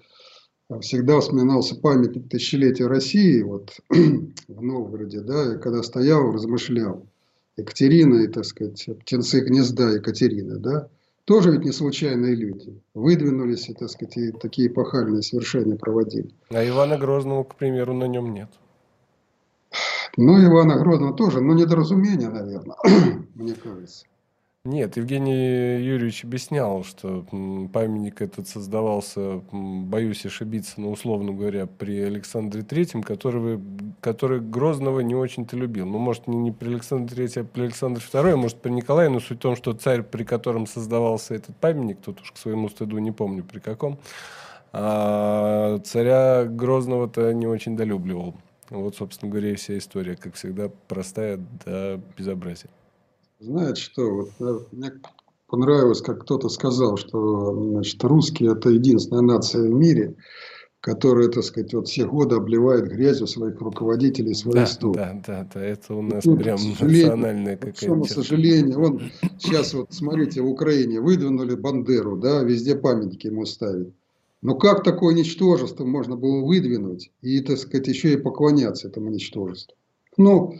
всегда 0.82 1.20
вспоминался 1.20 1.76
памятник 1.76 2.30
тысячелетия 2.30 2.88
России 2.88 3.42
вот, 3.42 3.78
в 3.90 4.62
Новгороде, 4.62 5.22
да, 5.22 5.54
я 5.54 5.58
когда 5.58 5.82
стоял, 5.82 6.32
размышлял. 6.32 7.08
Екатерина 7.56 8.24
и, 8.24 8.28
так 8.28 8.46
сказать, 8.46 8.90
птенцы 9.02 9.42
гнезда 9.42 9.92
Екатерины, 9.92 10.58
да, 10.58 10.90
тоже 11.26 11.52
ведь 11.52 11.64
не 11.64 11.72
случайные 11.72 12.36
люди. 12.36 12.82
Выдвинулись 12.94 13.70
и, 13.70 13.74
так 13.74 13.90
сказать, 13.90 14.18
и 14.18 14.32
такие 14.32 14.68
эпохальные 14.68 15.22
совершения 15.22 15.76
проводили. 15.76 16.32
А 16.50 16.68
Ивана 16.68 16.98
Грозного, 16.98 17.44
к 17.44 17.56
примеру, 17.56 17.94
на 17.94 18.06
нем 18.06 18.34
нет. 18.34 18.50
Ну, 20.16 20.44
Ивана 20.46 20.78
Грозного 20.78 21.14
тоже, 21.14 21.42
но 21.42 21.54
недоразумение, 21.54 22.30
наверное, 22.30 22.76
мне 23.36 23.54
кажется. 23.54 24.06
Нет, 24.66 24.96
Евгений 24.96 25.84
Юрьевич 25.84 26.24
объяснял, 26.24 26.86
что 26.86 27.26
памятник 27.74 28.22
этот 28.22 28.48
создавался, 28.48 29.42
боюсь 29.52 30.26
ошибиться, 30.26 30.80
но 30.80 30.90
условно 30.90 31.34
говоря, 31.34 31.66
при 31.66 32.00
Александре 32.00 32.62
Третьем, 32.62 33.04
который, 33.04 33.60
который 34.00 34.40
Грозного 34.40 35.02
не 35.02 35.16
очень-то 35.16 35.58
любил. 35.58 35.86
Ну, 35.86 35.98
может, 35.98 36.28
не, 36.28 36.38
не 36.38 36.54
при 36.54 36.70
Александре 36.70 37.14
Третьем, 37.14 37.42
а 37.42 37.46
при 37.46 37.64
Александре 37.64 38.02
Втором, 38.02 38.40
может, 38.40 38.62
при 38.62 38.70
Николае, 38.72 39.10
но 39.10 39.20
суть 39.20 39.40
в 39.40 39.42
том, 39.42 39.58
что 39.58 39.74
царь, 39.74 40.02
при 40.02 40.24
котором 40.24 40.66
создавался 40.66 41.36
этот 41.36 41.58
памятник, 41.58 42.00
тут 42.00 42.22
уж 42.22 42.32
к 42.32 42.38
своему 42.38 42.70
стыду 42.70 43.00
не 43.00 43.12
помню 43.12 43.44
при 43.44 43.60
каком, 43.60 44.00
а 44.72 45.80
царя 45.80 46.46
Грозного-то 46.46 47.34
не 47.34 47.48
очень 47.48 47.76
долюбливал. 47.76 48.36
Вот, 48.74 48.96
собственно 48.96 49.32
говоря, 49.32 49.52
и 49.52 49.56
вся 49.56 49.78
история, 49.78 50.16
как 50.16 50.34
всегда, 50.34 50.70
простая 50.88 51.40
до 51.66 52.02
безобразия. 52.18 52.70
Знаете 53.40 53.82
что, 53.82 54.10
вот 54.10 54.32
э, 54.40 54.60
мне 54.72 54.92
понравилось, 55.48 56.02
как 56.02 56.24
кто-то 56.24 56.50
сказал, 56.50 56.98
что 56.98 57.54
значит, 57.72 58.04
русские 58.04 58.54
это 58.54 58.70
единственная 58.70 59.22
нация 59.22 59.62
в 59.62 59.74
мире, 59.74 60.16
которая, 60.80 61.30
так 61.30 61.44
сказать, 61.44 61.74
вот 61.74 61.88
все 61.88 62.06
годы 62.06 62.36
обливает 62.36 62.88
грязью 62.88 63.28
своих 63.28 63.62
руководителей, 63.62 64.34
свою 64.34 64.56
да, 64.56 64.64
историю. 64.64 64.96
Да, 64.96 65.22
да, 65.26 65.50
да, 65.54 65.62
это 65.62 65.94
у 65.94 66.02
нас 66.02 66.26
ну, 66.26 66.36
прям 66.36 66.60
национальная 66.80 67.58
какая-то. 67.58 68.02
К 68.02 68.10
сожалению, 68.10 68.82
он 68.82 69.02
сейчас 69.38 69.74
вот, 69.74 69.94
смотрите, 69.94 70.42
в 70.42 70.48
Украине 70.48 71.00
выдвинули 71.00 71.56
Бандеру, 71.56 72.18
да, 72.18 72.42
везде 72.44 72.76
памятники 72.76 73.28
ему 73.28 73.46
ставят. 73.46 73.94
Но 74.44 74.56
как 74.56 74.84
такое 74.84 75.16
ничтожество 75.16 75.86
можно 75.86 76.18
было 76.18 76.46
выдвинуть 76.46 77.12
и, 77.22 77.40
так 77.40 77.58
сказать, 77.58 77.88
еще 77.88 78.12
и 78.14 78.18
поклоняться 78.18 78.90
этому 78.90 79.10
ничтожеству? 79.10 79.74
Ну, 80.18 80.60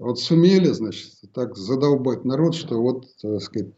вот 0.00 0.18
сумели, 0.18 0.66
значит, 0.66 1.12
так 1.32 1.56
задолбать 1.56 2.24
народ, 2.24 2.56
что 2.56 2.82
вот, 2.82 3.06
так 3.22 3.40
сказать, 3.40 3.68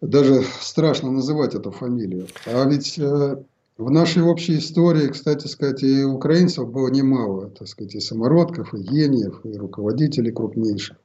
даже 0.00 0.44
страшно 0.60 1.10
называть 1.10 1.56
эту 1.56 1.72
фамилию. 1.72 2.28
А 2.46 2.64
ведь 2.64 2.96
э, 2.96 3.42
в 3.76 3.90
нашей 3.90 4.22
общей 4.22 4.58
истории, 4.58 5.08
кстати 5.08 5.48
сказать, 5.48 5.82
и 5.82 6.04
украинцев 6.04 6.70
было 6.70 6.88
немало, 6.88 7.50
так 7.50 7.66
сказать, 7.66 7.96
и 7.96 8.00
самородков, 8.00 8.72
и 8.72 8.78
гениев, 8.78 9.40
и 9.44 9.52
руководителей 9.54 10.30
крупнейших. 10.30 10.96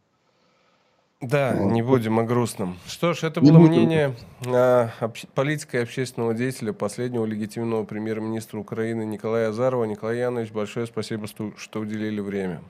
Да, 1.26 1.54
Вот. 1.58 1.72
не 1.72 1.82
будем 1.82 2.20
о 2.20 2.24
грустном. 2.24 2.78
Что 2.86 3.14
ж, 3.14 3.24
это 3.24 3.40
Не 3.40 3.52
было 3.52 3.60
будем. 3.60 3.72
мнение 3.74 4.16
а, 4.46 4.90
политика 5.34 5.78
и 5.78 5.82
общественного 5.82 6.34
деятеля, 6.34 6.74
последнего 6.74 7.24
легитимного 7.26 7.86
премьер-министра 7.86 8.60
Украины 8.60 9.06
Николая 9.06 9.50
Азарова. 9.50 9.86
Николай 9.86 10.18
Янович, 10.18 10.52
большое 10.52 10.86
спасибо, 10.86 11.28
что, 11.28 11.80
уделили 11.80 12.20
время. 12.20 12.62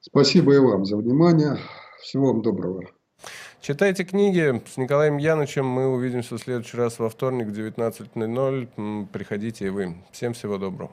Спасибо 0.00 0.54
и 0.54 0.58
вам 0.58 0.84
за 0.84 0.96
внимание. 0.96 1.58
Всего 2.02 2.32
вам 2.32 2.42
доброго. 2.42 2.82
Читайте 3.60 4.04
книги 4.04 4.60
с 4.70 4.76
Николаем 4.76 5.16
Янычем. 5.16 5.64
Мы 5.66 5.86
увидимся 5.86 6.34
в 6.34 6.38
следующий 6.38 6.76
раз 6.76 6.98
во 6.98 7.08
вторник 7.08 7.46
в 7.46 7.52
19.00. 7.52 8.68
М, 8.76 9.06
Приходите 9.12 9.66
и 9.66 9.70
вы. 9.70 9.94
Всем 10.10 10.32
всего 10.34 10.58
доброго. 10.58 10.90